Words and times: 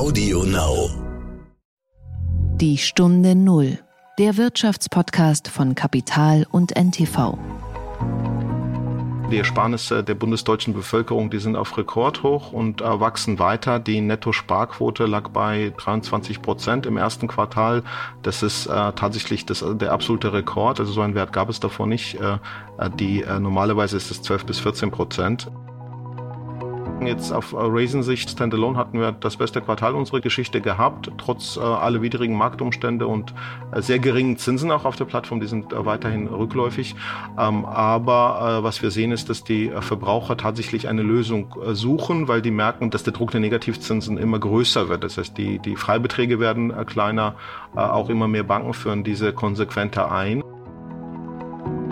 Audio 0.00 0.44
Now. 0.44 0.88
Die 2.56 2.78
Stunde 2.78 3.34
Null. 3.34 3.78
Der 4.18 4.38
Wirtschaftspodcast 4.38 5.48
von 5.48 5.74
Kapital 5.74 6.46
und 6.50 6.74
NTV. 6.74 7.36
Die 9.30 9.36
Ersparnisse 9.36 10.02
der 10.02 10.14
bundesdeutschen 10.14 10.72
Bevölkerung, 10.72 11.28
die 11.28 11.38
sind 11.38 11.54
auf 11.54 11.76
Rekordhoch 11.76 12.50
und 12.50 12.80
äh, 12.80 12.98
wachsen 12.98 13.38
weiter. 13.38 13.78
Die 13.78 14.00
Netto-Sparquote 14.00 15.04
lag 15.04 15.28
bei 15.28 15.74
23 15.76 16.40
Prozent 16.40 16.86
im 16.86 16.96
ersten 16.96 17.28
Quartal. 17.28 17.82
Das 18.22 18.42
ist 18.42 18.68
äh, 18.68 18.92
tatsächlich 18.92 19.44
das, 19.44 19.62
der 19.62 19.92
absolute 19.92 20.32
Rekord. 20.32 20.80
Also 20.80 20.92
so 20.92 21.02
einen 21.02 21.14
Wert 21.14 21.34
gab 21.34 21.50
es 21.50 21.60
davor 21.60 21.86
nicht. 21.86 22.18
Äh, 22.18 22.38
äh 22.78 22.88
die, 22.98 23.20
äh, 23.20 23.38
normalerweise 23.38 23.98
ist 23.98 24.10
es 24.10 24.22
12 24.22 24.46
bis 24.46 24.60
14 24.60 24.90
Prozent. 24.90 25.50
Jetzt 27.02 27.32
auf 27.32 27.54
Raisin-Sicht 27.54 28.28
Standalone 28.28 28.76
hatten 28.76 29.00
wir 29.00 29.12
das 29.12 29.36
beste 29.36 29.62
Quartal 29.62 29.94
unserer 29.94 30.20
Geschichte 30.20 30.60
gehabt, 30.60 31.10
trotz 31.16 31.56
äh, 31.56 31.60
aller 31.60 32.02
widrigen 32.02 32.36
Marktumstände 32.36 33.06
und 33.06 33.32
äh, 33.72 33.80
sehr 33.80 33.98
geringen 33.98 34.36
Zinsen 34.36 34.70
auch 34.70 34.84
auf 34.84 34.96
der 34.96 35.06
Plattform. 35.06 35.40
Die 35.40 35.46
sind 35.46 35.72
äh, 35.72 35.86
weiterhin 35.86 36.26
rückläufig. 36.28 36.94
Ähm, 37.38 37.64
aber 37.64 38.58
äh, 38.60 38.62
was 38.62 38.82
wir 38.82 38.90
sehen 38.90 39.12
ist, 39.12 39.30
dass 39.30 39.44
die 39.44 39.68
äh, 39.68 39.80
Verbraucher 39.80 40.36
tatsächlich 40.36 40.88
eine 40.88 41.02
Lösung 41.02 41.54
äh, 41.64 41.74
suchen, 41.74 42.28
weil 42.28 42.42
die 42.42 42.50
merken, 42.50 42.90
dass 42.90 43.02
der 43.02 43.14
Druck 43.14 43.30
der 43.30 43.40
Negativzinsen 43.40 44.18
immer 44.18 44.38
größer 44.38 44.90
wird. 44.90 45.02
Das 45.02 45.16
heißt, 45.16 45.38
die, 45.38 45.58
die 45.58 45.76
Freibeträge 45.76 46.38
werden 46.38 46.74
kleiner, 46.86 47.34
auch 47.74 48.08
immer 48.08 48.28
mehr 48.28 48.42
Banken 48.42 48.74
führen 48.74 49.04
diese 49.04 49.32
konsequenter 49.32 50.10
ein. 50.10 50.42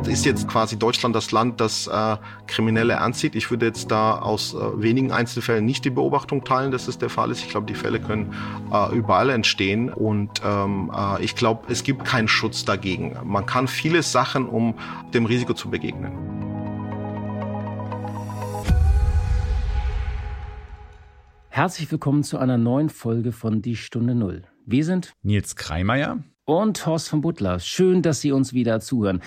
Ist 0.07 0.25
jetzt 0.25 0.49
quasi 0.49 0.79
Deutschland 0.79 1.15
das 1.15 1.33
Land, 1.33 1.61
das 1.61 1.87
äh, 1.87 2.17
Kriminelle 2.47 2.95
ernst 2.95 3.21
sieht? 3.21 3.35
Ich 3.35 3.51
würde 3.51 3.67
jetzt 3.67 3.91
da 3.91 4.19
aus 4.19 4.55
äh, 4.55 4.59
wenigen 4.81 5.13
Einzelfällen 5.13 5.65
nicht 5.65 5.85
die 5.85 5.91
Beobachtung 5.91 6.45
teilen, 6.45 6.71
dass 6.71 6.89
es 6.89 6.99
der 6.99 7.11
Fall 7.11 7.31
ist. 7.31 7.43
Ich 7.43 7.51
glaube, 7.51 7.67
die 7.67 7.75
Fälle 7.75 8.01
können 8.01 8.35
äh, 8.73 8.97
überall 8.97 9.31
entstehen 9.31 9.91
und 9.93 10.41
ähm, 10.45 10.91
äh, 10.95 11.23
ich 11.23 11.35
glaube, 11.35 11.71
es 11.71 11.83
gibt 11.83 12.05
keinen 12.05 12.29
Schutz 12.29 12.65
dagegen. 12.65 13.17
Man 13.25 13.45
kann 13.45 13.69
viele 13.69 14.03
Sachen, 14.03 14.47
um 14.47 14.75
dem 15.13 15.27
Risiko 15.27 15.53
zu 15.53 15.69
begegnen. 15.69 16.13
Herzlich 21.51 21.91
willkommen 21.91 22.23
zu 22.23 22.39
einer 22.39 22.57
neuen 22.57 22.89
Folge 22.89 23.33
von 23.33 23.63
Die 23.63 23.77
Stunde 23.77 24.15
Null. 24.15 24.45
Wir 24.65 24.85
sind 24.85 25.13
Nils 25.23 25.57
Kreimeier 25.57 26.19
und 26.49 26.87
Horst 26.87 27.11
von 27.11 27.21
Butler. 27.21 27.61
Schön, 27.61 28.01
dass 28.01 28.23
Sie 28.23 28.33
uns 28.33 28.55
wieder 28.55 28.81
zuhören. 28.81 29.21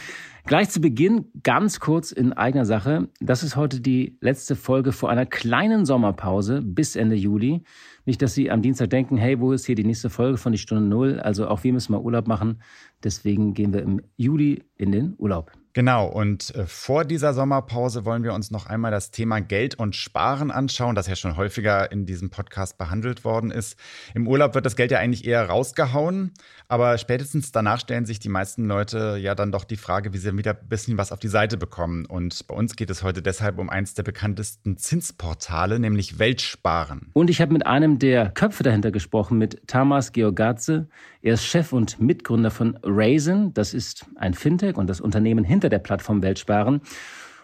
Gleich 0.48 0.72
zu 0.72 0.82
Beginn 0.82 1.26
ganz 1.44 1.80
kurz 1.80 2.12
in 2.12 2.34
eigener 2.34 2.66
Sache. 2.66 3.10
Das 3.20 3.44
ist 3.44 3.56
heute 3.56 3.80
die 3.80 4.18
letzte 4.22 4.56
Folge 4.56 4.92
vor 4.92 5.12
einer 5.12 5.28
kleinen 5.28 5.86
Sommerpause 5.86 6.64
bis 6.64 6.96
Ende 6.96 7.16
Juli. 7.16 7.62
Nicht, 8.06 8.24
dass 8.24 8.34
Sie 8.34 8.50
am 8.50 8.64
Dienstag 8.64 8.90
denken, 8.90 9.18
hey, 9.18 9.40
wo 9.40 9.52
ist 9.52 9.68
hier 9.68 9.76
die 9.76 9.84
nächste 9.84 10.10
Folge 10.10 10.38
von 10.38 10.52
die 10.52 10.58
Stunde 10.58 10.84
Null? 10.84 11.20
Also 11.20 11.48
auch 11.48 11.64
wir 11.64 11.74
müssen 11.74 11.92
mal 11.92 12.02
Urlaub 12.02 12.28
machen. 12.28 12.60
Deswegen 13.04 13.54
gehen 13.54 13.72
wir 13.72 13.84
im 13.84 14.02
Juli 14.18 14.64
in 14.78 14.92
den 14.92 15.14
Urlaub. 15.20 15.52
Genau, 15.74 16.08
und 16.08 16.54
äh, 16.56 16.66
vor 16.66 17.06
dieser 17.06 17.34
Sommerpause 17.34 18.04
wollen 18.04 18.24
wir 18.24 18.34
uns 18.34 18.52
noch 18.52 18.66
einmal 18.66 18.92
das 18.92 19.12
Thema 19.12 19.40
Geld 19.40 19.76
und 19.76 19.96
Sparen 19.96 20.52
anschauen, 20.52 20.96
das 20.96 21.08
ja 21.08 21.16
schon 21.16 21.38
häufiger 21.38 21.92
in 21.92 22.06
diesem 22.06 22.30
Podcast 22.30 22.78
behandelt 22.78 23.24
worden 23.24 23.52
ist. 23.52 23.78
Im 24.14 24.28
Urlaub 24.28 24.54
wird 24.54 24.66
das 24.66 24.76
Geld 24.76 24.92
ja 24.92 25.00
eigentlich 25.00 25.26
eher 25.26 25.48
rausgehauen, 25.48 26.34
aber 26.68 26.98
spätestens 26.98 27.54
danach 27.54 27.80
stellen 27.80 28.06
sich 28.06 28.20
die 28.20 28.30
meisten 28.30 28.66
Leute 28.66 29.18
ja 29.18 29.34
dann 29.34 29.54
doch 29.54 29.64
die 29.64 29.78
Frage, 29.78 30.14
wie 30.14 30.18
sie 30.18 30.36
wieder 30.38 30.52
ein 30.52 30.68
bisschen 30.68 30.98
was 30.98 31.14
auf 31.14 31.20
die 31.20 31.30
Seite 31.30 31.56
bekommen. 31.56 32.06
Und 32.06 32.48
bei 32.48 32.56
uns 32.56 32.76
geht 32.76 32.90
es 32.90 33.02
heute 33.02 33.22
deshalb 33.22 33.58
um 33.58 33.70
eins 33.70 33.94
der 33.94 34.04
bekanntesten 34.04 34.78
Zinsportale, 34.78 35.80
nämlich 35.80 36.20
Weltsparen. 36.20 37.12
Und 37.14 37.30
ich 37.30 37.40
habe 37.40 37.54
mit 37.54 37.66
einem 37.66 37.98
der 37.98 38.30
Köpfe 38.32 38.64
dahinter 38.64 38.92
gesprochen, 38.92 39.38
mit 39.38 39.68
Tamas 39.68 40.12
Georgadze. 40.12 40.90
Er 41.22 41.36
ist 41.36 41.46
Chef 41.46 41.72
und 41.72 42.02
Mitgründer 42.02 42.52
von 42.52 42.78
Raisin, 42.84 43.54
das 43.54 43.74
ist 43.74 44.08
ein 44.16 44.34
Fintech 44.34 44.76
und 44.76 44.88
das 44.88 45.00
Unternehmen 45.00 45.44
hinter 45.44 45.61
hinter 45.62 45.70
der 45.70 45.80
Plattform 45.80 46.24
Weltsparen. 46.24 46.82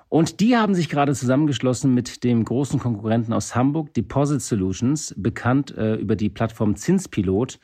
Und 0.09 0.39
die 0.39 0.55
haben 0.55 0.73
sich 0.73 0.89
gerade 0.89 1.13
zusammengeschlossen 1.13 1.93
mit 1.93 2.23
dem 2.23 2.43
großen 2.45 2.79
Konkurrenten 2.79 3.33
aus 3.33 3.55
Hamburg, 3.55 3.93
Deposit 3.93 4.41
Solutions, 4.41 5.13
bekannt 5.17 5.75
äh, 5.77 5.95
über 5.95 6.15
die 6.15 6.29
Plattform 6.29 6.75
Zinspilot, 6.75 7.59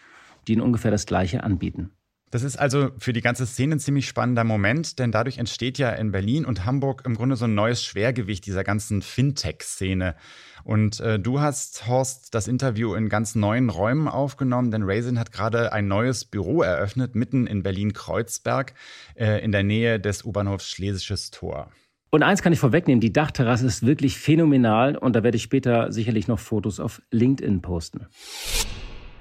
die 0.47 0.53
ihnen 0.53 0.61
ungefähr 0.61 0.91
das 0.91 1.05
Gleiche 1.05 1.43
anbieten. 1.43 1.91
Das 2.33 2.41
ist 2.41 2.57
also 2.57 2.89
für 2.97 3.13
die 3.13 3.21
ganze 3.21 3.45
Szene 3.45 3.75
ein 3.75 3.79
ziemlich 3.79 4.07
spannender 4.07 4.43
Moment, 4.43 4.97
denn 4.97 5.11
dadurch 5.11 5.37
entsteht 5.37 5.77
ja 5.77 5.91
in 5.91 6.11
Berlin 6.11 6.45
und 6.45 6.65
Hamburg 6.65 7.03
im 7.05 7.13
Grunde 7.13 7.35
so 7.35 7.45
ein 7.45 7.53
neues 7.53 7.83
Schwergewicht 7.85 8.47
dieser 8.47 8.63
ganzen 8.63 9.03
Fintech-Szene. 9.03 10.15
Und 10.63 10.99
äh, 10.99 11.19
du 11.19 11.41
hast, 11.41 11.87
Horst, 11.87 12.33
das 12.33 12.47
Interview 12.47 12.95
in 12.95 13.07
ganz 13.07 13.35
neuen 13.35 13.69
Räumen 13.69 14.07
aufgenommen, 14.07 14.71
denn 14.71 14.81
Raisin 14.81 15.19
hat 15.19 15.31
gerade 15.31 15.73
ein 15.73 15.87
neues 15.87 16.25
Büro 16.25 16.63
eröffnet, 16.63 17.13
mitten 17.13 17.45
in 17.45 17.61
Berlin-Kreuzberg, 17.61 18.73
äh, 19.13 19.43
in 19.43 19.51
der 19.51 19.61
Nähe 19.61 19.99
des 19.99 20.25
U-Bahnhofs 20.25 20.67
Schlesisches 20.67 21.29
Tor. 21.29 21.69
Und 22.09 22.23
eins 22.23 22.41
kann 22.41 22.51
ich 22.51 22.57
vorwegnehmen, 22.57 22.99
die 22.99 23.13
Dachterrasse 23.13 23.67
ist 23.67 23.85
wirklich 23.85 24.17
phänomenal 24.17 24.97
und 24.97 25.15
da 25.15 25.21
werde 25.21 25.37
ich 25.37 25.43
später 25.43 25.91
sicherlich 25.91 26.27
noch 26.27 26.39
Fotos 26.39 26.79
auf 26.79 26.99
LinkedIn 27.11 27.61
posten. 27.61 28.07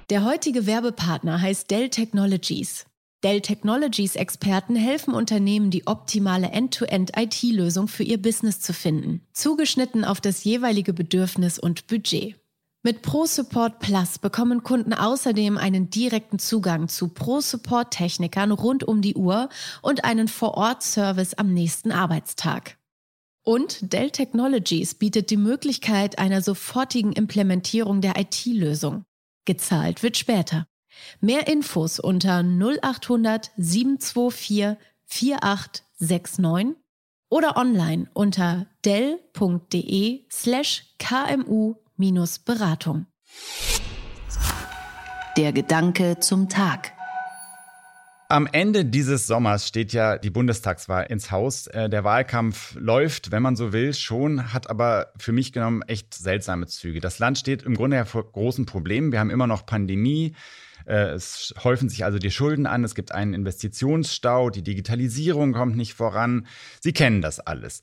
Der 0.09 0.25
heutige 0.25 0.65
Werbepartner 0.65 1.39
heißt 1.39 1.69
Dell 1.69 1.89
Technologies. 1.89 2.87
Dell 3.23 3.39
Technologies 3.39 4.17
Experten 4.17 4.75
helfen 4.75 5.13
Unternehmen, 5.13 5.71
die 5.71 5.87
optimale 5.87 6.49
End-to-End-IT-Lösung 6.49 7.87
für 7.87 8.03
ihr 8.03 8.21
Business 8.21 8.59
zu 8.59 8.73
finden, 8.73 9.25
zugeschnitten 9.31 10.03
auf 10.03 10.19
das 10.19 10.43
jeweilige 10.43 10.91
Bedürfnis 10.91 11.57
und 11.57 11.87
Budget. 11.87 12.35
Mit 12.83 13.01
ProSupport 13.01 13.79
Plus 13.79 14.19
bekommen 14.19 14.63
Kunden 14.63 14.93
außerdem 14.93 15.57
einen 15.57 15.89
direkten 15.89 16.37
Zugang 16.37 16.89
zu 16.89 17.07
ProSupport-Technikern 17.07 18.51
rund 18.51 18.83
um 18.83 19.01
die 19.01 19.15
Uhr 19.15 19.47
und 19.81 20.03
einen 20.03 20.27
Vor-Ort-Service 20.27 21.35
am 21.35 21.53
nächsten 21.53 21.93
Arbeitstag. 21.93 22.77
Und 23.41 23.93
Dell 23.93 24.11
Technologies 24.11 24.95
bietet 24.95 25.29
die 25.29 25.37
Möglichkeit 25.37 26.19
einer 26.19 26.41
sofortigen 26.41 27.13
Implementierung 27.13 28.01
der 28.01 28.19
IT-Lösung. 28.19 29.05
Gezahlt 29.45 30.03
wird 30.03 30.17
später. 30.17 30.67
Mehr 31.21 31.47
Infos 31.47 31.99
unter 31.99 32.43
0800 32.43 33.51
724 33.57 34.77
4869 35.05 36.75
oder 37.29 37.57
online 37.57 38.09
unter 38.13 38.67
dell.de 38.85 40.25
slash 40.31 40.83
kmu-beratung. 40.99 43.07
Der 45.37 45.51
Gedanke 45.51 46.19
zum 46.19 46.49
Tag. 46.49 46.93
Am 48.29 48.47
Ende 48.51 48.85
dieses 48.85 49.27
Sommers 49.27 49.67
steht 49.67 49.93
ja 49.93 50.17
die 50.17 50.29
Bundestagswahl 50.29 51.05
ins 51.05 51.29
Haus. 51.29 51.67
Äh, 51.67 51.89
der 51.89 52.03
Wahlkampf 52.03 52.75
läuft, 52.79 53.31
wenn 53.31 53.43
man 53.43 53.55
so 53.55 53.73
will, 53.73 53.93
schon, 53.93 54.53
hat 54.53 54.69
aber 54.69 55.11
für 55.17 55.31
mich 55.31 55.53
genommen 55.53 55.83
echt 55.83 56.15
seltsame 56.15 56.67
Züge. 56.67 56.99
Das 56.99 57.19
Land 57.19 57.37
steht 57.37 57.63
im 57.63 57.75
Grunde 57.75 57.97
ja 57.97 58.05
vor 58.05 58.31
großen 58.31 58.65
Problemen. 58.65 59.11
Wir 59.11 59.19
haben 59.19 59.29
immer 59.29 59.45
noch 59.45 59.65
Pandemie. 59.65 60.35
Äh, 60.85 61.11
es 61.11 61.53
häufen 61.63 61.89
sich 61.89 62.05
also 62.05 62.19
die 62.19 62.31
Schulden 62.31 62.65
an, 62.65 62.83
es 62.83 62.95
gibt 62.95 63.11
einen 63.11 63.33
Investitionsstau, 63.33 64.49
die 64.49 64.63
Digitalisierung 64.63 65.53
kommt 65.53 65.75
nicht 65.75 65.93
voran. 65.93 66.47
Sie 66.81 66.93
kennen 66.93 67.21
das 67.21 67.39
alles. 67.39 67.81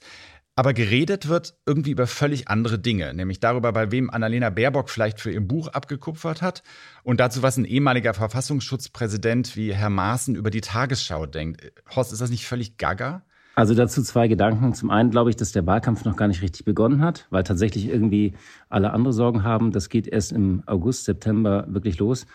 Aber 0.56 0.74
geredet 0.74 1.28
wird 1.28 1.54
irgendwie 1.64 1.92
über 1.92 2.06
völlig 2.06 2.48
andere 2.48 2.78
Dinge, 2.78 3.14
nämlich 3.14 3.40
darüber, 3.40 3.72
bei 3.72 3.92
wem 3.92 4.10
Annalena 4.10 4.50
Baerbock 4.50 4.90
vielleicht 4.90 5.20
für 5.20 5.30
ihr 5.30 5.40
Buch 5.40 5.68
abgekupfert 5.68 6.42
hat 6.42 6.62
und 7.02 7.18
dazu, 7.18 7.42
was 7.42 7.56
ein 7.56 7.64
ehemaliger 7.64 8.12
Verfassungsschutzpräsident 8.12 9.56
wie 9.56 9.72
Herr 9.72 9.90
Maaßen 9.90 10.34
über 10.34 10.50
die 10.50 10.60
Tagesschau 10.60 11.26
denkt. 11.26 11.72
Horst, 11.94 12.12
ist 12.12 12.20
das 12.20 12.30
nicht 12.30 12.46
völlig 12.46 12.76
gaga? 12.76 13.22
Also 13.54 13.74
dazu 13.74 14.02
zwei 14.02 14.28
Gedanken. 14.28 14.74
Zum 14.74 14.90
einen 14.90 15.10
glaube 15.10 15.30
ich, 15.30 15.36
dass 15.36 15.52
der 15.52 15.66
Wahlkampf 15.66 16.04
noch 16.04 16.16
gar 16.16 16.28
nicht 16.28 16.42
richtig 16.42 16.64
begonnen 16.64 17.02
hat, 17.02 17.26
weil 17.30 17.42
tatsächlich 17.42 17.88
irgendwie 17.88 18.34
alle 18.68 18.92
andere 18.92 19.12
Sorgen 19.12 19.42
haben. 19.42 19.72
Das 19.72 19.88
geht 19.88 20.06
erst 20.06 20.32
im 20.32 20.62
August, 20.66 21.04
September 21.04 21.66
wirklich 21.68 21.98
los. 21.98 22.26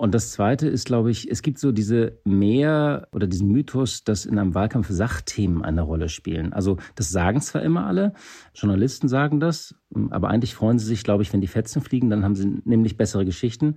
Und 0.00 0.14
das 0.14 0.32
Zweite 0.32 0.66
ist, 0.66 0.86
glaube 0.86 1.10
ich, 1.10 1.30
es 1.30 1.42
gibt 1.42 1.58
so 1.58 1.72
diese 1.72 2.20
Mehr 2.24 3.06
oder 3.12 3.26
diesen 3.26 3.48
Mythos, 3.48 4.02
dass 4.02 4.24
in 4.24 4.38
einem 4.38 4.54
Wahlkampf 4.54 4.88
Sachthemen 4.88 5.62
eine 5.62 5.82
Rolle 5.82 6.08
spielen. 6.08 6.54
Also 6.54 6.78
das 6.94 7.10
sagen 7.10 7.42
zwar 7.42 7.60
immer 7.60 7.84
alle, 7.86 8.14
Journalisten 8.54 9.08
sagen 9.08 9.40
das, 9.40 9.74
aber 10.08 10.28
eigentlich 10.30 10.54
freuen 10.54 10.78
sie 10.78 10.86
sich, 10.86 11.04
glaube 11.04 11.22
ich, 11.22 11.30
wenn 11.34 11.42
die 11.42 11.48
Fetzen 11.48 11.82
fliegen, 11.82 12.08
dann 12.08 12.24
haben 12.24 12.34
sie 12.34 12.62
nämlich 12.64 12.96
bessere 12.96 13.26
Geschichten. 13.26 13.74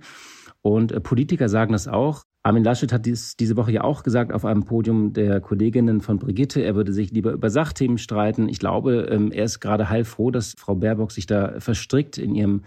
Und 0.62 0.92
äh, 0.92 1.00
Politiker 1.00 1.50
sagen 1.50 1.72
das 1.72 1.88
auch. 1.88 2.22
Armin 2.42 2.64
Laschet 2.64 2.90
hat 2.90 3.04
dies, 3.04 3.36
diese 3.36 3.58
Woche 3.58 3.72
ja 3.72 3.84
auch 3.84 4.02
gesagt 4.02 4.32
auf 4.32 4.46
einem 4.46 4.64
Podium 4.64 5.12
der 5.12 5.42
Kolleginnen 5.42 6.00
von 6.00 6.18
Brigitte, 6.18 6.62
er 6.62 6.74
würde 6.74 6.94
sich 6.94 7.10
lieber 7.10 7.32
über 7.32 7.50
Sachthemen 7.50 7.98
streiten. 7.98 8.48
Ich 8.48 8.58
glaube, 8.58 9.08
ähm, 9.10 9.30
er 9.30 9.44
ist 9.44 9.60
gerade 9.60 9.90
heilfroh, 9.90 10.30
dass 10.30 10.54
Frau 10.56 10.74
Baerbock 10.74 11.12
sich 11.12 11.26
da 11.26 11.60
verstrickt 11.60 12.16
in 12.16 12.34
ihrem 12.34 12.62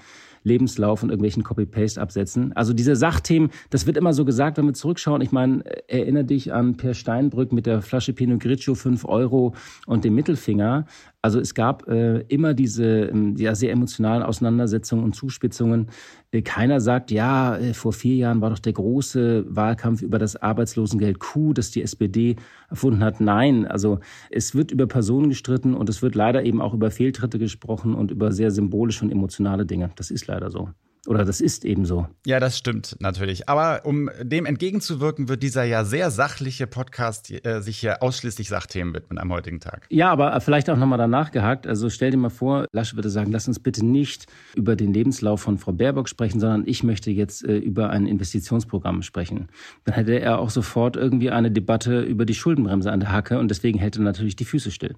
Lebenslauf 0.48 1.04
und 1.04 1.10
irgendwelchen 1.10 1.44
Copy-Paste-Absätzen. 1.44 2.54
Also 2.54 2.74
diese 2.74 2.96
Sachthemen, 2.96 3.52
das 3.70 3.86
wird 3.86 3.98
immer 3.98 4.14
so 4.14 4.26
gesagt, 4.26 4.58
wenn 4.58 4.66
wir 4.66 4.74
zurückschauen. 4.74 5.22
Ich 5.22 5.32
meine, 5.32 5.64
erinnere 5.88 6.24
dich 6.24 6.54
an 6.54 6.78
Per 6.78 6.94
Steinbrück 6.94 7.52
mit 7.52 7.66
der 7.66 7.82
Flasche 7.82 8.14
Pinot 8.14 8.40
Grigio, 8.40 8.74
5 8.74 9.06
Euro 9.06 9.54
und 9.86 10.06
dem 10.06 10.16
Mittelfinger. 10.16 10.86
Also 11.28 11.42
es 11.42 11.54
gab 11.54 11.90
äh, 11.90 12.20
immer 12.30 12.54
diese 12.54 12.86
ähm, 12.86 13.36
ja, 13.36 13.54
sehr 13.54 13.74
emotionalen 13.74 14.24
Auseinandersetzungen 14.24 15.04
und 15.04 15.14
Zuspitzungen. 15.14 15.88
Äh, 16.32 16.42
keiner 16.42 16.80
sagt, 16.80 17.12
ja, 17.12 17.58
äh, 17.58 17.74
vor 17.74 17.92
vier 17.92 18.16
Jahren 18.16 18.40
war 18.40 18.50
doch 18.50 18.60
der 18.60 18.72
große 18.72 19.44
Wahlkampf 19.50 20.02
über 20.02 20.20
das 20.20 20.38
Arbeitslosengeld 20.38 21.20
Q, 21.20 21.52
das 21.52 21.70
die 21.70 21.82
SPD 21.82 22.38
erfunden 22.70 23.04
hat. 23.04 23.20
Nein, 23.20 23.68
also 23.68 24.00
es 24.30 24.56
wird 24.56 24.72
über 24.72 24.88
Personen 24.88 25.28
gestritten 25.28 25.74
und 25.74 25.90
es 25.90 26.02
wird 26.02 26.16
leider 26.16 26.46
eben 26.46 26.62
auch 26.62 26.74
über 26.74 26.92
Fehltritte 26.92 27.40
gesprochen 27.40 27.94
und 27.94 28.10
über 28.10 28.32
sehr 28.32 28.50
symbolische 28.50 29.04
und 29.04 29.12
emotionale 29.12 29.66
Dinge. 29.66 29.92
Das 29.98 30.12
ist 30.12 30.28
leider 30.28 30.50
so. 30.50 30.70
Oder 31.08 31.24
das 31.24 31.40
ist 31.40 31.64
eben 31.64 31.86
so. 31.86 32.08
Ja, 32.26 32.42
das 32.42 32.58
stimmt 32.58 32.98
natürlich. 33.00 33.48
Aber 33.48 33.86
um 33.86 34.10
dem 34.22 34.46
entgegenzuwirken, 34.46 35.30
wird 35.30 35.42
dieser 35.42 35.64
ja 35.64 35.86
sehr 35.86 36.12
sachliche 36.12 36.68
Podcast 36.68 37.32
äh, 37.46 37.62
sich 37.62 37.82
ja 37.82 38.02
ausschließlich 38.02 38.50
Sachthemen 38.50 38.94
widmen 38.94 39.18
am 39.18 39.32
heutigen 39.32 39.62
Tag. 39.62 39.88
Ja, 39.90 40.12
aber 40.12 40.40
vielleicht 40.42 40.70
auch 40.70 40.76
nochmal 40.76 40.98
danach 40.98 41.32
gehakt. 41.32 41.66
Also 41.66 41.90
stell 41.90 42.12
dir 42.12 42.18
mal 42.18 42.30
vor, 42.30 42.66
Lasche 42.74 42.98
würde 42.98 43.10
sagen, 43.10 43.32
lass 43.32 43.48
uns 43.48 43.60
bitte 43.60 43.86
nicht 43.86 44.26
über 44.56 44.76
den 44.76 44.94
Lebenslauf 44.94 45.40
von 45.40 45.58
Frau 45.58 45.72
Baerbock 45.72 46.10
sprechen, 46.10 46.42
sondern 46.42 46.64
ich 46.66 46.84
möchte 46.84 47.10
jetzt 47.10 47.46
äh, 47.46 47.58
über 47.58 47.90
ein 47.90 48.06
Investitionsprogramm 48.06 49.02
sprechen. 49.02 49.48
Dann 49.86 49.96
hätte 49.96 50.20
er 50.20 50.40
auch 50.40 50.50
sofort 50.50 50.98
irgendwie 50.98 51.32
eine 51.32 51.52
Debatte 51.52 52.02
über 52.02 52.26
die 52.26 52.36
Schuldenbremse 52.36 52.92
an 52.92 53.00
der 53.00 53.14
Hacke 53.14 53.40
und 53.40 53.48
deswegen 53.50 53.80
hält 53.80 53.96
er 53.96 54.02
natürlich 54.02 54.36
die 54.36 54.46
Füße 54.46 54.72
still. 54.72 54.96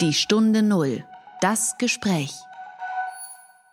Die 0.00 0.12
Stunde 0.12 0.62
Null. 0.62 1.02
Das 1.40 1.74
Gespräch. 1.76 2.32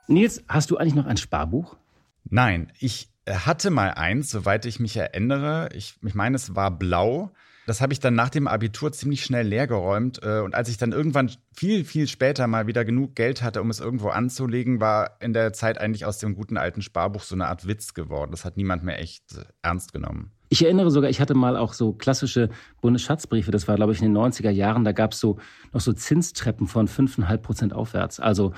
Nils, 0.10 0.44
hast 0.48 0.72
du 0.72 0.78
eigentlich 0.78 0.96
noch 0.96 1.06
ein 1.06 1.18
Sparbuch? 1.18 1.78
Nein, 2.26 2.72
ich 2.80 3.10
hatte 3.28 3.70
mal 3.70 3.92
eins, 3.92 4.32
soweit 4.32 4.66
ich 4.66 4.80
mich 4.80 4.98
erinnere. 4.98 5.70
Ich, 5.74 5.96
ich 6.04 6.16
meine, 6.16 6.36
es 6.36 6.56
war 6.56 6.72
blau. 6.72 7.32
Das 7.68 7.82
habe 7.82 7.94
ich 7.94 8.00
dann 8.00 8.16
nach 8.16 8.30
dem 8.30 8.48
Abitur 8.48 8.92
ziemlich 8.92 9.24
schnell 9.24 9.48
leergeräumt. 9.48 10.24
Äh, 10.24 10.40
und 10.40 10.56
als 10.56 10.70
ich 10.70 10.78
dann 10.78 10.92
irgendwann 10.92 11.32
viel, 11.54 11.86
viel 11.86 12.08
später 12.08 12.48
mal 12.48 12.66
wieder 12.66 12.84
genug 12.84 13.16
Geld 13.16 13.44
hatte, 13.44 13.62
um 13.62 13.70
es 13.70 13.80
irgendwo 13.80 14.10
anzulegen, 14.10 14.82
war 14.82 15.18
in 15.22 15.34
der 15.34 15.54
Zeit 15.54 15.78
eigentlich 15.78 16.06
aus 16.06 16.18
dem 16.18 16.34
guten 16.34 16.58
alten 16.58 16.82
Sparbuch 16.82 17.22
so 17.22 17.36
eine 17.36 17.48
Art 17.48 17.68
Witz 17.68 17.94
geworden. 17.94 18.32
Das 18.32 18.46
hat 18.46 18.58
niemand 18.58 18.84
mehr 18.84 19.00
echt 19.00 19.24
ernst 19.62 19.94
genommen. 19.94 20.32
Ich 20.52 20.64
erinnere 20.64 20.90
sogar, 20.90 21.12
ich 21.12 21.22
hatte 21.22 21.36
mal 21.36 21.56
auch 21.56 21.74
so 21.74 21.94
klassische 21.94 22.50
Bundesschatzbriefe, 22.82 23.52
das 23.52 23.68
war, 23.68 23.76
glaube 23.76 23.94
ich, 23.94 24.02
in 24.02 24.12
den 24.12 24.18
90er 24.18 24.50
Jahren, 24.50 24.84
da 24.84 24.94
gab 24.94 25.12
es 25.12 25.20
so 25.20 25.38
noch 25.74 25.82
so 25.82 25.94
Zinstreppen 25.94 26.66
von 26.66 26.88
5,5 26.88 27.38
Prozent 27.38 27.74
aufwärts. 27.74 28.20
Also 28.20 28.54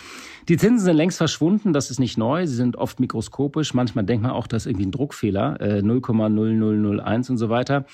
die 0.47 0.55
Zinsen 0.55 0.85
sind 0.85 0.95
längst 0.95 1.17
verschwunden, 1.17 1.73
das 1.73 1.91
ist 1.91 1.99
nicht 1.99 2.17
neu, 2.17 2.47
sie 2.47 2.55
sind 2.55 2.77
oft 2.77 3.01
mikroskopisch, 3.01 3.73
manchmal 3.73 4.05
denkt 4.05 4.23
man 4.23 4.31
auch, 4.31 4.47
das 4.47 4.63
ist 4.63 4.67
irgendwie 4.67 4.85
ein 4.85 4.91
Druckfehler, 4.91 5.59
äh, 5.59 5.81
0,0001 5.81 7.29
und 7.29 7.37
so 7.37 7.49
weiter. 7.49 7.85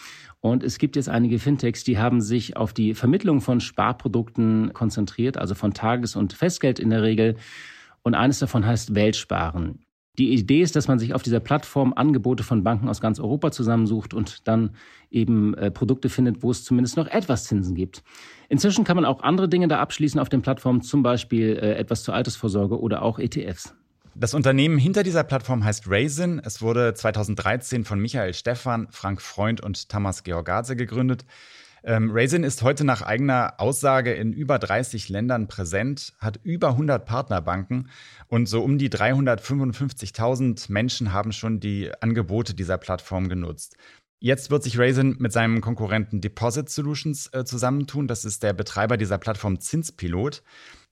Und 0.42 0.64
es 0.64 0.78
gibt 0.78 0.96
jetzt 0.96 1.10
einige 1.10 1.40
Fintechs, 1.40 1.84
die 1.84 1.98
haben 1.98 2.22
sich 2.22 2.56
auf 2.56 2.74
die 2.74 2.94
Vermittlung 2.94 3.42
von 3.42 3.60
Sparprodukten 3.60 4.74
konzentriert, 4.74 5.38
also 5.38 5.56
von 5.56 5.74
Tages- 5.74 6.16
und 6.16 6.34
Festgeld 6.34 6.78
in 6.80 6.92
der 6.92 7.02
Regel. 7.02 7.36
Und 8.04 8.14
eines 8.14 8.38
davon 8.38 8.64
heißt 8.64 8.94
Weltsparen. 8.94 9.87
Die 10.18 10.34
Idee 10.34 10.62
ist, 10.62 10.76
dass 10.76 10.88
man 10.88 10.98
sich 10.98 11.14
auf 11.14 11.22
dieser 11.22 11.40
Plattform 11.40 11.94
Angebote 11.96 12.44
von 12.44 12.64
Banken 12.64 12.90
aus 12.90 13.02
ganz 13.02 13.20
Europa 13.20 13.52
zusammensucht 13.52 14.16
und 14.16 14.48
dann 14.48 14.72
eben 15.12 15.54
äh, 15.54 15.70
Produkte 15.70 16.10
findet, 16.10 16.42
wo 16.42 16.50
es 16.50 16.64
zumindest 16.64 16.98
noch 16.98 17.08
etwas 17.08 17.44
Zinsen 17.44 17.76
gibt. 17.76 18.04
Inzwischen 18.50 18.84
kann 18.84 18.96
man 18.96 19.06
auch 19.06 19.22
andere 19.22 19.48
Dinge 19.48 19.68
da 19.68 19.80
abschließen 19.80 20.20
auf 20.20 20.30
den 20.30 20.42
Plattformen, 20.42 20.82
zum 20.82 21.04
Beispiel 21.04 21.58
äh, 21.62 21.74
etwas 21.76 22.04
zur 22.04 22.16
Altersvorsorge 22.16 22.80
oder 22.80 23.04
auch 23.04 23.20
ETFs. 23.20 23.76
Das 24.16 24.34
Unternehmen 24.34 24.80
hinter 24.80 25.04
dieser 25.04 25.24
Plattform 25.24 25.64
heißt 25.64 25.88
Raisin. 25.88 26.42
Es 26.44 26.64
wurde 26.64 26.96
2013 26.96 27.86
von 27.86 28.00
Michael 28.00 28.34
Stephan, 28.34 28.88
Frank 28.90 29.22
Freund 29.22 29.62
und 29.62 29.90
Thomas 29.90 30.24
Georgadze 30.24 30.76
gegründet. 30.76 31.24
Ähm, 31.84 32.12
Raisin 32.12 32.44
ist 32.44 32.64
heute 32.64 32.84
nach 32.84 33.02
eigener 33.02 33.56
Aussage 33.60 34.14
in 34.14 34.34
über 34.34 34.60
30 34.60 35.10
Ländern 35.10 35.48
präsent, 35.48 36.14
hat 36.20 36.40
über 36.44 36.70
100 36.70 37.06
Partnerbanken 37.06 37.90
und 38.28 38.48
so 38.48 38.64
um 38.64 38.78
die 38.78 38.90
355.000 38.90 40.72
Menschen 40.72 41.14
haben 41.14 41.32
schon 41.32 41.60
die 41.60 41.92
Angebote 42.02 42.54
dieser 42.54 42.78
Plattform 42.78 43.30
genutzt. 43.30 43.78
Jetzt 44.20 44.50
wird 44.50 44.64
sich 44.64 44.80
Raisin 44.80 45.16
mit 45.20 45.32
seinem 45.32 45.62
Konkurrenten 45.62 46.22
Deposit 46.22 46.70
Solutions 46.70 47.28
äh, 47.34 47.46
zusammentun. 47.46 48.08
Das 48.08 48.26
ist 48.26 48.42
der 48.42 48.54
Betreiber 48.54 48.98
dieser 48.98 49.20
Plattform 49.20 49.60
Zinspilot. 49.60 50.42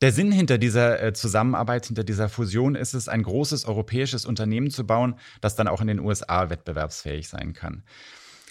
Der 0.01 0.11
Sinn 0.11 0.31
hinter 0.31 0.59
dieser 0.59 1.01
äh, 1.01 1.11
Zusammenarbeit, 1.11 1.87
hinter 1.87 2.03
dieser 2.03 2.29
Fusion 2.29 2.75
ist 2.75 2.93
es, 2.93 3.09
ein 3.09 3.23
großes 3.23 3.65
europäisches 3.65 4.25
Unternehmen 4.25 4.69
zu 4.69 4.85
bauen, 4.85 5.15
das 5.41 5.55
dann 5.55 5.67
auch 5.67 5.81
in 5.81 5.87
den 5.87 5.99
USA 5.99 6.51
wettbewerbsfähig 6.51 7.27
sein 7.27 7.53
kann. 7.53 7.83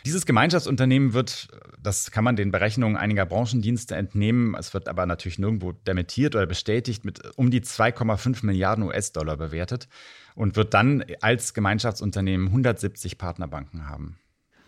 Dieses 0.05 0.27
Gemeinschaftsunternehmen 0.27 1.15
wird, 1.15 1.49
das 1.83 2.11
kann 2.11 2.25
man 2.25 2.37
den 2.37 2.51
Berechnungen 2.51 2.97
einiger 2.97 3.25
Branchendienste 3.25 3.95
entnehmen, 3.95 4.55
es 4.55 4.75
wird 4.75 4.87
aber 4.87 5.07
natürlich 5.07 5.39
nirgendwo 5.39 5.73
dementiert 5.73 6.37
oder 6.37 6.47
bestätigt, 6.47 7.07
mit 7.07 7.23
um 7.37 7.51
die 7.51 7.63
2,5 7.63 8.45
Milliarden 8.45 8.85
US-Dollar 8.85 9.39
bewertet 9.39 9.89
und 10.35 10.57
wird 10.57 10.75
dann 10.75 11.05
als 11.23 11.55
Gemeinschaftsunternehmen 11.55 12.49
170 12.49 13.17
Partnerbanken 13.17 13.89
haben. 13.89 14.19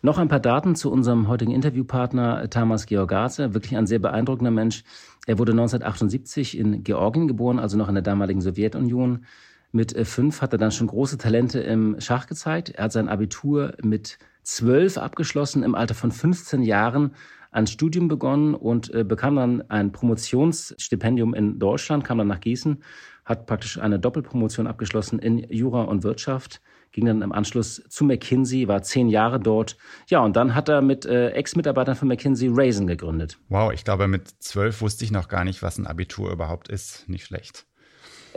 Noch 0.01 0.17
ein 0.17 0.29
paar 0.29 0.41
Daten 0.41 0.75
zu 0.75 0.91
unserem 0.91 1.29
heutigen 1.29 1.53
Interviewpartner 1.53 2.49
Tamas 2.49 2.87
Georgaze, 2.87 3.53
wirklich 3.53 3.77
ein 3.77 3.87
sehr 3.87 3.99
beeindruckender 3.99 4.51
Mensch. 4.51 4.85
Er 5.27 5.39
wurde 5.39 5.53
1978 5.53 6.57
in 6.57 6.83
Georgien 6.83 7.29
geboren, 7.29 7.59
also 7.59 7.77
noch 7.77 7.89
in 7.89 7.95
der 7.95 8.03
damaligen 8.03 8.41
Sowjetunion. 8.41 9.27
Mit 9.73 9.95
äh, 9.95 10.07
fünf 10.07 10.41
hat 10.41 10.53
er 10.53 10.59
dann 10.59 10.71
schon 10.71 10.87
große 10.87 11.19
Talente 11.19 11.61
im 11.61 12.01
Schach 12.01 12.27
gezeigt. 12.27 12.71
Er 12.71 12.85
hat 12.85 12.93
sein 12.93 13.09
Abitur 13.09 13.75
mit 13.83 14.19
zwölf 14.47 14.97
abgeschlossen, 14.97 15.63
im 15.63 15.75
Alter 15.75 15.95
von 15.95 16.13
15 16.13 16.63
Jahren 16.63 17.15
ein 17.51 17.67
Studium 17.67 18.09
begonnen 18.09 18.55
und 18.55 18.93
äh, 18.93 19.03
bekam 19.03 19.37
dann 19.37 19.63
ein 19.71 19.93
Promotionsstipendium 19.93 21.35
in 21.35 21.59
Deutschland, 21.59 22.05
kam 22.05 22.19
dann 22.19 22.29
nach 22.29 22.41
Gießen, 22.41 22.83
hat 23.25 23.47
praktisch 23.47 23.79
eine 23.79 23.99
Doppelpromotion 23.99 24.67
abgeschlossen 24.67 25.19
in 25.19 25.39
Jura 25.39 25.83
und 25.83 26.05
Wirtschaft, 26.05 26.61
ging 26.93 27.07
dann 27.07 27.23
im 27.23 27.33
Anschluss 27.33 27.83
zu 27.89 28.05
McKinsey, 28.05 28.69
war 28.69 28.83
zehn 28.83 29.09
Jahre 29.09 29.41
dort. 29.41 29.77
Ja, 30.09 30.21
und 30.21 30.37
dann 30.37 30.55
hat 30.55 30.69
er 30.69 30.81
mit 30.81 31.07
äh, 31.07 31.31
Ex-Mitarbeitern 31.31 31.97
von 31.97 32.09
McKinsey 32.09 32.49
Raisin 32.53 32.87
gegründet. 32.87 33.39
Wow, 33.49 33.73
ich 33.73 33.85
glaube, 33.85 34.07
mit 34.07 34.29
zwölf 34.39 34.81
wusste 34.81 35.05
ich 35.05 35.11
noch 35.11 35.29
gar 35.29 35.45
nicht, 35.45 35.63
was 35.63 35.79
ein 35.79 35.87
Abitur 35.87 36.31
überhaupt 36.31 36.69
ist. 36.69 37.09
Nicht 37.09 37.25
schlecht. 37.25 37.67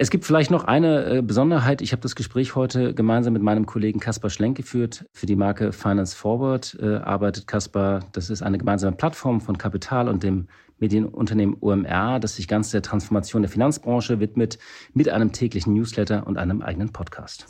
Es 0.01 0.09
gibt 0.09 0.23
vielleicht 0.23 0.49
noch 0.49 0.63
eine 0.63 1.17
äh, 1.17 1.21
Besonderheit. 1.21 1.81
Ich 1.81 1.91
habe 1.91 2.01
das 2.01 2.15
Gespräch 2.15 2.55
heute 2.55 2.93
gemeinsam 2.93 3.33
mit 3.33 3.41
meinem 3.41 3.65
Kollegen 3.65 3.99
Kaspar 3.99 4.29
Schlenk 4.29 4.55
geführt. 4.55 5.03
Für 5.11 5.25
die 5.25 5.35
Marke 5.35 5.73
Finance 5.73 6.15
Forward 6.15 6.77
äh, 6.81 6.95
arbeitet 6.95 7.47
Kaspar. 7.47 8.05
Das 8.13 8.29
ist 8.29 8.41
eine 8.41 8.57
gemeinsame 8.57 8.95
Plattform 8.95 9.41
von 9.41 9.57
Kapital 9.57 10.07
und 10.07 10.23
dem 10.23 10.47
Medienunternehmen 10.77 11.57
OMR, 11.59 12.21
das 12.21 12.37
sich 12.37 12.47
ganz 12.47 12.71
der 12.71 12.81
Transformation 12.81 13.41
der 13.41 13.51
Finanzbranche 13.51 14.21
widmet, 14.21 14.57
mit 14.93 15.09
einem 15.09 15.33
täglichen 15.33 15.73
Newsletter 15.73 16.25
und 16.25 16.37
einem 16.37 16.61
eigenen 16.61 16.93
Podcast. 16.93 17.47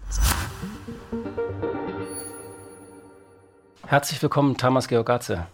Herzlich 3.85 4.19
willkommen, 4.23 4.57
Thomas 4.57 4.87
Georgatze. 4.87 5.45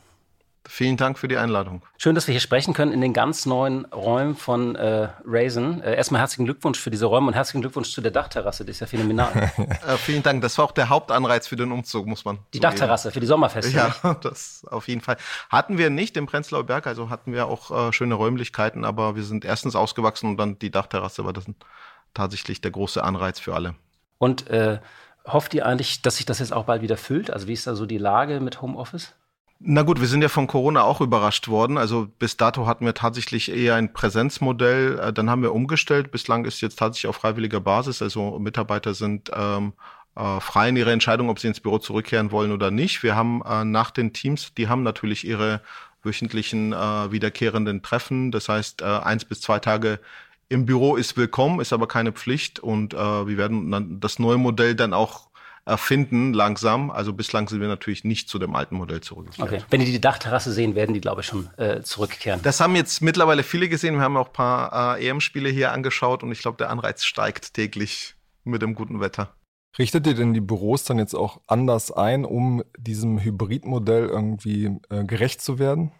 Vielen 0.67 0.98
Dank 0.98 1.19
für 1.19 1.27
die 1.27 1.38
Einladung. 1.38 1.81
Schön, 1.98 2.15
dass 2.15 2.27
wir 2.27 2.34
hier 2.34 2.41
sprechen 2.41 2.74
können 2.74 2.91
in 2.91 3.01
den 3.01 3.13
ganz 3.13 3.45
neuen 3.45 3.86
Räumen 3.86 4.36
von 4.36 4.75
äh, 4.75 5.10
Raisin. 5.25 5.81
Äh, 5.81 5.95
erstmal 5.95 6.22
herzlichen 6.22 6.45
Glückwunsch 6.45 6.79
für 6.79 6.89
diese 6.89 7.05
Räume 7.05 7.27
und 7.27 7.34
herzlichen 7.34 7.62
Glückwunsch 7.62 7.91
zu 7.91 8.01
der 8.01 8.12
Dachterrasse. 8.12 8.65
Das 8.65 8.75
ist 8.75 8.79
ja 8.79 8.88
phänomenal. 8.88 9.51
äh, 9.57 9.98
vielen 9.98 10.24
Dank. 10.24 10.41
Das 10.41 10.57
war 10.57 10.65
auch 10.65 10.72
der 10.72 10.89
Hauptanreiz 10.89 11.48
für 11.48 11.55
den 11.55 11.72
Umzug, 11.72 12.07
muss 12.07 12.25
man. 12.25 12.39
Die 12.53 12.60
Dachterrasse 12.60 13.12
für 13.12 13.19
die 13.19 13.27
Sommerfeste. 13.27 13.72
Ja, 13.75 14.15
das 14.22 14.65
auf 14.69 14.88
jeden 14.88 15.01
Fall. 15.01 15.17
Hatten 15.50 15.77
wir 15.77 15.89
nicht 15.89 16.17
im 16.17 16.25
Prenzlauer 16.25 16.63
Berg, 16.63 16.88
also 16.88 17.10
hatten 17.10 17.31
wir 17.31 17.45
auch 17.45 17.89
äh, 17.89 17.93
schöne 17.93 18.15
Räumlichkeiten, 18.15 18.86
aber 18.86 19.15
wir 19.15 19.24
sind 19.24 19.45
erstens 19.45 19.75
ausgewachsen 19.75 20.29
und 20.29 20.38
dann 20.38 20.57
die 20.60 20.72
Dachterrasse 20.72 21.25
war 21.25 21.34
das 21.34 21.45
tatsächlich 22.13 22.62
der 22.62 22.72
große 22.72 23.03
Anreiz 23.03 23.39
für 23.39 23.53
alle. 23.53 23.75
Und 24.17 24.50
äh, 24.50 24.79
hofft 25.27 25.53
ihr 25.53 25.65
eigentlich, 25.65 26.01
dass 26.01 26.17
sich 26.17 26.25
das 26.25 26.39
jetzt 26.39 26.53
auch 26.53 26.65
bald 26.65 26.81
wieder 26.81 26.98
füllt? 26.98 27.29
Also 27.29 27.48
wie 27.48 27.53
ist 27.53 27.67
da 27.67 27.75
so 27.75 27.86
die 27.86 27.98
Lage 27.98 28.39
mit 28.39 28.62
Homeoffice? 28.62 29.13
Na 29.60 29.84
gut, 29.84 30.02
wir 30.02 30.08
sind 30.08 30.22
ja 30.22 30.30
von 30.30 30.48
Corona 30.48 30.84
auch 30.84 31.02
überrascht 31.02 31.48
worden. 31.48 31.78
Also 31.78 32.08
bis 32.20 32.38
dato 32.38 32.68
hatten 32.68 32.86
wir 32.86 32.94
tatsächlich 32.94 33.50
eher 33.50 33.76
ein 33.76 33.94
Präsenzmodell. 33.94 35.00
Äh, 35.00 35.14
dann 35.14 35.30
haben 35.30 35.42
wir 35.42 35.54
umgestellt. 35.54 36.12
Bislang 36.12 36.46
ist 36.46 36.62
jetzt 36.62 36.78
tatsächlich 36.78 37.08
auf 37.10 37.16
freiwilliger 37.16 37.62
Basis. 37.62 38.02
Also 38.02 38.38
Mitarbeiter 38.38 38.94
sind 38.94 39.32
ähm, 39.34 39.74
äh, 40.16 40.40
frei 40.42 40.70
in 40.70 40.76
ihrer 40.76 40.92
Entscheidung, 40.92 41.30
ob 41.30 41.40
sie 41.40 41.48
ins 41.48 41.62
Büro 41.62 41.78
zurückkehren 41.80 42.32
wollen 42.32 42.52
oder 42.52 42.70
nicht. 42.70 43.02
Wir 43.02 43.16
haben 43.16 43.42
äh, 43.44 43.64
nach 43.64 43.92
den 43.92 44.14
Teams, 44.14 44.54
die 44.56 44.68
haben 44.68 44.84
natürlich 44.84 45.26
ihre 45.26 45.62
wöchentlichen 46.04 46.74
äh, 46.74 47.12
wiederkehrenden 47.12 47.82
Treffen. 47.82 48.32
Das 48.32 48.50
heißt, 48.50 48.82
äh, 48.82 48.86
eins 48.86 49.26
bis 49.26 49.42
zwei 49.42 49.60
Tage 49.60 50.00
im 50.50 50.66
Büro 50.66 50.96
ist 50.96 51.18
willkommen, 51.18 51.60
ist 51.60 51.74
aber 51.74 51.88
keine 51.88 52.12
Pflicht. 52.12 52.60
Und 52.60 52.94
äh, 52.94 52.98
wir 52.98 53.38
werden 53.38 53.72
dann 53.72 54.00
das 54.00 54.20
neue 54.20 54.38
Modell 54.38 54.76
dann 54.76 54.94
auch 54.94 55.30
erfinden 55.65 56.34
langsam. 56.34 56.91
Also 56.91 57.13
bislang 57.13 57.48
sind 57.48 57.60
wir 57.60 57.67
natürlich 57.67 58.03
nicht 58.03 58.29
zu 58.29 58.38
dem 58.39 58.55
alten 58.55 58.75
Modell 58.75 59.01
zurückgekehrt. 59.01 59.48
Okay. 59.48 59.63
Wenn 59.69 59.79
die 59.79 59.91
die 59.91 60.01
Dachterrasse 60.01 60.51
sehen, 60.51 60.75
werden 60.75 60.93
die, 60.93 61.01
glaube 61.01 61.22
ich, 61.22 61.27
schon 61.27 61.50
äh, 61.57 61.81
zurückkehren. 61.81 62.39
Das 62.43 62.60
haben 62.60 62.75
jetzt 62.75 63.01
mittlerweile 63.01 63.43
viele 63.43 63.67
gesehen. 63.67 63.95
Wir 63.95 64.01
haben 64.01 64.17
auch 64.17 64.27
ein 64.27 64.34
paar 64.34 64.98
äh, 64.98 65.07
EM-Spiele 65.07 65.50
hier 65.50 65.72
angeschaut 65.72 66.24
und 66.24 66.31
ich 66.31 66.39
glaube, 66.39 66.57
der 66.57 66.69
Anreiz 66.69 67.03
steigt 67.03 67.55
täglich 67.55 68.15
mit 68.43 68.62
dem 68.62 68.75
guten 68.75 69.01
Wetter. 69.01 69.36
Richtet 69.77 70.07
ihr 70.07 70.13
denn 70.13 70.34
die 70.34 70.41
Büros 70.41 70.86
dann 70.86 71.00
jetzt 71.00 71.15
auch 71.15 71.41
anders 71.48 71.91
ein, 71.91 72.24
um 72.24 72.63
diesem 72.77 73.19
Hybridmodell 73.19 74.05
irgendwie 74.05 74.77
äh, 74.89 75.03
gerecht 75.03 75.41
zu 75.41 75.60
werden? 75.60 75.91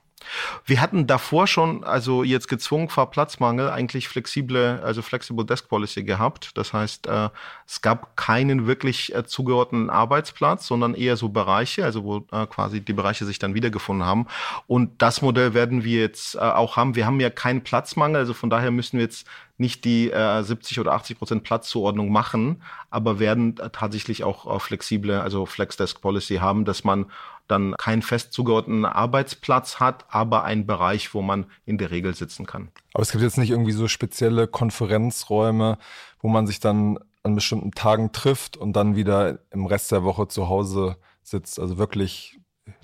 Wir 0.66 0.82
hatten 0.82 1.08
davor 1.08 1.48
schon, 1.48 1.84
also 1.84 2.24
jetzt 2.24 2.48
gezwungen 2.48 2.90
vor 2.90 3.12
Platzmangel, 3.12 3.70
eigentlich 3.70 4.08
flexible, 4.08 4.82
also 4.84 5.02
Flexible 5.02 5.46
Desk 5.46 5.68
Policy 5.68 6.04
gehabt. 6.04 6.58
Das 6.58 6.74
heißt, 6.74 7.08
äh, 7.08 7.30
es 7.68 7.82
gab 7.82 8.16
keinen 8.18 8.68
wirklich 8.68 9.14
äh, 9.16 9.26
zugeordneten 9.26 9.90
Arbeitsplatz, 9.90 10.68
sondern 10.68 10.94
eher 10.94 11.18
so 11.18 11.30
Bereiche, 11.30 11.84
also 11.84 12.04
wo 12.04 12.18
äh, 12.32 12.46
quasi 12.48 12.82
die 12.82 12.94
Bereiche 12.94 13.26
sich 13.26 13.40
dann 13.40 13.54
wiedergefunden 13.54 14.06
haben. 14.06 14.28
Und 14.68 15.02
das 15.02 15.22
Modell 15.22 15.54
werden 15.54 15.84
wir 15.84 16.02
jetzt 16.02 16.36
äh, 16.36 16.40
auch 16.40 16.78
haben. 16.78 16.96
Wir 16.96 17.06
haben 17.06 17.20
ja 17.20 17.30
keinen 17.30 17.64
Platzmangel, 17.64 18.18
also 18.18 18.34
von 18.34 18.50
daher 18.50 18.72
müssen 18.72 18.98
wir 18.98 19.06
jetzt 19.06 19.28
nicht 19.58 19.86
die 19.86 20.12
äh, 20.12 20.44
70 20.44 20.80
oder 20.80 20.94
80 20.94 21.18
Prozent 21.18 21.44
Platzzuordnung 21.44 22.12
machen, 22.12 22.62
aber 22.90 23.20
werden 23.20 23.56
tatsächlich 23.56 24.24
auch 24.24 24.54
äh, 24.54 24.60
flexible, 24.60 25.22
also 25.22 25.46
Flex 25.46 25.78
Desk 25.78 26.02
Policy 26.02 26.38
haben, 26.38 26.66
dass 26.66 26.84
man 26.84 27.06
dann 27.48 27.76
keinen 27.78 28.02
fest 28.02 28.34
zugeordneten 28.34 28.86
Arbeitsplatz 28.86 29.80
hat, 29.80 30.06
aber 30.10 30.44
einen 30.44 30.66
Bereich, 30.66 31.14
wo 31.14 31.22
man 31.22 31.46
in 31.66 31.78
der 31.78 31.92
Regel 31.92 32.16
sitzen 32.16 32.46
kann. 32.46 32.70
Aber 32.94 33.04
es 33.04 33.12
gibt 33.12 33.24
jetzt 33.24 33.38
nicht 33.38 33.52
irgendwie 33.52 33.72
so 33.72 33.88
spezielle 33.88 34.48
Konferenzräume, 34.48 35.78
wo 36.20 36.28
man 36.28 36.48
sich 36.48 36.60
dann 36.60 37.00
an 37.24 37.36
bestimmten 37.36 37.72
Tagen 37.72 38.12
trifft 38.12 38.56
und 38.58 38.74
dann 38.74 38.96
wieder 38.96 39.40
im 39.52 39.66
Rest 39.66 39.92
der 39.92 40.04
Woche 40.04 40.28
zu 40.28 40.48
Hause 40.48 40.98
sitzt. 41.24 41.60
Also 41.60 41.78
wirklich 41.78 42.40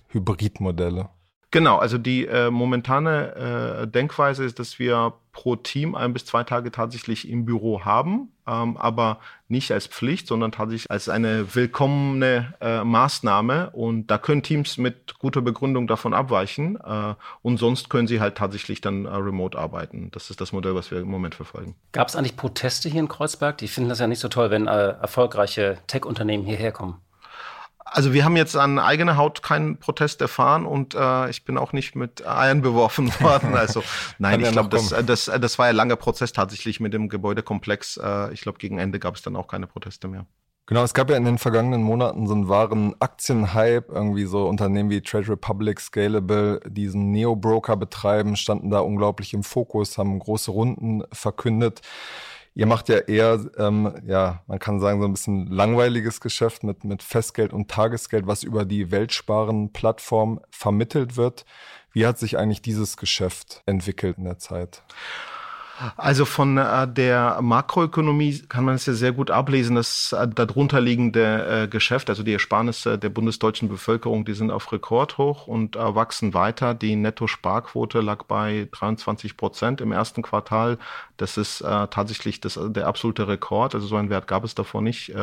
Hybridmodelle. 0.08 1.10
Genau, 1.52 1.78
also 1.78 1.98
die 1.98 2.26
äh, 2.28 2.50
momentane 2.50 3.82
äh, 3.84 3.88
Denkweise 3.88 4.46
ist, 4.46 4.58
dass 4.58 4.80
wir 4.80 5.14
pro 5.34 5.58
Team 5.58 5.96
ein 5.96 6.14
bis 6.14 6.26
zwei 6.26 6.44
Tage 6.44 6.72
tatsächlich 6.72 7.28
im 7.28 7.46
Büro 7.46 7.84
haben, 7.84 8.32
ähm, 8.48 8.78
aber 8.78 9.20
nicht 9.50 9.72
als 9.72 9.88
Pflicht, 9.88 10.28
sondern 10.28 10.54
tatsächlich 10.54 10.90
als 10.90 11.10
eine 11.10 11.54
willkommene 11.54 12.54
äh, 12.62 12.86
Maßnahme. 12.86 13.72
Und 13.72 14.08
da 14.08 14.18
können 14.18 14.44
Teams 14.44 14.78
mit 14.78 15.20
guter 15.20 15.42
Begründung 15.42 15.88
davon 15.88 16.14
abweichen 16.14 16.78
äh, 16.78 17.16
und 17.42 17.58
sonst 17.58 17.90
können 17.90 18.08
sie 18.08 18.22
halt 18.22 18.38
tatsächlich 18.38 18.80
dann 18.80 19.06
äh, 19.06 19.10
remote 19.10 19.58
arbeiten. 19.58 20.10
Das 20.12 20.30
ist 20.30 20.40
das 20.40 20.54
Modell, 20.54 20.76
was 20.76 20.90
wir 20.90 21.00
im 21.00 21.10
Moment 21.10 21.36
verfolgen. 21.36 21.76
Gab 21.92 22.08
es 22.08 22.16
eigentlich 22.16 22.38
Proteste 22.38 22.88
hier 22.88 23.02
in 23.02 23.10
Kreuzberg? 23.10 23.58
Die 23.58 23.68
finden 23.68 23.90
das 23.90 24.00
ja 24.00 24.08
nicht 24.08 24.20
so 24.20 24.30
toll, 24.30 24.52
wenn 24.52 24.68
äh, 24.68 24.92
erfolgreiche 24.92 25.80
Tech-Unternehmen 25.88 26.46
hierher 26.46 26.72
kommen. 26.72 27.02
Also 27.94 28.14
wir 28.14 28.24
haben 28.24 28.38
jetzt 28.38 28.56
an 28.56 28.80
eigener 28.80 29.18
Haut 29.18 29.44
keinen 29.44 29.78
Protest 29.78 30.22
erfahren 30.22 30.66
und 30.66 30.96
äh, 30.96 31.30
ich 31.30 31.44
bin 31.44 31.58
auch 31.58 31.74
nicht 31.74 31.94
mit 31.94 32.26
Eiern 32.26 32.62
beworfen 32.62 33.12
worden. 33.20 33.54
Also 33.54 33.84
nein, 34.18 34.40
ich 34.40 34.50
glaube, 34.52 34.70
das, 34.70 34.96
das, 35.06 35.26
das 35.26 35.60
war 35.60 35.68
ja 35.68 35.74
langer 35.74 35.98
Prozess 35.98 36.32
tatsächlich 36.32 36.80
mit 36.80 36.94
dem 36.94 37.10
Gebäudekomplex. 37.10 37.98
Äh, 37.98 38.34
ich 38.34 38.42
glaube, 38.42 38.60
gegen 38.60 38.78
Ende 38.78 38.98
gab 38.98 39.16
es 39.16 39.24
dann 39.24 39.36
auch 39.36 39.48
keine 39.48 39.68
Proteste 39.68 40.08
mehr. 40.08 40.26
Genau, 40.68 40.84
es 40.84 40.94
gab 40.94 41.10
ja 41.10 41.18
in 41.18 41.26
den 41.26 41.38
vergangenen 41.38 41.84
Monaten 41.84 42.28
so 42.28 42.34
einen 42.34 42.48
wahren 42.48 42.96
Aktienhype, 43.02 43.92
irgendwie 43.92 44.24
so 44.24 44.48
Unternehmen 44.48 44.90
wie 44.90 45.02
Trade 45.02 45.28
Republic, 45.28 45.82
Scalable, 45.82 46.62
diesen 46.66 47.12
Neo-Broker 47.12 47.76
betreiben, 47.76 48.38
standen 48.38 48.70
da 48.70 48.80
unglaublich 48.80 49.34
im 49.34 49.44
Fokus, 49.44 49.98
haben 49.98 50.18
große 50.18 50.50
Runden 50.50 51.04
verkündet. 51.12 51.82
Ihr 52.54 52.66
macht 52.66 52.90
ja 52.90 52.98
eher, 52.98 53.40
ähm, 53.58 53.96
ja, 54.06 54.44
man 54.48 54.60
kann 54.60 54.82
sagen, 54.82 55.00
so 55.00 55.08
ein 55.08 55.14
bisschen 55.14 55.48
langweiliges 55.48 56.20
Geschäft 56.20 56.64
mit, 56.64 56.84
mit 56.84 57.02
Festgeld 57.02 57.54
und 57.54 57.72
Tagesgeld, 57.72 58.28
was 58.28 58.44
über 58.44 58.66
die 58.66 58.92
Weltsparen-Plattform 58.92 60.42
vermittelt 60.50 61.16
wird. 61.16 61.46
Wie 61.94 62.06
hat 62.06 62.20
sich 62.20 62.38
eigentlich 62.38 62.62
dieses 62.62 62.98
Geschäft 62.98 63.64
entwickelt 63.66 64.18
in 64.18 64.26
der 64.26 64.38
Zeit? 64.38 64.84
Also 65.98 66.26
von 66.26 66.58
äh, 66.58 66.88
der 66.88 67.40
Makroökonomie 67.42 68.40
kann 68.48 68.66
man 68.66 68.76
es 68.76 68.86
ja 68.86 68.94
sehr 68.94 69.12
gut 69.12 69.32
ablesen, 69.32 69.76
dass 69.76 70.14
äh, 70.14 70.28
darunter 70.28 70.80
liegende 70.80 71.64
äh, 71.64 71.68
Geschäft, 71.68 72.10
also 72.10 72.24
die 72.24 72.34
Ersparnisse 72.34 72.98
der 72.98 73.10
bundesdeutschen 73.10 73.68
Bevölkerung, 73.68 74.24
die 74.26 74.34
sind 74.34 74.52
auf 74.52 74.72
Rekordhoch 74.72 75.48
und 75.48 75.76
äh, 75.76 75.96
wachsen 75.96 76.34
weiter. 76.34 76.74
Die 76.74 76.96
Netto-Sparquote 76.96 78.02
lag 78.02 78.24
bei 78.24 78.68
23 78.72 79.38
Prozent 79.38 79.82
im 79.82 79.92
ersten 79.92 80.22
Quartal. 80.22 80.78
Das 81.18 81.38
ist 81.38 81.60
tatsächlich 81.60 82.42
das, 82.42 82.60
der 82.60 82.88
absolute 82.88 83.28
Rekord. 83.28 83.76
Also 83.76 83.86
so 83.86 83.96
einen 83.96 84.10
Wert 84.10 84.28
gab 84.28 84.44
es 84.44 84.56
davor 84.56 84.82
nicht. 84.82 85.14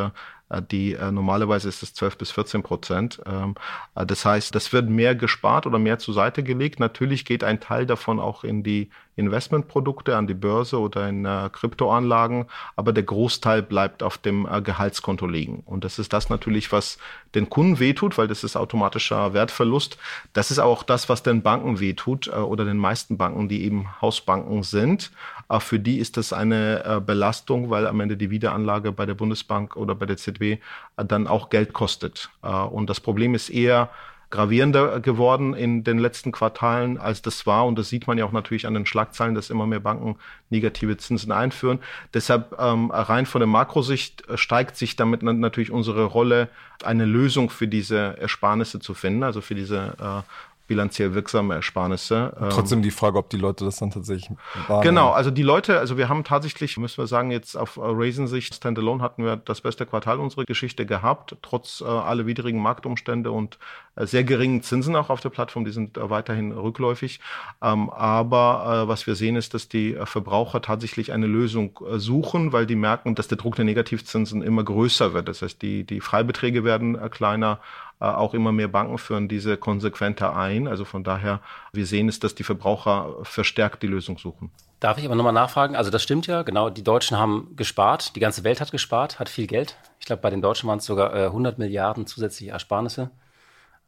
Äh, 0.49 0.63
die 0.63 0.95
äh, 0.95 1.11
normalerweise 1.11 1.69
ist 1.69 1.83
es 1.83 1.95
12 1.95 2.19
bis 2.19 2.31
14 2.31 2.63
Prozent. 2.63 3.21
Ähm, 3.27 3.55
äh, 3.95 4.07
das 4.07 4.25
heißt, 4.25 4.55
das 4.55 4.73
wird 4.73 4.89
mehr 4.89 5.15
gespart 5.15 5.67
oder 5.67 5.79
mehr 5.79 5.99
zur 5.99 6.15
Seite 6.15 6.43
gelegt. 6.43 6.81
Natürlich 6.81 7.25
geht 7.25 7.45
ein 7.45 7.61
Teil 7.61 7.87
davon 7.87 8.21
auch 8.21 8.45
in 8.45 8.63
die 8.63 8.91
Investmentprodukte, 9.19 10.17
an 10.17 10.29
die 10.29 10.35
Börse 10.35 10.79
oder 10.79 11.09
in 11.09 11.25
äh, 11.25 11.51
Kryptoanlagen, 11.53 12.47
aber 12.77 12.93
der 12.93 13.03
Großteil 13.03 13.63
bleibt 13.63 14.03
auf 14.03 14.17
dem 14.17 14.47
äh, 14.47 14.63
Gehaltskonto 14.63 15.27
liegen. 15.27 15.65
Und 15.67 15.85
das 15.85 15.99
ist 15.99 16.13
das 16.13 16.31
natürlich, 16.31 16.71
was 16.71 16.99
den 17.35 17.51
Kunden 17.51 17.81
wehtut, 17.81 18.17
weil 18.17 18.29
das 18.29 18.45
ist 18.45 18.57
automatischer 18.57 19.35
Wertverlust. 19.35 19.99
Das 20.33 20.53
ist 20.53 20.61
auch 20.61 20.85
das, 20.85 21.09
was 21.09 21.25
den 21.25 21.43
Banken 21.43 21.81
wehtut 21.81 22.29
äh, 22.29 22.37
oder 22.37 22.65
den 22.65 22.79
meisten 22.79 23.19
Banken, 23.19 23.49
die 23.49 23.65
eben 23.65 23.89
Hausbanken 24.01 24.63
sind. 24.63 25.11
Äh, 25.49 25.61
für 25.61 25.79
die 25.79 25.99
ist 25.99 26.17
das 26.17 26.33
eine 26.33 26.85
äh, 26.85 27.01
Belastung, 27.01 27.71
weil 27.71 27.87
am 27.87 28.01
Ende 28.01 28.17
die 28.17 28.31
Wiederanlage 28.31 28.93
bei 28.93 29.07
der 29.07 29.15
Bundesbank 29.15 29.77
oder 29.77 29.95
bei 29.95 30.07
der 30.07 30.17
ZB 30.17 30.43
äh, 30.43 30.59
dann 31.07 31.27
auch 31.27 31.51
Geld 31.51 31.73
kostet. 31.73 32.31
Und 32.43 32.89
das 32.89 33.01
Problem 33.01 33.35
ist 33.35 33.51
eher, 33.51 33.91
gravierender 34.31 35.01
geworden 35.01 35.55
in 35.55 35.85
den 35.85 35.99
letzten 35.99 36.33
Quartalen, 36.33 36.99
als 36.99 37.23
das 37.23 37.47
war. 37.47 37.67
Und 37.67 37.79
das 37.79 37.89
sieht 37.89 38.07
man 38.07 38.19
ja 38.19 38.27
auch 38.27 38.33
natürlich 38.33 38.67
an 38.67 38.75
den 38.75 38.85
Schlagzeilen, 38.85 39.35
dass 39.35 39.49
immer 39.49 39.67
mehr 39.67 39.81
Banken 39.81 40.17
negative 40.51 40.99
Zinsen 40.99 41.33
einführen. 41.33 41.79
Deshalb 42.13 42.55
ähm, 42.59 42.91
rein 42.91 43.25
von 43.25 43.41
der 43.41 43.47
Makrosicht 43.47 44.25
steigt 44.35 44.77
sich 44.77 44.97
damit 44.97 45.23
natürlich 45.23 45.71
unsere 45.71 46.05
Rolle, 46.05 46.49
eine 46.85 47.07
Lösung 47.07 47.49
für 47.49 47.69
diese 47.69 48.19
Ersparnisse 48.19 48.81
zu 48.81 48.93
finden, 48.93 49.23
also 49.23 49.41
für 49.41 49.55
diese 49.55 49.95
äh, 49.99 50.23
bilanziell 50.69 51.15
wirksame 51.15 51.55
Ersparnisse. 51.55 52.37
Ähm, 52.41 52.51
trotzdem 52.51 52.83
die 52.83 52.93
Frage, 52.93 53.19
ob 53.19 53.31
die 53.31 53.37
Leute 53.37 53.65
das 53.65 53.79
dann 53.79 53.91
tatsächlich 53.91 54.31
wahrnehmen. 54.69 54.95
Genau, 54.95 55.11
also 55.11 55.33
die 55.33 55.43
Leute, 55.43 55.81
also 55.81 55.97
wir 55.97 56.09
haben 56.09 56.23
tatsächlich, 56.23 56.77
müssen 56.77 56.99
wir 56.99 57.09
sagen, 57.09 57.33
jetzt 57.33 57.57
auf 57.57 57.77
Raisin-Sicht, 57.77 58.55
Standalone 58.55 59.03
hatten 59.03 59.25
wir 59.25 59.37
das 59.37 59.63
beste 59.63 59.87
Quartal 59.87 60.21
unserer 60.21 60.45
Geschichte 60.45 60.87
gehabt, 60.87 61.37
trotz 61.43 61.81
äh, 61.81 61.85
aller 61.85 62.27
widrigen 62.27 62.63
Marktumstände 62.63 63.33
und 63.33 63.59
äh, 63.97 64.07
sehr 64.07 64.25
geringen 64.25 64.63
Zinsen 64.63 64.95
auch 64.95 65.11
auf 65.11 65.21
der 65.21 65.31
Plattform, 65.31 65.65
die 65.65 65.73
sind 65.73 65.97
äh, 65.97 66.11
weiterhin 66.11 66.53
rückläufig. 66.53 67.21
Ähm, 67.63 67.91
aber 67.91 68.85
äh, 68.85 68.89
was 68.89 69.07
wir 69.07 69.15
sehen, 69.15 69.37
ist, 69.37 69.55
dass 69.55 69.69
die 69.69 69.97
Verbraucher 70.05 70.63
tatsächlich 70.63 71.13
eine 71.13 71.27
Lösung 71.27 71.79
äh, 71.91 71.99
suchen, 71.99 72.53
weil 72.53 72.67
die 72.67 72.77
merken, 72.77 73.15
dass 73.15 73.29
der 73.29 73.39
Druck 73.39 73.57
der 73.57 73.65
Negativzinsen 73.65 74.43
immer 74.43 74.63
größer 74.63 75.15
wird. 75.15 75.29
Das 75.29 75.43
heißt, 75.43 75.61
die, 75.63 75.85
die 75.85 76.01
Freibeträge 76.01 76.63
werden 76.63 76.99
kleiner, 77.11 77.61
äh, 77.63 77.88
auch 78.07 78.35
immer 78.35 78.53
mehr 78.53 78.69
Banken 78.69 78.99
führen 78.99 79.29
diese 79.29 79.57
konsequenter 79.57 80.37
ein. 80.37 80.69
Also 80.69 80.85
von 80.85 81.03
daher, 81.05 81.41
wir 81.73 81.87
sehen 81.87 82.09
es, 82.09 82.21
dass 82.21 82.35
die 82.35 82.45
Verbraucher 82.45 83.17
verstärkt 83.23 83.83
die 83.83 83.89
Lösung 83.89 84.19
suchen. 84.19 84.51
Darf 84.81 84.99
ich 84.99 85.05
aber 85.05 85.17
nochmal 85.17 85.33
nachfragen? 85.33 85.75
Also 85.75 85.91
das 85.91 86.03
stimmt 86.03 86.29
ja, 86.29 86.43
genau. 86.43 86.71
Die 86.71 86.85
Deutschen 86.85 87.19
haben 87.19 87.55
gespart, 87.57 88.15
die 88.15 88.21
ganze 88.21 88.45
Welt 88.45 88.61
hat 88.61 88.71
gespart, 88.71 89.19
hat 89.19 89.29
viel 89.29 89.49
Geld. 89.49 89.77
Ich 89.99 90.07
glaube, 90.07 90.23
bei 90.23 90.31
den 90.31 90.41
Deutschen 90.41 90.69
waren 90.69 90.79
es 90.79 90.85
sogar 90.85 91.15
äh, 91.15 91.27
100 91.27 91.59
Milliarden 91.59 92.07
zusätzliche 92.07 92.53
Ersparnisse. 92.53 93.11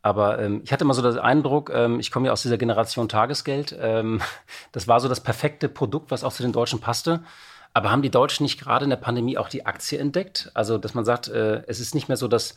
Aber 0.03 0.39
ähm, 0.41 0.63
ich 0.65 0.73
hatte 0.73 0.85
mal 0.85 0.95
so 0.95 1.03
den 1.03 1.19
Eindruck, 1.19 1.71
ähm, 1.73 2.01
ich 2.01 2.11
komme 2.11 2.27
ja 2.27 2.33
aus 2.33 2.43
dieser 2.43 2.59
Generation 2.59 3.09
Tagesgeld. 3.09 3.77
Ähm, 3.81 4.21
das 4.73 4.89
war 4.89 4.99
so 4.99 5.09
das 5.09 5.21
perfekte 5.21 5.69
Produkt, 5.69 6.11
was 6.11 6.25
auch 6.25 6.33
zu 6.33 6.43
den 6.43 6.53
Deutschen 6.53 6.81
passte. 6.81 7.23
Aber 7.73 7.93
haben 7.93 8.03
die 8.03 8.11
Deutschen 8.11 8.43
nicht 8.43 8.61
gerade 8.61 8.83
in 8.83 8.91
der 8.91 8.97
Pandemie 8.97 9.39
auch 9.39 9.49
die 9.49 9.67
Aktie 9.67 9.99
entdeckt? 9.99 10.51
Also, 10.55 10.79
dass 10.79 10.95
man 10.95 11.05
sagt, 11.05 11.29
äh, 11.29 11.63
es 11.69 11.79
ist 11.79 11.95
nicht 11.95 12.09
mehr 12.09 12.17
so, 12.17 12.27
dass 12.27 12.57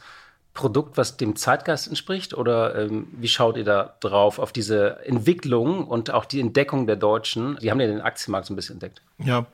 Produkt, 0.53 0.97
was 0.97 1.17
dem 1.17 1.35
Zeitgeist 1.35 1.87
entspricht? 1.87 2.35
Oder 2.35 2.75
ähm, 2.75 3.07
wie 3.13 3.27
schaut 3.27 3.57
ihr 3.57 3.63
da 3.63 3.95
drauf, 3.99 4.37
auf 4.37 4.51
diese 4.51 5.03
Entwicklung 5.05 5.87
und 5.87 6.11
auch 6.11 6.25
die 6.25 6.39
Entdeckung 6.39 6.85
der 6.85 6.95
Deutschen? 6.95 7.57
Die 7.61 7.71
haben 7.71 7.79
ja 7.79 7.87
den 7.87 8.01
Aktienmarkt 8.01 8.45
so 8.45 8.53
ein 8.53 8.55
bisschen 8.55 8.75
entdeckt. 8.75 9.01
Ja, 9.17 9.45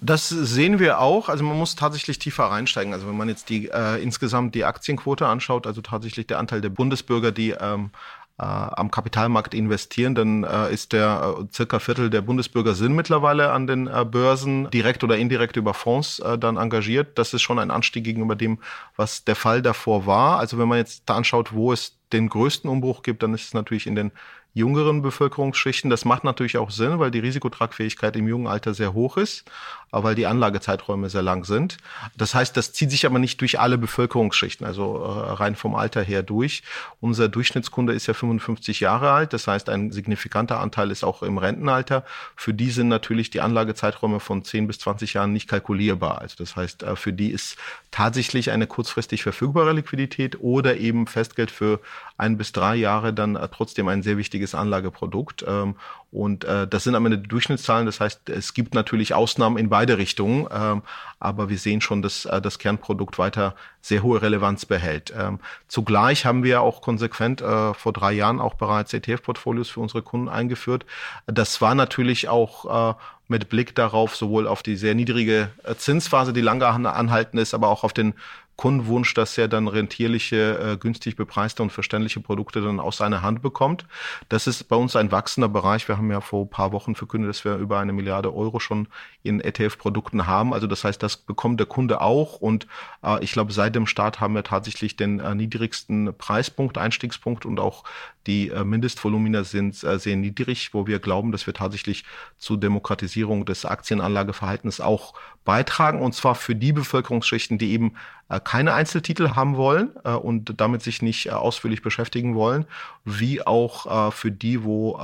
das 0.00 0.28
sehen 0.28 0.78
wir 0.78 1.00
auch. 1.00 1.28
Also 1.28 1.44
man 1.44 1.58
muss 1.58 1.74
tatsächlich 1.74 2.18
tiefer 2.18 2.44
reinsteigen. 2.44 2.94
Also 2.94 3.06
wenn 3.06 3.16
man 3.16 3.28
jetzt 3.28 3.50
die 3.50 3.68
äh, 3.68 4.02
insgesamt 4.02 4.54
die 4.54 4.64
Aktienquote 4.64 5.26
anschaut, 5.26 5.66
also 5.66 5.82
tatsächlich 5.82 6.26
der 6.26 6.38
Anteil 6.38 6.60
der 6.60 6.70
Bundesbürger, 6.70 7.32
die 7.32 7.50
ähm, 7.50 7.90
äh, 7.90 8.19
am 8.42 8.90
Kapitalmarkt 8.90 9.54
investieren, 9.54 10.14
dann 10.14 10.44
äh, 10.44 10.72
ist 10.72 10.92
der 10.92 11.36
äh, 11.40 11.44
circa 11.52 11.78
Viertel 11.78 12.10
der 12.10 12.22
Bundesbürger 12.22 12.74
sind 12.74 12.94
mittlerweile 12.94 13.52
an 13.52 13.66
den 13.66 13.86
äh, 13.86 14.04
Börsen 14.04 14.70
direkt 14.70 15.04
oder 15.04 15.18
indirekt 15.18 15.56
über 15.56 15.74
Fonds 15.74 16.20
äh, 16.20 16.38
dann 16.38 16.56
engagiert. 16.56 17.18
Das 17.18 17.34
ist 17.34 17.42
schon 17.42 17.58
ein 17.58 17.70
Anstieg 17.70 18.04
gegenüber 18.04 18.36
dem, 18.36 18.58
was 18.96 19.24
der 19.24 19.36
Fall 19.36 19.62
davor 19.62 20.06
war. 20.06 20.38
Also 20.38 20.58
wenn 20.58 20.68
man 20.68 20.78
jetzt 20.78 21.02
da 21.06 21.16
anschaut, 21.16 21.52
wo 21.52 21.72
es 21.72 21.98
den 22.12 22.28
größten 22.28 22.68
Umbruch 22.68 23.02
gibt, 23.02 23.22
dann 23.22 23.34
ist 23.34 23.44
es 23.44 23.54
natürlich 23.54 23.86
in 23.86 23.94
den 23.94 24.12
jüngeren 24.52 25.02
Bevölkerungsschichten. 25.02 25.90
Das 25.90 26.04
macht 26.04 26.24
natürlich 26.24 26.58
auch 26.58 26.70
Sinn, 26.70 26.98
weil 26.98 27.10
die 27.10 27.20
Risikotragfähigkeit 27.20 28.16
im 28.16 28.26
jungen 28.26 28.46
Alter 28.46 28.74
sehr 28.74 28.94
hoch 28.94 29.16
ist, 29.16 29.44
weil 29.92 30.14
die 30.14 30.26
Anlagezeiträume 30.26 31.08
sehr 31.08 31.22
lang 31.22 31.44
sind. 31.44 31.78
Das 32.16 32.34
heißt, 32.34 32.56
das 32.56 32.72
zieht 32.72 32.90
sich 32.90 33.06
aber 33.06 33.18
nicht 33.18 33.40
durch 33.40 33.60
alle 33.60 33.78
Bevölkerungsschichten, 33.78 34.66
also 34.66 34.96
äh, 34.96 35.32
rein 35.32 35.56
vom 35.56 35.74
Alter 35.74 36.02
her 36.02 36.22
durch. 36.22 36.62
Unser 37.00 37.28
Durchschnittskunde 37.28 37.92
ist 37.92 38.06
ja 38.06 38.14
55 38.14 38.80
Jahre 38.80 39.10
alt, 39.12 39.32
das 39.32 39.46
heißt, 39.46 39.68
ein 39.68 39.92
signifikanter 39.92 40.60
Anteil 40.60 40.90
ist 40.90 41.04
auch 41.04 41.22
im 41.22 41.38
Rentenalter. 41.38 42.04
Für 42.36 42.54
die 42.54 42.70
sind 42.70 42.88
natürlich 42.88 43.30
die 43.30 43.40
Anlagezeiträume 43.40 44.20
von 44.20 44.44
10 44.44 44.66
bis 44.66 44.78
20 44.80 45.14
Jahren 45.14 45.32
nicht 45.32 45.48
kalkulierbar. 45.48 46.20
Also 46.20 46.36
das 46.38 46.56
heißt, 46.56 46.82
äh, 46.82 46.96
für 46.96 47.12
die 47.12 47.30
ist 47.30 47.56
tatsächlich 47.90 48.50
eine 48.50 48.66
kurzfristig 48.66 49.22
verfügbare 49.22 49.72
Liquidität 49.72 50.40
oder 50.40 50.76
eben 50.76 51.06
Festgeld 51.06 51.50
für 51.50 51.80
ein 52.16 52.36
bis 52.36 52.52
drei 52.52 52.76
Jahre 52.76 53.12
dann 53.12 53.36
äh, 53.36 53.48
trotzdem 53.48 53.88
ein 53.88 54.02
sehr 54.02 54.16
wichtiges 54.16 54.39
einziges 54.40 54.54
Anlageprodukt. 54.54 55.44
Ähm, 55.46 55.74
und 56.12 56.44
äh, 56.44 56.66
das 56.66 56.84
sind 56.84 56.96
am 56.96 57.06
Ende 57.06 57.18
die 57.18 57.28
Durchschnittszahlen. 57.28 57.86
Das 57.86 58.00
heißt, 58.00 58.28
es 58.30 58.52
gibt 58.54 58.74
natürlich 58.74 59.14
Ausnahmen 59.14 59.58
in 59.58 59.68
beide 59.68 59.96
Richtungen, 59.96 60.48
ähm, 60.50 60.82
aber 61.20 61.48
wir 61.48 61.58
sehen 61.58 61.80
schon, 61.80 62.02
dass 62.02 62.24
äh, 62.24 62.40
das 62.40 62.58
Kernprodukt 62.58 63.18
weiter 63.18 63.54
sehr 63.80 64.02
hohe 64.02 64.20
Relevanz 64.20 64.66
behält. 64.66 65.12
Ähm, 65.16 65.38
zugleich 65.68 66.24
haben 66.24 66.42
wir 66.42 66.62
auch 66.62 66.82
konsequent 66.82 67.42
äh, 67.42 67.74
vor 67.74 67.92
drei 67.92 68.12
Jahren 68.12 68.40
auch 68.40 68.54
bereits 68.54 68.92
ETF-Portfolios 68.92 69.70
für 69.70 69.80
unsere 69.80 70.02
Kunden 70.02 70.28
eingeführt. 70.28 70.84
Das 71.26 71.60
war 71.60 71.74
natürlich 71.74 72.28
auch 72.28 72.90
äh, 72.90 72.94
mit 73.28 73.48
Blick 73.48 73.76
darauf, 73.76 74.16
sowohl 74.16 74.48
auf 74.48 74.64
die 74.64 74.74
sehr 74.74 74.96
niedrige 74.96 75.50
äh, 75.62 75.76
Zinsphase, 75.76 76.32
die 76.32 76.40
lange 76.40 76.66
anhalten 76.66 77.38
ist, 77.38 77.54
aber 77.54 77.68
auch 77.68 77.84
auf 77.84 77.92
den 77.92 78.14
Kundenwunsch, 78.60 79.14
dass 79.14 79.38
er 79.38 79.48
dann 79.48 79.68
rentierliche, 79.68 80.58
äh, 80.58 80.76
günstig 80.76 81.16
bepreiste 81.16 81.62
und 81.62 81.72
verständliche 81.72 82.20
Produkte 82.20 82.60
dann 82.60 82.78
aus 82.78 82.98
seiner 82.98 83.22
Hand 83.22 83.40
bekommt. 83.40 83.86
Das 84.28 84.46
ist 84.46 84.64
bei 84.64 84.76
uns 84.76 84.96
ein 84.96 85.10
wachsender 85.10 85.48
Bereich. 85.48 85.88
Wir 85.88 85.96
haben 85.96 86.10
ja 86.10 86.20
vor 86.20 86.44
ein 86.44 86.50
paar 86.50 86.70
Wochen 86.70 86.94
verkündet, 86.94 87.30
dass 87.30 87.42
wir 87.42 87.56
über 87.56 87.78
eine 87.78 87.94
Milliarde 87.94 88.34
Euro 88.34 88.60
schon 88.60 88.88
in 89.22 89.40
ETF-Produkten 89.40 90.26
haben. 90.26 90.52
Also 90.52 90.66
das 90.66 90.84
heißt, 90.84 91.02
das 91.02 91.16
bekommt 91.16 91.58
der 91.58 91.68
Kunde 91.68 92.02
auch. 92.02 92.36
Und 92.36 92.66
äh, 93.02 93.24
ich 93.24 93.32
glaube, 93.32 93.50
seit 93.50 93.74
dem 93.74 93.86
Start 93.86 94.20
haben 94.20 94.34
wir 94.34 94.44
tatsächlich 94.44 94.94
den 94.94 95.20
äh, 95.20 95.34
niedrigsten 95.34 96.12
Preispunkt, 96.18 96.76
Einstiegspunkt 96.76 97.46
und 97.46 97.60
auch 97.60 97.84
die 98.26 98.48
äh, 98.48 98.64
Mindestvolumina 98.64 99.44
sind 99.44 99.82
äh, 99.82 99.98
sehr 99.98 100.16
niedrig, 100.16 100.74
wo 100.74 100.86
wir 100.86 100.98
glauben, 100.98 101.32
dass 101.32 101.46
wir 101.46 101.54
tatsächlich 101.54 102.04
zur 102.38 102.58
Demokratisierung 102.58 103.46
des 103.46 103.64
Aktienanlageverhaltens 103.64 104.80
auch 104.80 105.14
beitragen. 105.44 106.02
Und 106.02 106.14
zwar 106.14 106.34
für 106.34 106.54
die 106.54 106.72
Bevölkerungsschichten, 106.72 107.58
die 107.58 107.72
eben 107.72 107.94
äh, 108.28 108.38
keine 108.40 108.74
Einzeltitel 108.74 109.30
haben 109.30 109.56
wollen 109.56 109.90
äh, 110.04 110.12
und 110.12 110.60
damit 110.60 110.82
sich 110.82 111.02
nicht 111.02 111.26
äh, 111.26 111.30
ausführlich 111.30 111.82
beschäftigen 111.82 112.34
wollen, 112.34 112.66
wie 113.04 113.44
auch 113.46 114.12
für 114.12 114.30
die, 114.30 114.62
wo 114.62 114.98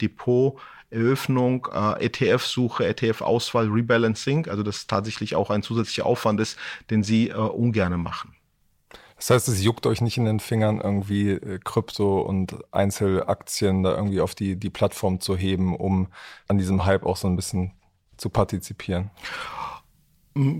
Depot 0.00 0.58
Eröffnung, 0.90 1.66
ETF-Suche, 1.98 2.86
ETF-Auswahl, 2.86 3.68
Rebalancing, 3.68 4.48
also 4.48 4.62
das 4.62 4.86
tatsächlich 4.86 5.34
auch 5.34 5.50
ein 5.50 5.62
zusätzlicher 5.62 6.06
Aufwand 6.06 6.40
ist, 6.40 6.58
den 6.90 7.02
sie 7.02 7.32
ungerne 7.32 7.98
machen. 7.98 8.37
Das 9.18 9.30
heißt, 9.30 9.48
es 9.48 9.62
juckt 9.62 9.84
euch 9.86 10.00
nicht 10.00 10.16
in 10.16 10.24
den 10.24 10.40
Fingern, 10.40 10.80
irgendwie 10.80 11.38
Krypto 11.64 12.20
und 12.20 12.56
Einzelaktien 12.72 13.82
da 13.82 13.94
irgendwie 13.94 14.20
auf 14.20 14.34
die, 14.34 14.56
die 14.56 14.70
Plattform 14.70 15.20
zu 15.20 15.36
heben, 15.36 15.76
um 15.76 16.08
an 16.46 16.56
diesem 16.56 16.86
Hype 16.86 17.04
auch 17.04 17.16
so 17.16 17.26
ein 17.26 17.36
bisschen 17.36 17.72
zu 18.16 18.30
partizipieren? 18.30 19.10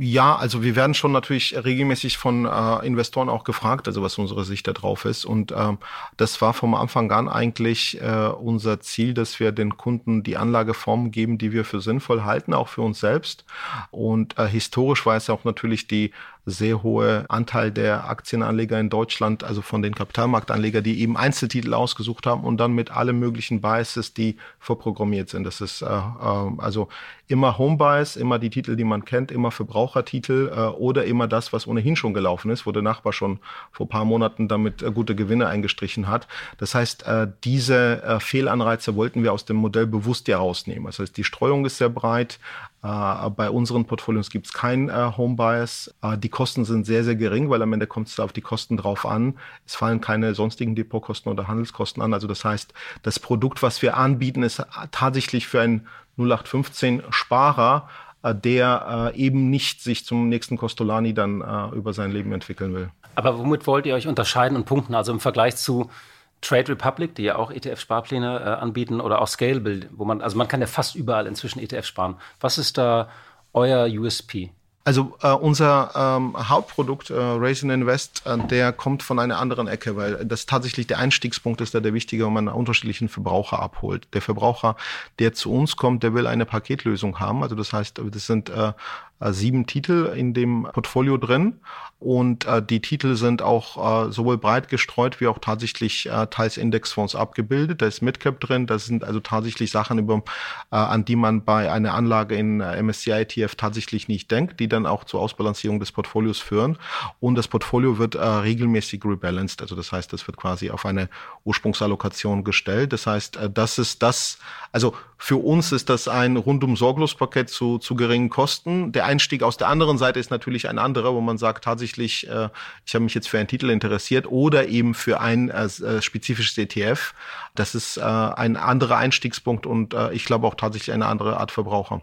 Ja, 0.01 0.35
also 0.35 0.65
wir 0.65 0.75
werden 0.75 0.95
schon 0.95 1.13
natürlich 1.13 1.55
regelmäßig 1.55 2.19
von 2.19 2.47
äh, 2.47 2.85
Investoren 2.85 3.29
auch 3.29 3.45
gefragt, 3.45 3.87
also 3.87 4.03
was 4.03 4.19
unsere 4.19 4.45
Sicht 4.45 4.67
da 4.67 4.73
drauf 4.73 5.05
ist. 5.05 5.25
Und 5.25 5.53
ähm, 5.57 5.79
das 6.17 6.41
war 6.41 6.53
vom 6.53 6.75
Anfang 6.75 7.13
an 7.13 7.29
eigentlich 7.29 8.01
äh, 8.01 8.27
unser 8.27 8.81
Ziel, 8.81 9.15
dass 9.15 9.39
wir 9.39 9.53
den 9.53 9.77
Kunden 9.77 10.25
die 10.25 10.37
Anlageformen 10.37 11.13
geben, 11.13 11.39
die 11.39 11.53
wir 11.53 11.65
für 11.65 11.81
sinnvoll 11.81 12.25
halten, 12.25 12.55
auch 12.55 12.67
für 12.67 12.83
uns 12.83 12.99
selbst. 12.99 13.45
Und 13.93 14.37
äh, 14.37 14.49
historisch 14.49 15.07
war 15.07 15.15
es 15.15 15.31
auch 15.31 15.45
natürlich 15.45 15.87
die 15.87 16.11
sehr 16.51 16.83
hohe 16.83 17.25
Anteil 17.29 17.71
der 17.71 18.09
Aktienanleger 18.09 18.79
in 18.81 18.91
Deutschland, 18.91 19.45
also 19.45 19.63
von 19.63 19.83
den 19.83 19.95
Kapitalmarktanleger, 19.95 20.81
die 20.81 21.01
eben 21.01 21.17
Einzeltitel 21.17 21.75
ausgesucht 21.75 22.27
haben 22.27 22.45
und 22.45 22.59
dann 22.59 22.73
mit 22.73 22.91
allen 22.91 23.19
möglichen 23.19 23.61
Biases, 23.61 24.15
die 24.15 24.37
vorprogrammiert 24.59 25.29
sind. 25.29 25.45
Das 25.45 25.61
ist 25.61 25.83
äh, 25.83 25.87
äh, 25.87 26.51
also 26.59 26.89
immer 27.29 27.59
Home 27.59 27.77
Bias, 27.77 28.17
immer 28.17 28.39
die 28.39 28.51
Titel, 28.51 28.75
die 28.77 28.85
man 28.85 29.05
kennt, 29.05 29.31
immer 29.31 29.51
Verbrauchertitel 29.51 30.51
äh, 30.55 30.61
oder 30.69 31.05
immer 31.05 31.29
das, 31.29 31.53
was 31.53 31.67
ohnehin 31.67 31.95
schon 31.95 32.15
gelaufen 32.15 32.51
ist, 32.51 32.67
wo 32.67 32.73
der 32.73 32.83
Nachbar 32.83 33.13
schon 33.13 33.39
vor 33.71 33.89
paar 33.89 34.05
Monaten 34.05 34.49
damit 34.49 34.83
äh, 34.83 34.91
gute 34.91 35.15
Gewinne 35.15 35.47
eingestrichen 35.47 36.09
hat. 36.09 36.27
Das 36.57 36.75
heißt, 36.75 37.07
äh, 37.07 37.29
diese 37.45 38.03
äh, 38.03 38.21
Fehlanreize 38.21 38.97
wollten 38.97 39.23
wir 39.23 39.33
aus 39.33 39.45
dem 39.45 39.57
Modell 39.57 39.87
bewusst 39.87 40.27
ja 40.29 40.39
rausnehmen. 40.39 40.87
Das 40.87 40.99
heißt, 40.99 41.17
die 41.17 41.25
Streuung 41.25 41.67
ist 41.67 41.79
sehr 41.79 41.91
breit, 41.91 42.39
bei 42.81 43.51
unseren 43.51 43.87
Portfolios 43.87 44.31
gibt 44.31 44.47
es 44.47 44.53
kein 44.53 44.89
uh, 44.89 45.17
Home 45.17 45.35
Bias. 45.35 45.93
Uh, 46.05 46.15
die 46.15 46.29
Kosten 46.29 46.65
sind 46.65 46.87
sehr, 46.87 47.03
sehr 47.03 47.17
gering, 47.17 47.51
weil 47.51 47.61
am 47.61 47.73
Ende 47.73 47.89
kommt 47.89 48.07
es 48.07 48.21
auf 48.21 48.33
die 48.33 48.41
Kosten 48.41 48.77
drauf 48.77 49.05
an. 49.05 49.37
Es 49.67 49.75
fallen 49.75 50.01
keine 50.01 50.35
sonstigen 50.35 50.77
Depotkosten 50.77 51.33
oder 51.33 51.49
Handelskosten 51.49 52.03
an. 52.03 52.15
Also 52.15 52.29
das 52.29 52.45
heißt, 52.45 52.73
das 53.03 53.19
Produkt, 53.19 53.63
was 53.63 53.83
wir 53.83 53.97
anbieten, 53.97 54.45
ist 54.45 54.65
tatsächlich 54.93 55.49
für 55.49 55.61
einen 55.61 55.89
0815 56.19 57.03
Sparer, 57.11 57.89
der 58.25 59.13
eben 59.15 59.51
nicht 59.51 59.81
sich 59.83 60.05
zum 60.05 60.29
nächsten 60.29 60.57
Costolani 60.57 61.15
dann 61.15 61.41
über 61.73 61.93
sein 61.93 62.11
Leben 62.11 62.33
entwickeln 62.33 62.75
will. 62.75 62.91
Aber 63.15 63.39
womit 63.39 63.67
wollt 63.67 63.87
ihr 63.87 63.95
euch 63.95 64.09
unterscheiden 64.09 64.57
und 64.57 64.65
punkten? 64.65 64.95
Also 64.95 65.13
im 65.13 65.21
Vergleich 65.21 65.57
zu 65.57 65.91
Trade 66.41 66.73
Republic, 66.73 67.15
die 67.15 67.25
ja 67.25 67.37
auch 67.37 67.51
ETF-Sparpläne 67.51 68.41
äh, 68.41 68.49
anbieten, 68.61 69.01
oder 69.01 69.21
auch 69.21 69.29
Scalable, 69.29 69.89
wo 69.91 70.05
man, 70.05 70.23
also 70.23 70.37
man 70.37 70.49
kann 70.49 70.61
ja 70.61 70.67
fast 70.67 70.95
überall 70.95 71.27
inzwischen 71.27 71.59
ETF 71.61 71.85
sparen. 71.85 72.17
Was 72.41 72.59
ist 72.59 72.79
da 72.79 73.09
euer 73.53 73.87
USP? 73.87 74.51
Also 74.89 75.19
äh, 75.21 75.33
unser 75.33 75.91
ähm, 75.95 76.49
Hauptprodukt, 76.49 77.11
äh, 77.11 77.15
Raise 77.15 77.63
and 77.67 77.75
Invest, 77.75 78.23
äh, 78.25 78.39
der 78.39 78.73
kommt 78.73 79.03
von 79.03 79.19
einer 79.19 79.39
anderen 79.39 79.69
Ecke, 79.69 79.97
weil 79.97 80.25
das 80.25 80.47
tatsächlich 80.47 80.87
der 80.87 80.99
Einstiegspunkt 80.99 81.61
ist, 81.61 81.75
der 81.75 81.83
der 81.83 81.93
wichtige, 81.93 82.25
wenn 82.25 82.33
man 82.33 82.49
unterschiedlichen 82.49 83.11
Verbraucher 83.11 83.59
abholt. 83.61 84.09
Der 84.15 84.23
Verbraucher, 84.23 84.77
der 85.19 85.35
zu 85.35 85.53
uns 85.53 85.77
kommt, 85.77 86.05
der 86.05 86.15
will 86.15 86.27
eine 86.27 86.47
Paketlösung 86.47 87.21
haben. 87.21 87.43
Also 87.43 87.55
das 87.55 87.75
heißt, 87.75 88.01
das 88.03 88.27
sind 88.27 88.49
äh, 88.49 88.73
äh, 89.21 89.33
sieben 89.33 89.67
Titel 89.67 90.13
in 90.17 90.33
dem 90.33 90.69
Portfolio 90.73 91.17
drin 91.17 91.55
und 91.99 92.45
äh, 92.47 92.63
die 92.63 92.81
Titel 92.81 93.17
sind 93.17 93.43
auch 93.43 94.07
äh, 94.07 94.13
sowohl 94.13 94.39
breit 94.39 94.69
gestreut 94.69 95.21
wie 95.21 95.27
auch 95.27 95.39
tatsächlich 95.39 96.09
äh, 96.09 96.27
teils 96.29 96.57
Indexfonds 96.57 97.17
abgebildet. 97.17 97.83
Da 97.83 97.87
ist 97.87 98.01
Midcap 98.01 98.39
drin, 98.39 98.69
das 98.69 98.87
sind 98.87 99.03
also 99.03 99.19
tatsächlich 99.19 99.73
Sachen, 99.73 99.99
über, 99.99 100.23
äh, 100.71 100.77
an 100.77 101.05
die 101.05 101.17
man 101.17 101.45
bei 101.45 101.73
einer 101.73 101.95
Anlage 101.95 102.37
in 102.37 102.61
äh, 102.61 102.81
MSCI 102.81 103.11
ETF 103.11 103.57
tatsächlich 103.57 104.07
nicht 104.07 104.31
denkt, 104.31 104.61
die 104.61 104.69
dann 104.69 104.78
auch 104.87 105.05
zur 105.05 105.21
Ausbalancierung 105.21 105.81
des 105.81 105.93
Portfolios 105.93 106.39
führen 106.39 106.79
und 107.21 107.35
das 107.35 107.49
Portfolio 107.49 107.99
wird 107.99 108.15
äh, 108.15 108.25
regelmäßig 108.25 109.05
rebalanced, 109.05 109.63
also 109.63 109.75
das 109.77 109.93
heißt, 109.93 110.13
das 110.13 110.27
wird 110.27 110.37
quasi 110.37 110.71
auf 110.71 110.87
eine 110.87 111.09
Ursprungsallokation 111.45 112.45
gestellt. 112.45 112.93
Das 112.93 113.07
heißt, 113.07 113.37
äh, 113.37 113.51
das 113.51 113.79
ist 113.79 114.03
das, 114.03 114.39
also 114.73 114.95
für 115.17 115.37
uns 115.37 115.73
ist 115.73 115.89
das 115.89 116.07
ein 116.07 116.37
rundum 116.37 116.77
sorglos 116.77 117.15
Paket 117.15 117.49
zu, 117.49 117.79
zu 117.79 117.95
geringen 117.95 118.31
Kosten. 118.31 118.93
Der 118.93 119.05
Einstieg 119.05 119.43
aus 119.43 119.57
der 119.57 119.69
anderen 119.69 119.99
Seite 119.99 120.21
ist 120.21 120.31
natürlich 120.31 120.69
ein 120.69 120.79
anderer, 120.79 121.15
wo 121.15 121.21
man 121.21 121.39
sagt, 121.39 121.65
tatsächlich, 121.65 122.29
äh, 122.29 122.49
ich 122.87 122.95
habe 122.95 123.05
mich 123.05 123.15
jetzt 123.15 123.29
für 123.29 123.39
einen 123.39 123.49
Titel 123.49 123.71
interessiert 123.71 124.27
oder 124.27 124.69
eben 124.69 124.95
für 124.95 125.21
ein 125.21 125.49
äh, 125.49 125.65
äh 125.65 126.03
spezifisches 126.03 126.57
ETF. 126.57 127.15
Das 127.55 127.75
ist 127.75 127.97
äh, 127.97 128.03
ein 128.03 128.57
anderer 128.57 128.97
Einstiegspunkt 128.97 129.67
und 129.67 129.95
äh, 129.95 130.13
ich 130.13 130.25
glaube 130.25 130.47
auch 130.47 130.55
tatsächlich 130.55 130.95
eine 130.95 131.07
andere 131.07 131.39
Art 131.39 131.51
Verbraucher. 131.51 132.03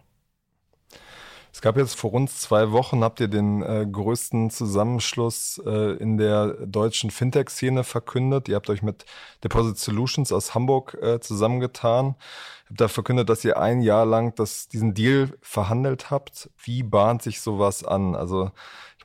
Es 1.55 1.61
gab 1.61 1.77
jetzt 1.77 1.95
vor 1.95 2.11
uns 2.11 2.41
zwei 2.41 2.73
Wochen, 2.73 3.01
habt 3.01 3.21
ihr 3.21 3.29
den 3.29 3.63
äh, 3.63 3.87
größten 3.89 4.49
Zusammenschluss 4.49 5.57
äh, 5.65 5.95
in 5.95 6.17
der 6.17 6.47
deutschen 6.47 7.11
Fintech-Szene 7.11 7.85
verkündet. 7.85 8.49
Ihr 8.49 8.55
habt 8.55 8.69
euch 8.69 8.81
mit 8.81 9.05
Deposit 9.41 9.77
Solutions 9.77 10.33
aus 10.33 10.53
Hamburg 10.53 10.97
äh, 11.01 11.21
zusammengetan. 11.21 12.07
Ihr 12.07 12.69
habt 12.71 12.81
da 12.81 12.87
verkündet, 12.89 13.29
dass 13.29 13.45
ihr 13.45 13.57
ein 13.57 13.79
Jahr 13.79 14.05
lang 14.05 14.35
das, 14.35 14.67
diesen 14.67 14.93
Deal 14.93 15.29
verhandelt 15.39 16.11
habt. 16.11 16.49
Wie 16.61 16.83
bahnt 16.83 17.21
sich 17.21 17.39
sowas 17.39 17.85
an? 17.85 18.17
Also 18.17 18.51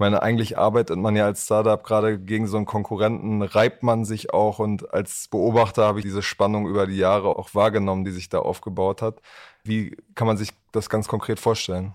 meine, 0.00 0.22
eigentlich 0.22 0.58
arbeitet 0.58 0.98
man 0.98 1.14
ja 1.14 1.26
als 1.26 1.44
Startup 1.44 1.82
gerade 1.84 2.18
gegen 2.18 2.46
so 2.46 2.56
einen 2.56 2.66
Konkurrenten, 2.66 3.42
reibt 3.42 3.82
man 3.82 4.04
sich 4.04 4.34
auch 4.34 4.58
und 4.58 4.92
als 4.92 5.28
Beobachter 5.28 5.84
habe 5.84 6.00
ich 6.00 6.04
diese 6.04 6.22
Spannung 6.22 6.66
über 6.66 6.86
die 6.86 6.96
Jahre 6.96 7.36
auch 7.36 7.54
wahrgenommen, 7.54 8.04
die 8.04 8.10
sich 8.10 8.28
da 8.28 8.40
aufgebaut 8.40 9.02
hat. 9.02 9.20
Wie 9.62 9.96
kann 10.14 10.26
man 10.26 10.36
sich 10.36 10.50
das 10.72 10.88
ganz 10.88 11.06
konkret 11.06 11.38
vorstellen? 11.38 11.92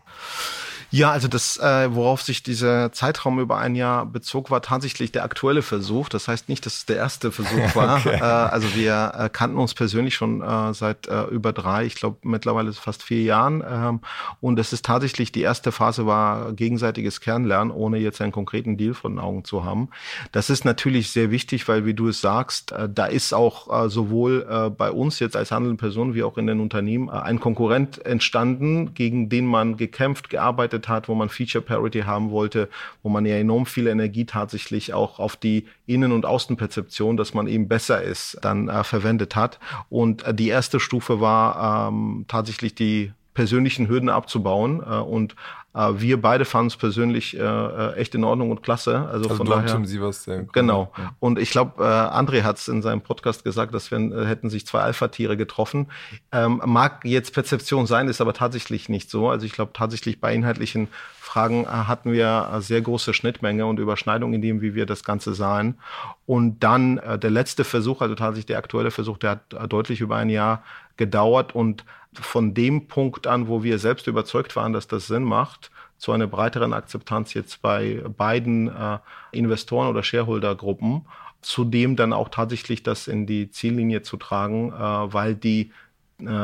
Ja, 0.95 1.11
also 1.11 1.27
das, 1.27 1.57
äh, 1.57 1.93
worauf 1.93 2.21
sich 2.21 2.41
dieser 2.41 2.93
Zeitraum 2.93 3.41
über 3.41 3.57
ein 3.57 3.75
Jahr 3.75 4.05
bezog, 4.05 4.49
war 4.49 4.61
tatsächlich 4.61 5.11
der 5.11 5.25
aktuelle 5.25 5.61
Versuch. 5.61 6.07
Das 6.07 6.29
heißt 6.29 6.47
nicht, 6.47 6.65
dass 6.65 6.75
es 6.77 6.85
der 6.85 6.95
erste 6.95 7.33
Versuch 7.33 7.75
war. 7.75 7.97
okay. 7.97 8.15
äh, 8.15 8.21
also 8.21 8.73
wir 8.75 9.11
äh, 9.13 9.29
kannten 9.29 9.57
uns 9.57 9.73
persönlich 9.73 10.15
schon 10.15 10.41
äh, 10.41 10.73
seit 10.73 11.09
äh, 11.09 11.23
über 11.23 11.51
drei, 11.51 11.85
ich 11.85 11.95
glaube 11.95 12.19
mittlerweile 12.21 12.71
fast 12.71 13.03
vier 13.03 13.23
Jahren. 13.23 13.61
Ähm, 13.69 13.99
und 14.39 14.57
es 14.57 14.71
ist 14.71 14.85
tatsächlich 14.85 15.33
die 15.33 15.41
erste 15.41 15.73
Phase 15.73 16.05
war 16.05 16.53
gegenseitiges 16.53 17.19
Kernlernen, 17.19 17.73
ohne 17.73 17.97
jetzt 17.97 18.21
einen 18.21 18.31
konkreten 18.31 18.77
Deal 18.77 18.93
vor 18.93 19.09
den 19.09 19.19
Augen 19.19 19.43
zu 19.43 19.65
haben. 19.65 19.89
Das 20.31 20.49
ist 20.49 20.63
natürlich 20.63 21.11
sehr 21.11 21.29
wichtig, 21.29 21.67
weil 21.67 21.85
wie 21.85 21.93
du 21.93 22.07
es 22.07 22.21
sagst, 22.21 22.71
äh, 22.71 22.87
da 22.87 23.07
ist 23.07 23.33
auch 23.33 23.83
äh, 23.83 23.89
sowohl 23.89 24.47
äh, 24.49 24.69
bei 24.69 24.91
uns 24.91 25.19
jetzt 25.19 25.35
als 25.35 25.51
handelnde 25.51 25.77
Person 25.77 26.13
wie 26.13 26.23
auch 26.23 26.37
in 26.37 26.47
den 26.47 26.61
Unternehmen 26.61 27.09
äh, 27.09 27.19
ein 27.19 27.41
Konkurrent 27.41 28.05
entstanden, 28.05 28.93
gegen 28.93 29.27
den 29.27 29.45
man 29.45 29.75
gekämpft, 29.75 30.29
gearbeitet 30.29 30.84
gearbeitet 30.85 30.89
hat, 30.89 31.07
wo 31.07 31.15
man 31.15 31.29
Feature 31.29 31.63
Parity 31.63 32.01
haben 32.01 32.31
wollte, 32.31 32.69
wo 33.03 33.09
man 33.09 33.25
ja 33.25 33.35
enorm 33.35 33.65
viel 33.65 33.87
Energie 33.87 34.25
tatsächlich 34.25 34.93
auch 34.93 35.19
auf 35.19 35.35
die 35.35 35.65
Innen- 35.87 36.11
und 36.11 36.25
Außenperzeption, 36.25 37.17
dass 37.17 37.33
man 37.33 37.47
eben 37.47 37.67
besser 37.67 38.01
ist, 38.01 38.37
dann 38.41 38.69
äh, 38.69 38.83
verwendet 38.83 39.35
hat. 39.35 39.59
Und 39.89 40.23
äh, 40.23 40.33
die 40.33 40.49
erste 40.49 40.79
Stufe 40.79 41.19
war 41.19 41.89
ähm, 41.89 42.25
tatsächlich 42.27 42.75
die 42.75 43.11
persönlichen 43.33 43.87
Hürden 43.87 44.09
abzubauen 44.09 44.81
äh, 44.81 44.99
und 44.99 45.35
wir 45.75 46.21
beide 46.21 46.45
fanden 46.45 46.67
es 46.67 46.77
persönlich 46.77 47.37
äh, 47.37 47.41
äh, 47.41 47.95
echt 47.95 48.15
in 48.15 48.23
Ordnung 48.23 48.49
und 48.51 48.63
klasse. 48.63 49.07
Also, 49.11 49.29
also 49.29 49.35
von 49.35 49.47
daher. 49.47 49.65
Tim 49.65 49.85
Sievers, 49.85 50.23
der 50.23 50.43
genau. 50.43 50.91
Ja. 50.97 51.13
Und 51.19 51.37
ich 51.37 51.51
glaube, 51.51 51.83
äh, 51.83 51.87
André 51.87 52.43
hat 52.43 52.57
es 52.57 52.67
in 52.67 52.81
seinem 52.81 53.01
Podcast 53.01 53.43
gesagt, 53.43 53.73
dass 53.73 53.91
wir 53.91 53.97
äh, 53.97 54.25
hätten 54.25 54.49
sich 54.49 54.65
zwei 54.65 54.79
Alpha-Tiere 54.79 55.35
getroffen. 55.35 55.87
Ähm, 56.31 56.61
mag 56.65 57.03
jetzt 57.03 57.33
Perzeption 57.33 57.87
sein, 57.87 58.07
ist 58.07 58.21
aber 58.21 58.33
tatsächlich 58.33 58.87
nicht 58.87 59.09
so. 59.09 59.29
Also 59.29 59.45
ich 59.45 59.51
glaube 59.51 59.73
tatsächlich 59.73 60.21
bei 60.21 60.33
inhaltlichen 60.33 60.87
Fragen 61.19 61.65
äh, 61.65 61.67
hatten 61.67 62.13
wir 62.13 62.49
äh, 62.53 62.61
sehr 62.61 62.79
große 62.79 63.13
Schnittmenge 63.13 63.65
und 63.65 63.77
Überschneidung 63.77 64.33
in 64.33 64.41
dem, 64.41 64.61
wie 64.61 64.75
wir 64.75 64.85
das 64.85 65.03
Ganze 65.03 65.33
sahen. 65.33 65.77
Und 66.25 66.63
dann 66.63 66.99
äh, 66.99 67.19
der 67.19 67.31
letzte 67.31 67.65
Versuch, 67.65 68.01
also 68.01 68.15
tatsächlich 68.15 68.45
der 68.45 68.59
aktuelle 68.59 68.91
Versuch, 68.91 69.17
der 69.17 69.31
hat 69.31 69.53
äh, 69.53 69.67
deutlich 69.67 69.99
über 69.99 70.15
ein 70.15 70.29
Jahr 70.29 70.63
gedauert 70.95 71.53
und 71.53 71.83
von 72.19 72.53
dem 72.53 72.87
Punkt 72.87 73.27
an, 73.27 73.47
wo 73.47 73.63
wir 73.63 73.79
selbst 73.79 74.07
überzeugt 74.07 74.55
waren, 74.55 74.73
dass 74.73 74.87
das 74.87 75.07
Sinn 75.07 75.23
macht, 75.23 75.71
zu 75.97 76.11
einer 76.11 76.27
breiteren 76.27 76.73
Akzeptanz 76.73 77.33
jetzt 77.33 77.61
bei 77.61 78.03
beiden 78.17 78.67
äh, 78.67 78.99
Investoren 79.31 79.87
oder 79.87 80.03
Shareholder-Gruppen, 80.03 81.05
zudem 81.41 81.95
dann 81.95 82.11
auch 82.11 82.29
tatsächlich 82.29 82.83
das 82.83 83.07
in 83.07 83.25
die 83.25 83.49
Ziellinie 83.49 84.01
zu 84.01 84.17
tragen, 84.17 84.71
äh, 84.71 84.75
weil 85.13 85.35
die 85.35 85.71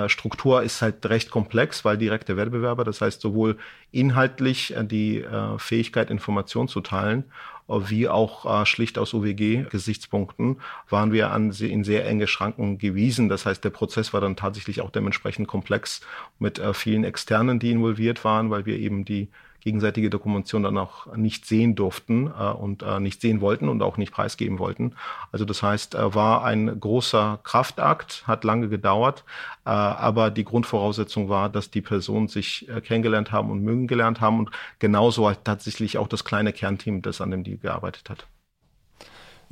Struktur 0.07 0.63
ist 0.63 0.81
halt 0.81 1.05
recht 1.05 1.31
komplex, 1.31 1.86
weil 1.86 1.97
direkte 1.97 2.36
Wettbewerber, 2.36 2.84
das 2.84 2.99
heißt 2.99 3.21
sowohl 3.21 3.57
inhaltlich 3.91 4.75
äh, 4.75 4.84
die 4.84 5.19
äh, 5.19 5.57
Fähigkeit, 5.57 6.10
Informationen 6.10 6.67
zu 6.67 6.81
teilen, 6.81 7.25
wie 7.67 8.10
auch 8.10 8.65
schlicht 8.65 8.97
aus 8.97 9.13
UWG-Gesichtspunkten 9.13 10.57
waren 10.89 11.13
wir 11.13 11.31
an, 11.31 11.51
in 11.51 11.86
sehr 11.86 12.05
enge 12.05 12.27
Schranken 12.27 12.79
gewiesen. 12.79 13.29
Das 13.29 13.45
heißt, 13.45 13.63
der 13.63 13.69
Prozess 13.69 14.12
war 14.12 14.19
dann 14.19 14.36
tatsächlich 14.36 14.81
auch 14.81 14.89
dementsprechend 14.89 15.47
komplex 15.47 16.01
mit 16.38 16.62
vielen 16.73 17.05
Externen, 17.05 17.60
die 17.60 17.71
involviert 17.71 18.25
waren, 18.25 18.49
weil 18.49 18.65
wir 18.65 18.77
eben 18.77 19.05
die 19.05 19.29
gegenseitige 19.62 20.10
Dokumentation 20.10 20.63
dann 20.63 20.78
auch 20.78 21.15
nicht 21.15 21.45
sehen 21.45 21.76
durften 21.76 22.28
äh, 22.28 22.52
und 22.52 22.84
äh, 22.84 23.00
nicht 23.00 23.21
sehen 23.21 23.41
wollten 23.41 23.69
und 23.69 23.82
auch 23.82 23.97
nicht 23.97 24.12
preisgeben 24.12 24.60
wollten. 24.60 24.95
Also 25.32 25.45
das 25.45 25.63
heißt, 25.63 25.95
äh, 25.95 26.13
war 26.13 26.43
ein 26.43 26.80
großer 26.80 27.39
Kraftakt, 27.43 28.24
hat 28.28 28.43
lange 28.43 28.67
gedauert, 28.67 29.24
äh, 29.65 29.69
aber 29.69 30.32
die 30.32 30.43
Grundvoraussetzung 30.43 31.30
war, 31.30 31.50
dass 31.50 31.71
die 31.71 31.82
Personen 31.82 32.28
sich 32.28 32.67
äh, 32.69 32.82
kennengelernt 32.82 33.32
haben 33.32 33.50
und 33.50 33.63
mögen 33.63 33.88
gelernt 33.88 34.19
haben 34.19 34.39
und 34.39 34.52
genauso 34.80 35.28
halt 35.28 35.45
tatsächlich 35.45 35.97
auch 35.97 36.08
das 36.08 36.26
kleine 36.26 36.52
Kernteam, 36.52 37.02
das 37.02 37.21
an 37.21 37.32
dem 37.32 37.43
Deal 37.43 37.58
gearbeitet 37.58 38.10
hat. 38.10 38.28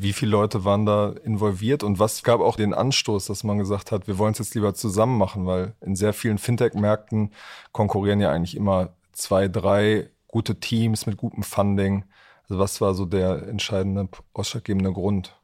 Wie 0.01 0.13
viele 0.13 0.31
Leute 0.31 0.63
waren 0.63 0.85
da 0.85 1.13
involviert 1.25 1.83
und 1.83 1.99
was 1.99 2.23
gab 2.23 2.39
auch 2.39 2.55
den 2.55 2.73
Anstoß, 2.73 3.25
dass 3.25 3.43
man 3.43 3.57
gesagt 3.57 3.91
hat, 3.91 4.07
wir 4.07 4.17
wollen 4.17 4.31
es 4.31 4.39
jetzt 4.39 4.55
lieber 4.55 4.73
zusammen 4.73 5.17
machen, 5.17 5.45
weil 5.45 5.73
in 5.81 5.97
sehr 5.97 6.13
vielen 6.13 6.37
Fintech-Märkten 6.37 7.33
konkurrieren 7.73 8.21
ja 8.21 8.31
eigentlich 8.31 8.55
immer 8.55 8.93
zwei, 9.19 9.47
drei 9.47 10.09
gute 10.27 10.59
Teams 10.59 11.05
mit 11.05 11.17
gutem 11.17 11.43
Funding? 11.43 12.05
Also 12.43 12.59
was 12.59 12.81
war 12.81 12.93
so 12.93 13.05
der 13.05 13.47
entscheidende, 13.47 14.09
ausschlaggebende 14.33 14.91
Grund? 14.91 15.35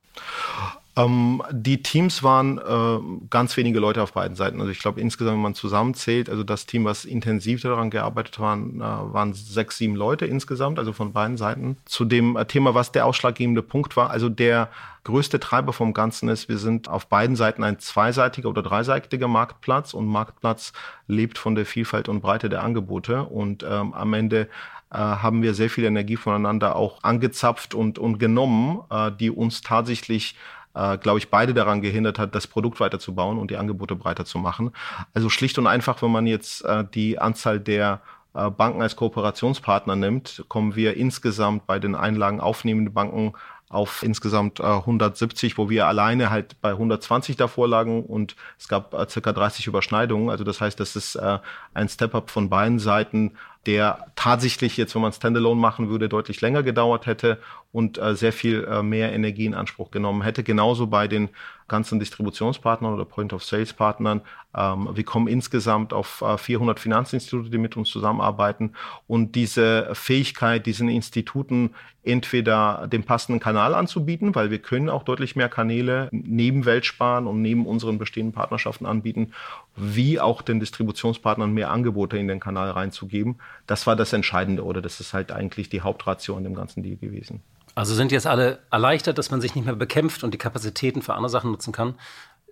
Ähm, 0.97 1.41
die 1.51 1.83
Teams 1.83 2.23
waren 2.23 2.57
äh, 2.57 3.27
ganz 3.29 3.57
wenige 3.57 3.79
Leute 3.79 4.01
auf 4.01 4.13
beiden 4.13 4.35
Seiten. 4.35 4.59
Also 4.59 4.71
ich 4.71 4.79
glaube 4.79 5.01
insgesamt, 5.01 5.35
wenn 5.35 5.41
man 5.41 5.53
zusammenzählt, 5.53 6.29
also 6.29 6.43
das 6.43 6.65
Team, 6.65 6.85
was 6.85 7.03
intensiv 7.03 7.61
daran 7.61 7.89
gearbeitet 7.89 8.39
hat, 8.39 8.59
äh, 8.59 8.79
waren 8.79 9.33
sechs, 9.33 9.77
sieben 9.77 9.95
Leute 9.95 10.25
insgesamt, 10.25 10.79
also 10.79 10.93
von 10.93 11.11
beiden 11.11 11.35
Seiten. 11.35 11.77
Zu 11.85 12.05
dem 12.05 12.37
äh, 12.37 12.45
Thema, 12.45 12.75
was 12.75 12.93
der 12.93 13.05
ausschlaggebende 13.05 13.61
Punkt 13.61 13.97
war, 13.97 14.09
also 14.09 14.29
der 14.29 14.69
größte 15.03 15.39
Treiber 15.39 15.73
vom 15.73 15.93
Ganzen 15.93 16.29
ist, 16.29 16.47
wir 16.49 16.57
sind 16.57 16.87
auf 16.87 17.07
beiden 17.07 17.35
Seiten 17.35 17.63
ein 17.63 17.79
zweiseitiger 17.79 18.49
oder 18.49 18.63
dreiseitiger 18.63 19.27
Marktplatz 19.27 19.93
und 19.93 20.07
Marktplatz 20.07 20.71
lebt 21.07 21.37
von 21.37 21.55
der 21.55 21.65
Vielfalt 21.65 22.09
und 22.09 22.21
Breite 22.21 22.49
der 22.49 22.63
Angebote 22.63 23.23
und 23.23 23.63
ähm, 23.63 23.93
am 23.93 24.13
Ende 24.13 24.47
äh, 24.91 24.97
haben 24.97 25.41
wir 25.41 25.53
sehr 25.53 25.69
viel 25.69 25.83
Energie 25.83 26.15
voneinander 26.15 26.75
auch 26.75 27.03
angezapft 27.03 27.75
und, 27.75 27.99
und 27.99 28.17
genommen, 28.17 28.81
äh, 28.89 29.11
die 29.11 29.29
uns 29.29 29.61
tatsächlich 29.61 30.35
äh, 30.75 30.97
glaube 30.97 31.19
ich, 31.19 31.29
beide 31.29 31.53
daran 31.53 31.81
gehindert 31.81 32.19
hat, 32.19 32.35
das 32.35 32.47
Produkt 32.47 32.79
weiterzubauen 32.79 33.37
und 33.37 33.51
die 33.51 33.57
Angebote 33.57 33.95
breiter 33.95 34.25
zu 34.25 34.37
machen. 34.37 34.71
Also 35.13 35.29
schlicht 35.29 35.57
und 35.57 35.67
einfach, 35.67 36.01
wenn 36.01 36.11
man 36.11 36.27
jetzt 36.27 36.63
äh, 36.65 36.83
die 36.93 37.17
Anzahl 37.17 37.59
der 37.59 38.01
äh, 38.33 38.49
Banken 38.49 38.81
als 38.81 38.95
Kooperationspartner 38.95 39.95
nimmt, 39.95 40.43
kommen 40.47 40.75
wir 40.75 40.97
insgesamt 40.97 41.65
bei 41.65 41.79
den 41.79 41.95
Einlagen 41.95 42.41
aufnehmenden 42.41 42.93
Banken 42.93 43.33
auf 43.69 44.03
insgesamt 44.03 44.59
äh, 44.59 44.63
170, 44.63 45.57
wo 45.57 45.69
wir 45.69 45.87
alleine 45.87 46.29
halt 46.29 46.61
bei 46.61 46.71
120 46.71 47.35
davor 47.35 47.67
lagen 47.67 48.05
und 48.05 48.35
es 48.59 48.67
gab 48.67 48.93
äh, 48.93 49.07
circa 49.09 49.33
30 49.33 49.67
Überschneidungen. 49.67 50.29
Also 50.29 50.43
das 50.43 50.61
heißt, 50.61 50.79
das 50.79 50.95
ist 50.95 51.15
äh, 51.15 51.39
ein 51.73 51.89
Step-up 51.89 52.29
von 52.29 52.49
beiden 52.49 52.79
Seiten, 52.79 53.31
der 53.65 54.05
tatsächlich 54.15 54.77
jetzt, 54.77 54.93
wenn 54.93 55.01
man 55.01 55.11
Standalone 55.11 55.59
machen 55.59 55.89
würde, 55.89 56.09
deutlich 56.09 56.41
länger 56.41 56.61
gedauert 56.61 57.07
hätte 57.07 57.39
und 57.75 57.97
äh, 57.97 58.15
sehr 58.15 58.31
viel 58.31 58.63
äh, 58.63 58.81
mehr 58.81 59.11
Energie 59.11 59.45
in 59.45 59.53
Anspruch 59.53 59.91
genommen 59.91 60.21
hätte. 60.21 60.43
Genauso 60.43 60.87
bei 60.87 61.09
den 61.09 61.27
ganzen 61.67 61.99
Distributionspartnern 61.99 62.93
oder 62.93 63.03
Point-of-Sales-Partnern. 63.03 64.21
Ähm, 64.55 64.89
wir 64.93 65.03
kommen 65.03 65.27
insgesamt 65.27 65.91
auf 65.91 66.21
äh, 66.21 66.37
400 66.37 66.79
Finanzinstitute, 66.79 67.49
die 67.49 67.57
mit 67.57 67.75
uns 67.75 67.89
zusammenarbeiten. 67.89 68.71
Und 69.07 69.35
diese 69.35 69.89
Fähigkeit, 69.91 70.65
diesen 70.65 70.87
Instituten 70.87 71.71
entweder 72.05 72.87
den 72.87 73.03
passenden 73.03 73.41
Kanal 73.41 73.75
anzubieten, 73.75 74.35
weil 74.35 74.51
wir 74.51 74.59
können 74.59 74.89
auch 74.89 75.03
deutlich 75.03 75.35
mehr 75.35 75.49
Kanäle 75.49 76.07
neben 76.11 76.63
Weltsparen 76.63 77.27
und 77.27 77.41
neben 77.41 77.65
unseren 77.65 77.97
bestehenden 77.97 78.33
Partnerschaften 78.33 78.85
anbieten, 78.85 79.33
wie 79.75 80.21
auch 80.21 80.43
den 80.43 80.61
Distributionspartnern 80.61 81.51
mehr 81.51 81.71
Angebote 81.71 82.17
in 82.17 82.29
den 82.29 82.39
Kanal 82.39 82.69
reinzugeben. 82.69 83.35
Das 83.67 83.85
war 83.85 83.97
das 83.97 84.13
Entscheidende 84.13 84.63
oder 84.63 84.81
das 84.81 85.01
ist 85.01 85.13
halt 85.13 85.33
eigentlich 85.33 85.67
die 85.67 85.81
Hauptration 85.81 86.45
dem 86.45 86.55
ganzen 86.55 86.81
Deal 86.81 86.95
gewesen. 86.95 87.41
Also 87.75 87.93
sind 87.93 88.13
jetzt 88.13 88.25
alle 88.25 88.59
erleichtert, 88.71 89.17
dass 89.17 89.31
man 89.31 89.41
sich 89.41 89.53
nicht 89.53 89.65
mehr 89.65 89.75
bekämpft 89.75 90.23
und 90.23 90.33
die 90.33 90.37
Kapazitäten 90.37 91.01
für 91.01 91.13
andere 91.13 91.29
Sachen 91.29 91.51
nutzen 91.51 91.73
kann. 91.73 91.95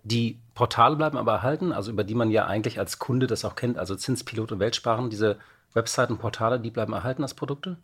Die 0.04 0.42
Portale 0.54 0.98
bleiben 0.98 1.18
aber 1.18 1.32
erhalten, 1.32 1.72
also 1.72 1.92
über 1.92 2.04
die 2.04 2.14
man 2.14 2.30
ja 2.30 2.46
eigentlich 2.46 2.78
als 2.78 3.00
Kunde 3.00 3.26
das 3.26 3.46
auch 3.46 3.56
kennt, 3.56 3.78
also 3.78 3.96
Zinspilot 3.96 4.52
und 4.52 4.60
Weltsparen, 4.60 5.10
diese 5.10 5.38
Webseiten, 5.74 6.18
Portale, 6.18 6.60
die 6.60 6.70
bleiben 6.70 6.94
erhalten 6.94 7.24
als 7.24 7.34
Produkte? 7.34 7.78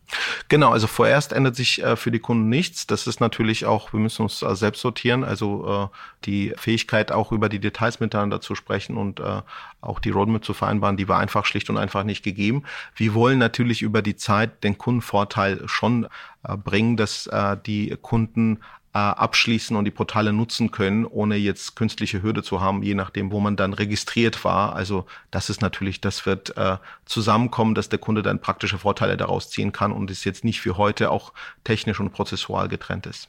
Genau, 0.48 0.70
also 0.70 0.86
vorerst 0.86 1.32
ändert 1.32 1.56
sich 1.56 1.82
äh, 1.82 1.96
für 1.96 2.10
die 2.10 2.18
Kunden 2.18 2.48
nichts. 2.48 2.86
Das 2.86 3.06
ist 3.06 3.20
natürlich 3.20 3.66
auch, 3.66 3.92
wir 3.92 4.00
müssen 4.00 4.22
uns 4.22 4.42
äh, 4.42 4.54
selbst 4.54 4.80
sortieren, 4.80 5.24
also 5.24 5.90
äh, 5.92 5.96
die 6.24 6.52
Fähigkeit 6.56 7.12
auch 7.12 7.32
über 7.32 7.48
die 7.48 7.58
Details 7.58 8.00
miteinander 8.00 8.40
zu 8.40 8.54
sprechen 8.54 8.96
und 8.96 9.20
äh, 9.20 9.42
auch 9.80 9.98
die 9.98 10.10
Roadmap 10.10 10.44
zu 10.44 10.54
vereinbaren, 10.54 10.96
die 10.96 11.08
war 11.08 11.18
einfach 11.18 11.44
schlicht 11.44 11.70
und 11.70 11.78
einfach 11.78 12.04
nicht 12.04 12.22
gegeben. 12.22 12.64
Wir 12.94 13.14
wollen 13.14 13.38
natürlich 13.38 13.82
über 13.82 14.02
die 14.02 14.16
Zeit 14.16 14.62
den 14.62 14.78
Kundenvorteil 14.78 15.62
schon 15.66 16.06
äh, 16.42 16.56
bringen, 16.56 16.96
dass 16.96 17.26
äh, 17.26 17.56
die 17.66 17.96
Kunden 18.00 18.60
äh, 18.92 18.98
abschließen 18.98 19.76
und 19.76 19.84
die 19.84 19.90
Portale 19.90 20.32
nutzen 20.32 20.70
können, 20.70 21.04
ohne 21.04 21.36
jetzt 21.36 21.76
künstliche 21.76 22.22
Hürde 22.22 22.42
zu 22.42 22.60
haben, 22.60 22.82
je 22.82 22.94
nachdem, 22.94 23.30
wo 23.30 23.40
man 23.40 23.56
dann 23.56 23.72
registriert 23.72 24.44
war. 24.44 24.74
Also 24.74 25.06
das 25.30 25.48
ist 25.48 25.62
natürlich, 25.62 26.00
das 26.00 26.26
wird 26.26 26.56
äh, 26.56 26.78
zusammenkommen, 27.04 27.74
dass 27.74 27.88
der 27.88 28.00
Kunde 28.00 28.22
dann 28.22 28.40
praktische 28.40 28.78
Vorteile 28.78 29.16
daraus 29.16 29.50
ziehen 29.50 29.72
kann 29.72 29.92
und 29.92 30.10
es 30.10 30.24
jetzt 30.24 30.44
nicht 30.44 30.60
für 30.60 30.76
heute 30.76 31.10
auch 31.10 31.32
technisch 31.62 32.00
und 32.00 32.10
prozessual 32.10 32.68
getrennt 32.68 33.06
ist. 33.06 33.28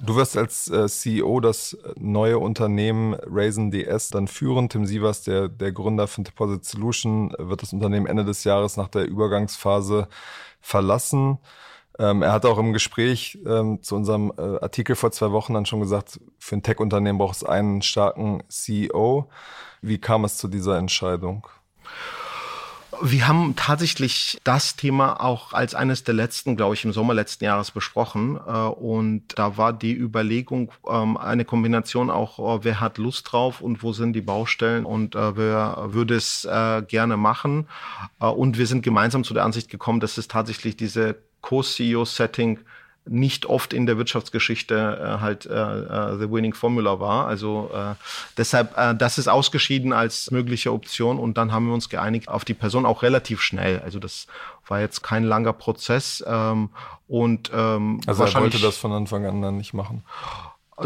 Du 0.00 0.14
wirst 0.14 0.36
als 0.36 0.70
äh, 0.70 0.86
CEO 0.88 1.40
das 1.40 1.76
neue 1.96 2.38
Unternehmen 2.38 3.14
Raisin 3.26 3.70
DS 3.70 4.10
dann 4.10 4.28
führen. 4.28 4.68
Tim 4.68 4.86
Sievers, 4.86 5.22
der, 5.22 5.48
der 5.48 5.72
Gründer 5.72 6.06
von 6.06 6.24
Deposit 6.24 6.64
Solution, 6.64 7.34
wird 7.36 7.62
das 7.62 7.72
Unternehmen 7.72 8.06
Ende 8.06 8.24
des 8.24 8.44
Jahres 8.44 8.76
nach 8.76 8.88
der 8.88 9.06
Übergangsphase 9.06 10.08
verlassen. 10.60 11.38
Ähm, 11.98 12.22
er 12.22 12.32
hat 12.32 12.46
auch 12.46 12.58
im 12.58 12.72
Gespräch 12.72 13.38
ähm, 13.44 13.82
zu 13.82 13.96
unserem 13.96 14.32
äh, 14.38 14.42
Artikel 14.60 14.94
vor 14.94 15.10
zwei 15.10 15.32
Wochen 15.32 15.54
dann 15.54 15.66
schon 15.66 15.80
gesagt, 15.80 16.20
für 16.38 16.56
ein 16.56 16.62
Tech-Unternehmen 16.62 17.18
braucht 17.18 17.36
es 17.36 17.44
einen 17.44 17.82
starken 17.82 18.42
CEO. 18.48 19.28
Wie 19.82 19.98
kam 19.98 20.24
es 20.24 20.36
zu 20.36 20.48
dieser 20.48 20.78
Entscheidung? 20.78 21.46
Wir 23.00 23.28
haben 23.28 23.54
tatsächlich 23.54 24.38
das 24.44 24.74
Thema 24.74 25.20
auch 25.22 25.52
als 25.52 25.74
eines 25.74 26.02
der 26.02 26.14
letzten, 26.14 26.56
glaube 26.56 26.74
ich, 26.74 26.84
im 26.84 26.92
Sommer 26.92 27.14
letzten 27.14 27.44
Jahres 27.44 27.70
besprochen. 27.70 28.38
Äh, 28.46 28.50
und 28.50 29.24
da 29.34 29.56
war 29.56 29.72
die 29.72 29.94
Überlegung 29.94 30.70
ähm, 30.88 31.16
eine 31.16 31.44
Kombination 31.44 32.10
auch, 32.10 32.38
oh, 32.38 32.60
wer 32.62 32.80
hat 32.80 32.98
Lust 32.98 33.32
drauf 33.32 33.60
und 33.60 33.82
wo 33.82 33.92
sind 33.92 34.12
die 34.14 34.20
Baustellen 34.20 34.84
und 34.84 35.16
äh, 35.16 35.36
wer 35.36 35.88
würde 35.88 36.14
es 36.14 36.44
äh, 36.44 36.82
gerne 36.82 37.16
machen. 37.16 37.68
Und 38.18 38.58
wir 38.58 38.66
sind 38.66 38.82
gemeinsam 38.82 39.24
zu 39.24 39.34
der 39.34 39.44
Ansicht 39.44 39.68
gekommen, 39.68 40.00
dass 40.00 40.18
es 40.18 40.28
tatsächlich 40.28 40.76
diese 40.76 41.16
Co-CEO-Setting 41.40 42.58
nicht 43.10 43.46
oft 43.46 43.72
in 43.72 43.86
der 43.86 43.96
Wirtschaftsgeschichte 43.96 44.74
äh, 45.18 45.20
halt 45.20 45.46
äh, 45.46 45.52
äh, 45.52 46.18
the 46.18 46.30
winning 46.30 46.54
formula 46.54 47.00
war. 47.00 47.26
Also 47.26 47.70
äh, 47.74 47.94
deshalb, 48.36 48.76
äh, 48.76 48.94
das 48.94 49.18
ist 49.18 49.28
ausgeschieden 49.28 49.92
als 49.92 50.30
mögliche 50.30 50.72
Option 50.72 51.18
und 51.18 51.38
dann 51.38 51.52
haben 51.52 51.66
wir 51.66 51.74
uns 51.74 51.88
geeinigt 51.88 52.28
auf 52.28 52.44
die 52.44 52.54
Person 52.54 52.86
auch 52.86 53.02
relativ 53.02 53.40
schnell. 53.40 53.80
Also 53.80 53.98
das 53.98 54.26
war 54.66 54.80
jetzt 54.80 55.02
kein 55.02 55.24
langer 55.24 55.52
Prozess 55.52 56.22
ähm, 56.26 56.70
und 57.06 57.50
ähm, 57.54 58.00
also 58.06 58.24
er 58.24 58.34
wollte 58.34 58.60
das 58.60 58.76
von 58.76 58.92
Anfang 58.92 59.24
an 59.26 59.40
dann 59.40 59.56
nicht 59.56 59.72
machen. 59.72 60.04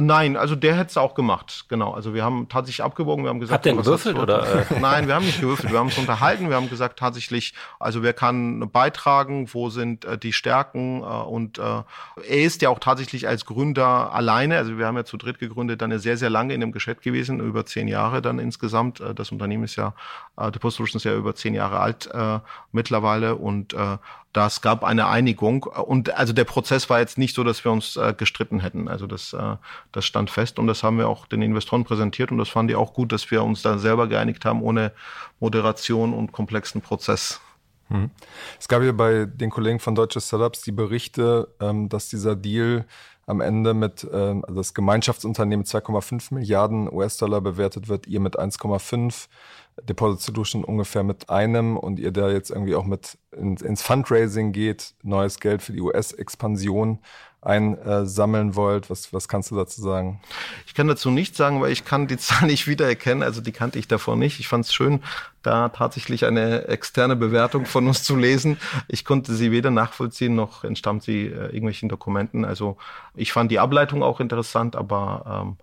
Nein, 0.00 0.36
also 0.36 0.54
der 0.54 0.76
hätte 0.76 0.90
es 0.90 0.96
auch 0.96 1.14
gemacht, 1.14 1.66
genau. 1.68 1.92
Also 1.92 2.14
wir 2.14 2.24
haben 2.24 2.48
tatsächlich 2.48 2.84
abgewogen, 2.84 3.24
wir 3.24 3.30
haben 3.30 3.40
gesagt... 3.40 3.66
Habt 3.66 3.66
ihr 3.66 3.76
gewürfelt 3.76 4.18
oder? 4.18 4.66
Nein, 4.80 5.06
wir 5.06 5.14
haben 5.14 5.26
nicht 5.26 5.40
gewürfelt, 5.40 5.72
wir 5.72 5.78
haben 5.78 5.88
uns 5.88 5.98
unterhalten, 5.98 6.48
wir 6.48 6.56
haben 6.56 6.70
gesagt 6.70 6.98
tatsächlich, 6.98 7.54
also 7.78 8.02
wer 8.02 8.12
kann 8.12 8.70
beitragen, 8.70 9.48
wo 9.52 9.68
sind 9.70 10.04
äh, 10.04 10.16
die 10.16 10.32
Stärken 10.32 11.02
äh, 11.02 11.04
und 11.04 11.58
äh, 11.58 11.62
er 11.62 11.84
ist 12.26 12.62
ja 12.62 12.70
auch 12.70 12.78
tatsächlich 12.78 13.28
als 13.28 13.44
Gründer 13.44 14.12
alleine, 14.12 14.56
also 14.56 14.78
wir 14.78 14.86
haben 14.86 14.96
ja 14.96 15.04
zu 15.04 15.16
dritt 15.16 15.38
gegründet, 15.38 15.82
dann 15.82 15.90
ja 15.90 15.98
sehr, 15.98 16.16
sehr 16.16 16.30
lange 16.30 16.54
in 16.54 16.60
dem 16.60 16.72
Geschäft 16.72 17.02
gewesen, 17.02 17.40
über 17.40 17.66
zehn 17.66 17.88
Jahre 17.88 18.22
dann 18.22 18.38
insgesamt. 18.38 19.00
Äh, 19.00 19.14
das 19.14 19.30
Unternehmen 19.30 19.64
ist 19.64 19.76
ja, 19.76 19.94
äh, 20.38 20.50
The 20.52 20.58
Post 20.58 20.76
Solutions 20.78 21.04
ist 21.04 21.10
ja 21.10 21.16
über 21.16 21.34
zehn 21.34 21.54
Jahre 21.54 21.80
alt 21.80 22.08
äh, 22.12 22.38
mittlerweile 22.72 23.36
und 23.36 23.74
äh, 23.74 23.98
das 24.32 24.62
gab 24.62 24.82
eine 24.82 25.08
Einigung 25.08 25.64
und 25.64 26.10
also 26.16 26.32
der 26.32 26.44
Prozess 26.44 26.88
war 26.88 27.00
jetzt 27.00 27.18
nicht 27.18 27.34
so, 27.34 27.44
dass 27.44 27.64
wir 27.64 27.72
uns 27.72 27.96
äh, 27.96 28.14
gestritten 28.16 28.60
hätten. 28.60 28.88
Also 28.88 29.06
das, 29.06 29.32
äh, 29.34 29.56
das 29.92 30.06
stand 30.06 30.30
fest 30.30 30.58
und 30.58 30.66
das 30.66 30.82
haben 30.82 30.98
wir 30.98 31.08
auch 31.08 31.26
den 31.26 31.42
Investoren 31.42 31.84
präsentiert 31.84 32.30
und 32.30 32.38
das 32.38 32.48
fanden 32.48 32.68
die 32.68 32.76
auch 32.76 32.94
gut, 32.94 33.12
dass 33.12 33.30
wir 33.30 33.42
uns 33.42 33.62
da 33.62 33.78
selber 33.78 34.08
geeinigt 34.08 34.44
haben 34.44 34.62
ohne 34.62 34.92
Moderation 35.40 36.14
und 36.14 36.32
komplexen 36.32 36.80
Prozess. 36.80 37.40
Hm. 37.88 38.10
Es 38.58 38.68
gab 38.68 38.82
ja 38.82 38.92
bei 38.92 39.26
den 39.26 39.50
Kollegen 39.50 39.78
von 39.78 39.94
Deutsche 39.94 40.20
Startups 40.20 40.62
die 40.62 40.72
Berichte, 40.72 41.48
ähm, 41.60 41.90
dass 41.90 42.08
dieser 42.08 42.34
Deal 42.34 42.86
am 43.32 43.40
Ende 43.40 43.74
mit 43.74 44.04
also 44.04 44.54
das 44.54 44.74
Gemeinschaftsunternehmen 44.74 45.66
2,5 45.66 46.32
Milliarden 46.34 46.92
US-Dollar 46.92 47.40
bewertet 47.40 47.88
wird, 47.88 48.06
ihr 48.06 48.20
mit 48.20 48.38
1,5 48.38 49.26
Deposit 49.88 50.20
Solution 50.20 50.64
ungefähr 50.64 51.02
mit 51.02 51.30
einem 51.30 51.76
und 51.76 51.98
ihr 51.98 52.12
da 52.12 52.30
jetzt 52.30 52.50
irgendwie 52.50 52.74
auch 52.74 52.84
mit 52.84 53.18
ins, 53.32 53.62
ins 53.62 53.82
Fundraising 53.82 54.52
geht, 54.52 54.94
neues 55.02 55.40
Geld 55.40 55.62
für 55.62 55.72
die 55.72 55.80
US-Expansion 55.80 57.00
einsammeln 57.42 58.54
wollt. 58.54 58.88
Was, 58.88 59.12
was 59.12 59.28
kannst 59.28 59.50
du 59.50 59.56
dazu 59.56 59.82
sagen? 59.82 60.20
Ich 60.66 60.74
kann 60.74 60.86
dazu 60.86 61.10
nichts 61.10 61.36
sagen, 61.36 61.60
weil 61.60 61.72
ich 61.72 61.84
kann 61.84 62.06
die 62.06 62.16
Zahl 62.18 62.46
nicht 62.46 62.66
wiedererkennen. 62.66 63.22
Also 63.22 63.40
die 63.40 63.52
kannte 63.52 63.78
ich 63.78 63.88
davor 63.88 64.16
nicht. 64.16 64.38
Ich 64.40 64.48
fand 64.48 64.64
es 64.64 64.72
schön, 64.72 65.02
da 65.42 65.68
tatsächlich 65.68 66.24
eine 66.24 66.68
externe 66.68 67.16
Bewertung 67.16 67.66
von 67.66 67.86
uns 67.88 68.04
zu 68.04 68.16
lesen. 68.16 68.58
Ich 68.88 69.04
konnte 69.04 69.34
sie 69.34 69.50
weder 69.50 69.70
nachvollziehen, 69.70 70.36
noch 70.36 70.62
entstammt 70.62 71.02
sie 71.02 71.26
äh, 71.26 71.46
irgendwelchen 71.46 71.88
Dokumenten. 71.88 72.44
Also 72.44 72.76
ich 73.14 73.32
fand 73.32 73.50
die 73.50 73.58
Ableitung 73.58 74.04
auch 74.04 74.20
interessant, 74.20 74.76
aber 74.76 75.44
ähm, 75.44 75.56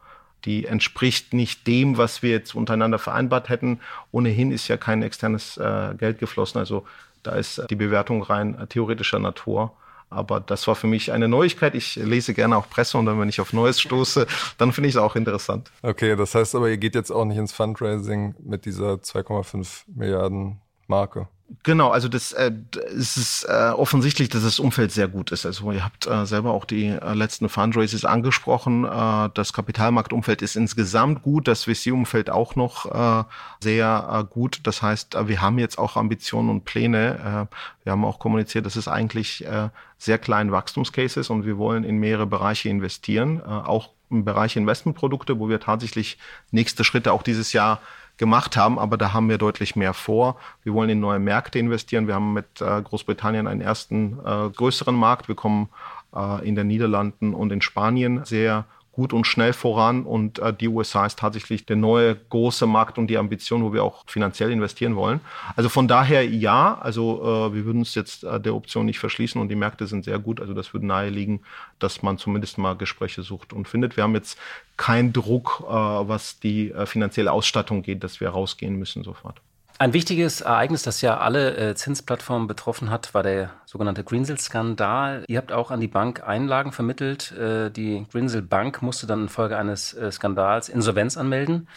die 0.45 0.65
entspricht 0.65 1.33
nicht 1.33 1.65
dem, 1.65 1.97
was 1.97 2.21
wir 2.21 2.31
jetzt 2.31 2.55
untereinander 2.55 2.99
vereinbart 2.99 3.47
hätten. 3.49 3.79
Ohnehin 4.11 4.51
ist 4.51 4.67
ja 4.67 4.75
kein 4.77 5.01
externes 5.01 5.57
äh, 5.57 5.93
Geld 5.97 6.19
geflossen, 6.19 6.59
also 6.59 6.85
da 7.23 7.31
ist 7.31 7.61
die 7.69 7.75
Bewertung 7.75 8.23
rein 8.23 8.57
äh, 8.57 8.67
theoretischer 8.67 9.19
Natur. 9.19 9.73
Aber 10.09 10.39
das 10.39 10.67
war 10.67 10.75
für 10.75 10.87
mich 10.87 11.11
eine 11.11 11.27
Neuigkeit. 11.27 11.75
Ich 11.75 11.95
lese 11.95 12.33
gerne 12.33 12.57
auch 12.57 12.69
Presse 12.69 12.97
und 12.97 13.05
dann, 13.05 13.19
wenn 13.19 13.29
ich 13.29 13.41
auf 13.41 13.53
Neues 13.53 13.79
stoße, 13.79 14.25
dann 14.57 14.71
finde 14.71 14.89
ich 14.89 14.95
es 14.95 15.01
auch 15.01 15.15
interessant. 15.15 15.71
Okay, 15.83 16.15
das 16.15 16.33
heißt 16.33 16.55
aber, 16.55 16.69
ihr 16.69 16.77
geht 16.77 16.95
jetzt 16.95 17.11
auch 17.11 17.25
nicht 17.25 17.37
ins 17.37 17.53
Fundraising 17.53 18.35
mit 18.39 18.65
dieser 18.65 18.93
2,5 18.93 19.83
Milliarden 19.87 20.61
Marke. 20.87 21.27
Genau, 21.63 21.89
also 21.89 22.07
das 22.07 22.31
äh, 22.33 22.51
es 22.95 23.17
ist 23.17 23.45
äh, 23.49 23.69
offensichtlich, 23.69 24.29
dass 24.29 24.43
das 24.43 24.59
Umfeld 24.59 24.91
sehr 24.91 25.07
gut 25.07 25.31
ist. 25.31 25.47
Also 25.47 25.71
ihr 25.71 25.83
habt 25.83 26.05
äh, 26.05 26.25
selber 26.25 26.51
auch 26.51 26.63
die 26.63 26.85
äh, 26.87 27.13
letzten 27.13 27.49
Fundraises 27.49 28.05
angesprochen. 28.05 28.85
Äh, 28.85 29.29
das 29.33 29.51
Kapitalmarktumfeld 29.53 30.43
ist 30.43 30.55
insgesamt 30.55 31.23
gut, 31.23 31.47
das 31.47 31.63
VC-Umfeld 31.63 32.29
auch 32.29 32.55
noch 32.55 32.85
äh, 32.85 33.23
sehr 33.61 34.09
äh, 34.11 34.31
gut. 34.31 34.61
Das 34.63 34.83
heißt, 34.83 35.15
äh, 35.15 35.27
wir 35.27 35.41
haben 35.41 35.57
jetzt 35.57 35.79
auch 35.79 35.97
Ambitionen 35.97 36.49
und 36.49 36.65
Pläne. 36.65 37.47
Äh, 37.49 37.55
wir 37.83 37.93
haben 37.93 38.05
auch 38.05 38.19
kommuniziert, 38.19 38.67
dass 38.67 38.75
es 38.75 38.87
eigentlich 38.87 39.43
äh, 39.45 39.69
sehr 39.97 40.19
klein 40.19 40.51
Wachstumscase 40.51 41.19
ist 41.19 41.31
und 41.31 41.45
wir 41.45 41.57
wollen 41.57 41.83
in 41.83 41.97
mehrere 41.97 42.27
Bereiche 42.27 42.69
investieren, 42.69 43.39
äh, 43.39 43.47
auch 43.47 43.89
im 44.11 44.23
Bereich 44.23 44.55
Investmentprodukte, 44.55 45.39
wo 45.39 45.49
wir 45.49 45.59
tatsächlich 45.59 46.19
nächste 46.51 46.83
Schritte 46.83 47.11
auch 47.11 47.23
dieses 47.23 47.53
Jahr 47.53 47.81
gemacht 48.19 48.57
haben, 48.57 48.77
aber 48.77 48.97
da 48.97 49.13
haben 49.13 49.29
wir 49.29 49.39
deutlich 49.39 49.75
mehr 49.75 49.95
vor. 49.95 50.35
Wir 50.63 50.73
wollen 50.73 50.89
in 50.89 50.99
neue 50.99 51.19
Märkte 51.19 51.57
investieren. 51.57 52.05
Wir 52.05 52.13
haben 52.15 52.33
mit 52.33 52.61
äh, 52.61 52.81
Großbritannien 52.81 53.47
einen 53.47 53.61
ersten 53.61 54.19
äh, 54.23 54.49
größeren 54.49 54.93
Markt. 54.93 55.29
Wir 55.29 55.35
kommen 55.35 55.69
äh, 56.13 56.47
in 56.47 56.53
den 56.53 56.67
Niederlanden 56.67 57.33
und 57.33 57.51
in 57.51 57.61
Spanien 57.61 58.25
sehr 58.25 58.65
gut 58.99 59.13
und 59.13 59.25
schnell 59.25 59.53
voran 59.53 60.03
und 60.03 60.39
äh, 60.39 60.53
die 60.53 60.67
USA 60.67 61.05
ist 61.05 61.19
tatsächlich 61.19 61.65
der 61.65 61.77
neue 61.77 62.15
große 62.15 62.67
Markt 62.67 62.97
und 62.97 63.07
die 63.07 63.17
Ambition, 63.17 63.63
wo 63.63 63.71
wir 63.71 63.81
auch 63.81 64.03
finanziell 64.07 64.51
investieren 64.51 64.97
wollen. 64.97 65.21
Also 65.55 65.69
von 65.69 65.87
daher 65.87 66.27
ja, 66.27 66.77
also 66.81 67.21
äh, 67.21 67.53
wir 67.55 67.63
würden 67.63 67.79
uns 67.79 67.95
jetzt 67.95 68.25
äh, 68.25 68.41
der 68.41 68.55
Option 68.55 68.85
nicht 68.85 68.99
verschließen 68.99 69.39
und 69.39 69.47
die 69.47 69.55
Märkte 69.55 69.87
sind 69.87 70.03
sehr 70.03 70.19
gut, 70.19 70.41
also 70.41 70.53
das 70.53 70.73
würde 70.73 70.85
naheliegen, 70.85 71.39
dass 71.79 72.03
man 72.03 72.17
zumindest 72.17 72.57
mal 72.57 72.75
Gespräche 72.75 73.23
sucht 73.23 73.53
und 73.53 73.69
findet. 73.69 73.95
Wir 73.95 74.03
haben 74.03 74.15
jetzt 74.15 74.37
keinen 74.75 75.13
Druck, 75.13 75.63
äh, 75.65 75.71
was 75.71 76.41
die 76.41 76.71
äh, 76.71 76.85
finanzielle 76.85 77.31
Ausstattung 77.31 77.81
geht, 77.81 78.03
dass 78.03 78.19
wir 78.19 78.27
rausgehen 78.27 78.75
müssen 78.75 79.05
sofort. 79.05 79.39
Ein 79.81 79.93
wichtiges 79.93 80.41
Ereignis, 80.41 80.83
das 80.83 80.99
ja 80.99 81.19
alle 81.19 81.55
äh, 81.55 81.73
Zinsplattformen 81.73 82.49
betroffen 82.49 82.89
hat, 82.89 83.13
war 83.13 83.23
der 83.23 83.51
sogenannte 83.65 84.03
Greensill-Skandal. 84.03 85.23
Ihr 85.25 85.37
habt 85.37 85.53
auch 85.53 85.71
an 85.71 85.79
die 85.79 85.87
Bank 85.87 86.21
Einlagen 86.21 86.73
vermittelt. 86.73 87.31
Äh, 87.31 87.71
die 87.71 88.05
Greensill 88.11 88.41
Bank 88.41 88.81
musste 88.81 89.07
dann 89.07 89.21
infolge 89.21 89.57
eines 89.57 89.93
äh, 89.93 90.11
Skandals 90.11 90.67
Insolvenz 90.67 91.15
anmelden. 91.15 91.69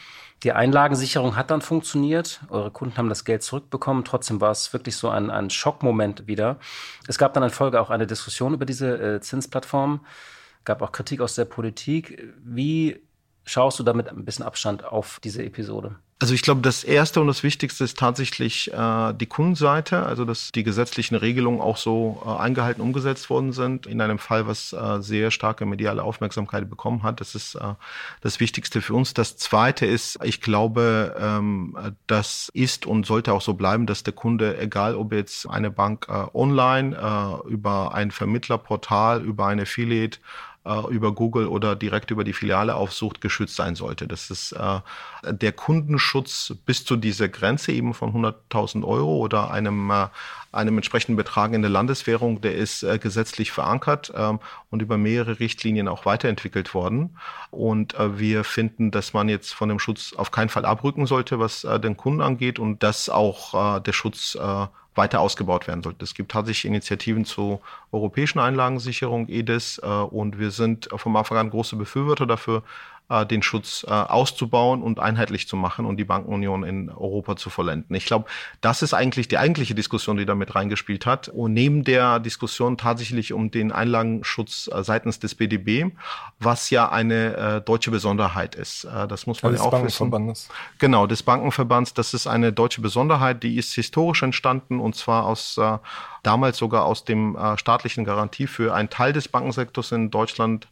Die 0.42 0.50
Einlagensicherung 0.50 1.36
hat 1.36 1.52
dann 1.52 1.60
funktioniert. 1.60 2.40
Eure 2.48 2.72
Kunden 2.72 2.96
haben 2.96 3.08
das 3.08 3.24
Geld 3.24 3.44
zurückbekommen. 3.44 4.04
Trotzdem 4.04 4.40
war 4.40 4.50
es 4.50 4.72
wirklich 4.72 4.96
so 4.96 5.08
ein, 5.08 5.30
ein 5.30 5.48
Schockmoment 5.48 6.26
wieder. 6.26 6.58
Es 7.06 7.18
gab 7.18 7.34
dann 7.34 7.44
in 7.44 7.50
Folge 7.50 7.80
auch 7.80 7.90
eine 7.90 8.08
Diskussion 8.08 8.54
über 8.54 8.66
diese 8.66 8.96
äh, 9.00 9.20
Zinsplattform. 9.20 10.00
Gab 10.64 10.82
auch 10.82 10.90
Kritik 10.90 11.20
aus 11.20 11.36
der 11.36 11.44
Politik. 11.44 12.34
Wie 12.42 13.00
schaust 13.44 13.78
du 13.78 13.82
damit 13.82 14.08
ein 14.08 14.24
bisschen 14.24 14.44
Abstand 14.44 14.84
auf 14.84 15.20
diese 15.22 15.44
Episode? 15.44 15.96
Also 16.22 16.34
ich 16.34 16.42
glaube, 16.42 16.60
das 16.60 16.84
Erste 16.84 17.20
und 17.20 17.26
das 17.26 17.42
Wichtigste 17.42 17.82
ist 17.82 17.98
tatsächlich 17.98 18.72
äh, 18.72 19.12
die 19.12 19.26
Kundenseite, 19.26 20.06
also 20.06 20.24
dass 20.24 20.52
die 20.52 20.62
gesetzlichen 20.62 21.16
Regelungen 21.16 21.60
auch 21.60 21.76
so 21.76 22.22
äh, 22.24 22.40
eingehalten 22.40 22.80
umgesetzt 22.80 23.28
worden 23.28 23.50
sind. 23.50 23.88
In 23.88 24.00
einem 24.00 24.20
Fall, 24.20 24.46
was 24.46 24.72
äh, 24.72 25.02
sehr 25.02 25.32
starke 25.32 25.66
mediale 25.66 26.04
Aufmerksamkeit 26.04 26.70
bekommen 26.70 27.02
hat. 27.02 27.20
Das 27.20 27.34
ist 27.34 27.56
äh, 27.56 27.74
das 28.20 28.38
Wichtigste 28.38 28.80
für 28.82 28.94
uns. 28.94 29.14
Das 29.14 29.36
Zweite 29.36 29.84
ist, 29.84 30.16
ich 30.22 30.40
glaube, 30.40 31.16
ähm, 31.18 31.76
das 32.06 32.50
ist 32.54 32.86
und 32.86 33.04
sollte 33.04 33.32
auch 33.32 33.42
so 33.42 33.54
bleiben, 33.54 33.86
dass 33.86 34.04
der 34.04 34.14
Kunde, 34.14 34.56
egal 34.60 34.94
ob 34.94 35.12
jetzt 35.12 35.50
eine 35.50 35.72
Bank 35.72 36.06
äh, 36.08 36.26
online, 36.34 36.96
äh, 36.96 37.48
über 37.48 37.94
ein 37.94 38.12
Vermittlerportal, 38.12 39.24
über 39.24 39.48
eine 39.48 39.62
Affiliate, 39.62 40.20
äh, 40.64 40.92
über 40.92 41.12
Google 41.12 41.46
oder 41.46 41.76
direkt 41.76 42.10
über 42.10 42.24
die 42.24 42.32
Filiale 42.32 42.74
aufsucht, 42.74 43.20
geschützt 43.20 43.56
sein 43.56 43.74
sollte. 43.74 44.06
Das 44.06 44.30
ist 44.30 44.52
äh, 44.52 44.80
der 45.24 45.52
Kundenschutz 45.52 46.54
bis 46.66 46.84
zu 46.84 46.96
dieser 46.96 47.28
Grenze 47.28 47.72
eben 47.72 47.94
von 47.94 48.12
100.000 48.12 48.84
Euro 48.84 49.16
oder 49.16 49.50
einem, 49.50 49.90
äh, 49.90 50.08
einem 50.52 50.76
entsprechenden 50.78 51.16
Betrag 51.16 51.52
in 51.52 51.62
der 51.62 51.70
Landeswährung, 51.70 52.40
der 52.40 52.54
ist 52.54 52.82
äh, 52.82 52.98
gesetzlich 52.98 53.52
verankert 53.52 54.12
ähm, 54.14 54.38
und 54.70 54.82
über 54.82 54.98
mehrere 54.98 55.40
Richtlinien 55.40 55.88
auch 55.88 56.06
weiterentwickelt 56.06 56.74
worden. 56.74 57.18
Und 57.50 57.94
äh, 57.94 58.18
wir 58.18 58.44
finden, 58.44 58.90
dass 58.90 59.12
man 59.12 59.28
jetzt 59.28 59.54
von 59.54 59.68
dem 59.68 59.78
Schutz 59.78 60.12
auf 60.16 60.30
keinen 60.30 60.48
Fall 60.48 60.64
abrücken 60.64 61.06
sollte, 61.06 61.38
was 61.38 61.64
äh, 61.64 61.80
den 61.80 61.96
Kunden 61.96 62.20
angeht 62.20 62.58
und 62.58 62.82
dass 62.82 63.08
auch 63.08 63.78
äh, 63.78 63.80
der 63.80 63.92
Schutz 63.92 64.36
äh, 64.36 64.66
weiter 64.94 65.20
ausgebaut 65.20 65.66
werden 65.68 65.82
sollte. 65.82 66.04
Es 66.04 66.14
gibt 66.14 66.32
tatsächlich 66.32 66.66
Initiativen 66.66 67.24
zur 67.24 67.60
europäischen 67.92 68.38
Einlagensicherung, 68.38 69.28
EDIS, 69.28 69.80
äh, 69.82 69.86
und 69.86 70.38
wir 70.38 70.50
sind 70.50 70.88
vom 70.94 71.16
Anfang 71.16 71.38
an 71.38 71.50
große 71.50 71.76
Befürworter 71.76 72.26
dafür, 72.26 72.62
äh, 73.08 73.26
den 73.26 73.42
Schutz 73.42 73.84
äh, 73.86 73.90
auszubauen 73.90 74.82
und 74.82 75.00
einheitlich 75.00 75.48
zu 75.48 75.56
machen 75.56 75.86
und 75.86 75.96
die 75.96 76.04
Bankenunion 76.04 76.64
in 76.64 76.90
Europa 76.90 77.36
zu 77.36 77.50
vollenden. 77.50 77.94
Ich 77.94 78.06
glaube, 78.06 78.26
das 78.60 78.82
ist 78.82 78.94
eigentlich 78.94 79.28
die 79.28 79.38
eigentliche 79.38 79.74
Diskussion, 79.74 80.16
die 80.16 80.26
damit 80.26 80.54
reingespielt 80.54 81.06
hat. 81.06 81.28
Und 81.28 81.52
neben 81.52 81.84
der 81.84 82.20
Diskussion 82.20 82.78
tatsächlich 82.78 83.32
um 83.32 83.50
den 83.50 83.72
Einlagenschutz 83.72 84.70
äh, 84.72 84.82
seitens 84.82 85.18
des 85.18 85.34
BDB, 85.34 85.92
was 86.38 86.70
ja 86.70 86.90
eine 86.90 87.36
äh, 87.36 87.60
deutsche 87.60 87.90
Besonderheit 87.90 88.54
ist. 88.54 88.84
Äh, 88.84 89.06
das 89.08 89.26
muss 89.26 89.42
man 89.42 89.54
ja, 89.54 89.60
auch 89.60 89.84
wissen. 89.84 90.34
Genau, 90.78 91.06
des 91.06 91.22
Bankenverbands. 91.22 91.94
Das 91.94 92.14
ist 92.14 92.26
eine 92.26 92.52
deutsche 92.52 92.80
Besonderheit, 92.80 93.42
die 93.42 93.56
ist 93.56 93.74
historisch 93.74 94.22
entstanden 94.22 94.80
und 94.80 94.96
zwar 94.96 95.26
aus 95.26 95.58
äh, 95.58 95.78
damals 96.22 96.58
sogar 96.58 96.84
aus 96.84 97.04
dem 97.04 97.36
äh, 97.36 97.58
staatlichen 97.58 98.04
Garantie 98.04 98.46
für 98.46 98.74
einen 98.74 98.90
Teil 98.90 99.12
des 99.12 99.28
Bankensektors 99.28 99.92
in 99.92 100.10
Deutschland, 100.10 100.68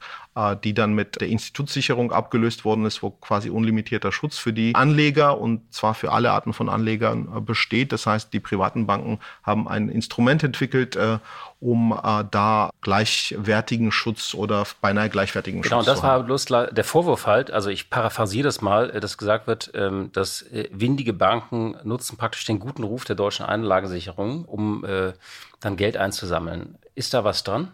die 0.64 0.74
dann 0.74 0.94
mit 0.94 1.20
der 1.20 1.28
Institutssicherung 1.28 2.12
abgelöst 2.12 2.64
worden 2.64 2.86
ist, 2.86 3.02
wo 3.02 3.10
quasi 3.10 3.50
unlimitierter 3.50 4.12
Schutz 4.12 4.38
für 4.38 4.52
die 4.52 4.74
Anleger 4.74 5.38
und 5.38 5.72
zwar 5.72 5.94
für 5.94 6.12
alle 6.12 6.30
Arten 6.30 6.52
von 6.52 6.68
Anlegern 6.68 7.28
äh, 7.36 7.40
besteht. 7.40 7.92
Das 7.92 8.06
heißt, 8.06 8.32
die 8.32 8.40
privaten 8.40 8.86
Banken 8.86 9.18
haben 9.42 9.68
ein 9.68 9.88
Instrument 9.88 10.42
entwickelt, 10.42 10.96
äh, 10.96 11.18
um 11.58 11.92
äh, 11.92 12.24
da 12.30 12.70
gleichwertigen 12.80 13.92
Schutz 13.92 14.34
oder 14.34 14.64
beinahe 14.80 15.10
gleichwertigen 15.10 15.62
genau, 15.62 15.78
Schutz. 15.78 15.86
Genau, 15.86 15.94
das 15.94 16.02
war 16.02 16.22
bloß 16.22 16.44
der 16.72 16.84
Vorwurf 16.84 17.26
halt, 17.26 17.50
also 17.50 17.68
ich 17.68 17.90
paraphrasiere 17.90 18.44
das 18.44 18.60
mal, 18.60 18.90
äh, 18.90 19.00
dass 19.00 19.18
gesagt 19.18 19.46
wird, 19.46 19.72
ähm, 19.74 20.10
dass 20.12 20.42
äh, 20.42 20.68
windige 20.72 21.12
Banken 21.12 21.76
nutzen 21.84 22.16
praktisch 22.16 22.44
den 22.44 22.60
guten 22.60 22.84
Ruf 22.84 23.04
der 23.04 23.16
deutschen 23.16 23.46
Einlagensicherung, 23.46 24.44
um 24.44 24.84
äh, 24.84 25.12
dann 25.60 25.76
Geld 25.76 25.96
einzusammeln. 25.96 26.78
Ist 26.94 27.14
da 27.14 27.24
was 27.24 27.44
dran? 27.44 27.72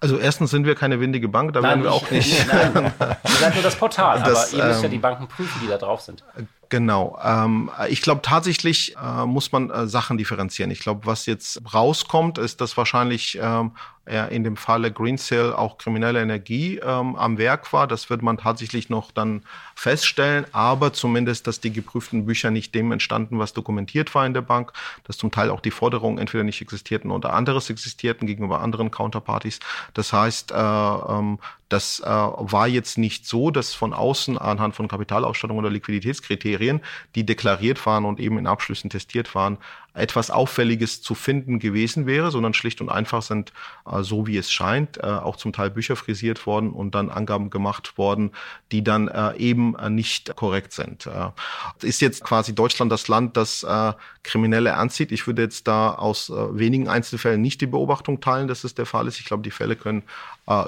Also 0.00 0.18
erstens 0.18 0.50
sind 0.50 0.66
wir 0.66 0.74
keine 0.74 1.00
windige 1.00 1.28
Bank, 1.28 1.52
da 1.52 1.60
nein, 1.60 1.70
werden 1.70 1.82
wir 1.84 1.92
auch 1.92 2.10
nicht. 2.10 2.46
Nein, 2.46 2.92
ihr 2.98 3.30
seid 3.40 3.54
nur 3.54 3.62
das 3.62 3.76
Portal, 3.76 4.22
das, 4.24 4.52
aber 4.52 4.62
ihr 4.62 4.68
müsst 4.68 4.82
ja 4.82 4.88
die 4.88 4.96
ähm, 4.96 5.00
Banken 5.00 5.28
prüfen, 5.28 5.60
die 5.62 5.68
da 5.68 5.78
drauf 5.78 6.00
sind. 6.00 6.22
Genau. 6.68 7.18
Ähm, 7.22 7.70
ich 7.88 8.02
glaube 8.02 8.20
tatsächlich 8.22 8.96
äh, 8.96 9.24
muss 9.24 9.52
man 9.52 9.70
äh, 9.70 9.86
Sachen 9.86 10.18
differenzieren. 10.18 10.70
Ich 10.70 10.80
glaube, 10.80 11.06
was 11.06 11.26
jetzt 11.26 11.62
rauskommt, 11.72 12.38
ist, 12.38 12.60
dass 12.60 12.76
wahrscheinlich 12.76 13.38
ähm, 13.40 13.72
in 14.06 14.44
dem 14.44 14.56
Falle 14.56 14.92
Green 14.92 15.16
Sale 15.16 15.56
auch 15.56 15.78
kriminelle 15.78 16.20
Energie 16.20 16.78
ähm, 16.78 17.16
am 17.16 17.38
Werk 17.38 17.72
war. 17.72 17.86
Das 17.86 18.10
wird 18.10 18.20
man 18.20 18.36
tatsächlich 18.36 18.90
noch 18.90 19.10
dann 19.10 19.42
feststellen, 19.74 20.44
aber 20.52 20.92
zumindest, 20.92 21.46
dass 21.46 21.60
die 21.60 21.72
geprüften 21.72 22.26
Bücher 22.26 22.50
nicht 22.50 22.74
dem 22.74 22.92
entstanden, 22.92 23.38
was 23.38 23.54
dokumentiert 23.54 24.14
war 24.14 24.26
in 24.26 24.34
der 24.34 24.42
Bank, 24.42 24.72
dass 25.04 25.16
zum 25.16 25.30
Teil 25.30 25.50
auch 25.50 25.60
die 25.60 25.70
Forderungen 25.70 26.18
entweder 26.18 26.44
nicht 26.44 26.60
existierten 26.60 27.10
oder 27.10 27.32
anderes 27.32 27.70
existierten 27.70 28.26
gegenüber 28.26 28.60
anderen 28.60 28.90
Counterparties. 28.90 29.60
Das 29.94 30.12
heißt, 30.12 30.52
äh, 30.52 30.54
ähm, 30.54 31.38
das 31.68 32.00
äh, 32.00 32.06
war 32.06 32.68
jetzt 32.68 32.98
nicht 32.98 33.26
so, 33.26 33.50
dass 33.50 33.74
von 33.74 33.94
außen 33.94 34.38
anhand 34.38 34.76
von 34.76 34.86
Kapitalausstattung 34.86 35.58
oder 35.58 35.70
Liquiditätskriterien, 35.70 36.80
die 37.14 37.24
deklariert 37.24 37.84
waren 37.86 38.04
und 38.04 38.20
eben 38.20 38.38
in 38.38 38.46
Abschlüssen 38.46 38.90
testiert 38.90 39.34
waren, 39.34 39.58
etwas 39.94 40.30
Auffälliges 40.30 41.02
zu 41.02 41.14
finden 41.14 41.60
gewesen 41.60 42.06
wäre, 42.06 42.30
sondern 42.30 42.52
schlicht 42.52 42.80
und 42.80 42.88
einfach 42.88 43.22
sind, 43.22 43.52
äh, 43.90 44.02
so 44.02 44.26
wie 44.26 44.36
es 44.36 44.50
scheint, 44.50 44.98
äh, 44.98 45.06
auch 45.06 45.36
zum 45.36 45.52
Teil 45.52 45.70
Bücher 45.70 45.96
frisiert 45.96 46.46
worden 46.46 46.70
und 46.70 46.94
dann 46.94 47.10
Angaben 47.10 47.48
gemacht 47.48 47.96
worden, 47.96 48.32
die 48.72 48.82
dann 48.82 49.08
äh, 49.08 49.36
eben 49.36 49.76
äh, 49.76 49.90
nicht 49.90 50.34
korrekt 50.34 50.72
sind. 50.72 51.06
Äh, 51.06 51.30
ist 51.86 52.00
jetzt 52.00 52.24
quasi 52.24 52.54
Deutschland 52.54 52.90
das 52.90 53.06
Land, 53.06 53.36
das 53.36 53.62
äh, 53.62 53.92
Kriminelle 54.24 54.70
ernst 54.70 54.96
sieht. 54.96 55.12
Ich 55.12 55.26
würde 55.26 55.42
jetzt 55.42 55.68
da 55.68 55.94
aus 55.94 56.30
wenigen 56.30 56.88
Einzelfällen 56.88 57.40
nicht 57.42 57.60
die 57.60 57.66
Beobachtung 57.66 58.20
teilen, 58.20 58.48
dass 58.48 58.64
es 58.64 58.74
der 58.74 58.86
Fall 58.86 59.06
ist. 59.06 59.20
Ich 59.20 59.26
glaube, 59.26 59.42
die 59.42 59.50
Fälle 59.50 59.76
können 59.76 60.02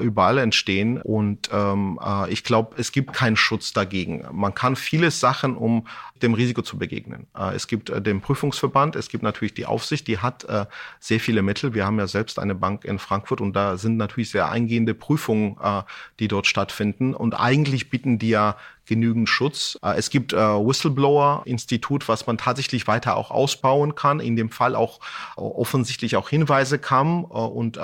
überall 0.01 0.39
entstehen. 0.39 1.01
Und 1.01 1.49
ähm, 1.53 1.99
äh, 2.05 2.31
ich 2.31 2.45
glaube, 2.45 2.77
es 2.79 2.93
gibt 2.93 3.15
keinen 3.15 3.37
Schutz 3.37 3.73
dagegen. 3.73 4.27
Man 4.31 4.55
kann 4.55 4.77
viele 4.77 5.11
Sachen, 5.11 5.57
um 5.57 5.87
dem 6.23 6.35
Risiko 6.35 6.63
zu 6.63 6.79
begegnen. 6.79 7.27
Es 7.55 7.67
gibt 7.67 7.91
den 7.95 8.23
Prüfungsverband, 8.23 8.97
es 8.97 9.09
gibt 9.09 9.16
natürlich 9.23 9.55
die 9.55 9.67
Aufsicht, 9.67 10.07
die 10.07 10.19
hat 10.19 10.45
äh, 10.45 10.67
sehr 11.01 11.21
viele 11.21 11.43
Mittel. 11.43 11.75
Wir 11.75 11.87
haben 11.87 11.99
ja 11.99 12.07
selbst 12.07 12.39
eine 12.39 12.55
Bank 12.55 12.85
in 12.85 12.99
Frankfurt 12.99 13.41
und 13.41 13.55
da 13.55 13.77
sind 13.77 13.97
natürlich 13.97 14.31
sehr 14.31 14.51
eingehende 14.51 14.95
Prüfungen, 14.95 15.57
äh, 15.63 15.83
die 16.19 16.29
dort 16.29 16.47
stattfinden. 16.47 17.15
Und 17.15 17.35
eigentlich 17.35 17.91
bieten 17.91 18.19
die 18.19 18.31
ja 18.31 18.57
genügend 18.87 19.29
Schutz. 19.29 19.79
Äh, 19.83 19.97
es 19.97 20.11
gibt 20.11 20.33
äh, 20.33 20.37
Whistleblower-Institut, 20.37 22.09
was 22.09 22.27
man 22.27 22.39
tatsächlich 22.39 22.87
weiter 22.87 23.17
auch 23.17 23.31
ausbauen 23.31 23.95
kann. 23.95 24.21
In 24.21 24.37
dem 24.37 24.51
Fall 24.51 24.75
auch 24.75 25.01
äh, 25.37 25.41
offensichtlich 25.41 26.17
auch 26.17 26.29
Hinweise 26.29 26.79
kamen 26.79 27.25
und 27.25 27.79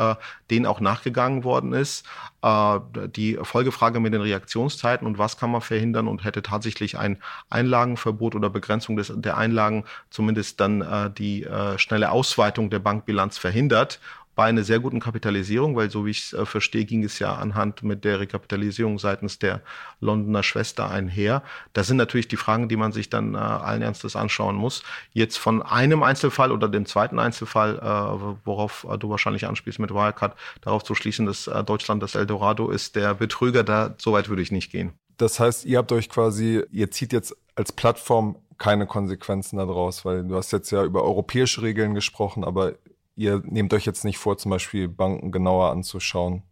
denen 0.50 0.66
auch 0.66 0.80
nachgegangen 0.80 1.44
worden 1.44 1.72
ist. 1.72 2.04
Die 2.44 3.38
Folgefrage 3.42 4.00
mit 4.00 4.12
den 4.12 4.20
Reaktionszeiten 4.20 5.06
und 5.06 5.18
was 5.18 5.36
kann 5.36 5.50
man 5.50 5.60
verhindern 5.60 6.08
und 6.08 6.24
hätte 6.24 6.42
tatsächlich 6.42 6.98
ein 6.98 7.18
Einlagenverbot 7.50 8.34
oder 8.34 8.50
Begrenzung 8.50 8.96
des, 8.96 9.12
der 9.14 9.36
Einlagen 9.36 9.84
zumindest 10.10 10.60
dann 10.60 11.12
die 11.16 11.46
schnelle 11.76 12.10
Ausweitung 12.10 12.70
der 12.70 12.78
Bankbilanz 12.78 13.38
verhindert 13.38 14.00
bei 14.34 14.44
einer 14.44 14.64
sehr 14.64 14.80
guten 14.80 15.00
Kapitalisierung, 15.00 15.76
weil 15.76 15.90
so 15.90 16.06
wie 16.06 16.10
ich 16.10 16.24
es 16.24 16.32
äh, 16.32 16.46
verstehe, 16.46 16.84
ging 16.84 17.04
es 17.04 17.18
ja 17.18 17.34
anhand 17.34 17.82
mit 17.82 18.04
der 18.04 18.20
Rekapitalisierung 18.20 18.98
seitens 18.98 19.38
der 19.38 19.60
Londoner 20.00 20.42
Schwester 20.42 20.90
einher. 20.90 21.42
Das 21.72 21.86
sind 21.86 21.98
natürlich 21.98 22.28
die 22.28 22.36
Fragen, 22.36 22.68
die 22.68 22.76
man 22.76 22.92
sich 22.92 23.10
dann 23.10 23.34
äh, 23.34 23.38
allen 23.38 23.82
Ernstes 23.82 24.16
anschauen 24.16 24.56
muss. 24.56 24.82
Jetzt 25.12 25.36
von 25.36 25.62
einem 25.62 26.02
Einzelfall 26.02 26.50
oder 26.52 26.68
dem 26.68 26.86
zweiten 26.86 27.18
Einzelfall, 27.18 27.78
äh, 27.78 28.36
worauf 28.44 28.86
äh, 28.90 28.96
du 28.96 29.10
wahrscheinlich 29.10 29.46
anspielst 29.46 29.78
mit 29.78 29.90
Wirecard, 29.92 30.36
darauf 30.62 30.82
zu 30.82 30.94
schließen, 30.94 31.26
dass 31.26 31.46
äh, 31.46 31.62
Deutschland 31.64 32.02
das 32.02 32.14
Eldorado 32.14 32.70
ist, 32.70 32.96
der 32.96 33.14
Betrüger, 33.14 33.64
da 33.64 33.94
so 33.98 34.12
weit 34.12 34.28
würde 34.28 34.42
ich 34.42 34.52
nicht 34.52 34.70
gehen. 34.70 34.92
Das 35.18 35.38
heißt, 35.38 35.66
ihr 35.66 35.78
habt 35.78 35.92
euch 35.92 36.08
quasi, 36.08 36.62
ihr 36.72 36.90
zieht 36.90 37.12
jetzt 37.12 37.36
als 37.54 37.70
Plattform 37.70 38.36
keine 38.58 38.86
Konsequenzen 38.86 39.56
daraus, 39.56 40.04
weil 40.04 40.24
du 40.24 40.36
hast 40.36 40.52
jetzt 40.52 40.70
ja 40.70 40.84
über 40.84 41.02
europäische 41.02 41.62
Regeln 41.62 41.94
gesprochen, 41.94 42.44
aber 42.44 42.74
ihr 43.16 43.42
nehmt 43.44 43.72
euch 43.74 43.84
jetzt 43.84 44.04
nicht 44.04 44.18
vor, 44.18 44.38
zum 44.38 44.50
Beispiel 44.50 44.88
Banken 44.88 45.32
genauer 45.32 45.70
anzuschauen. 45.70 46.42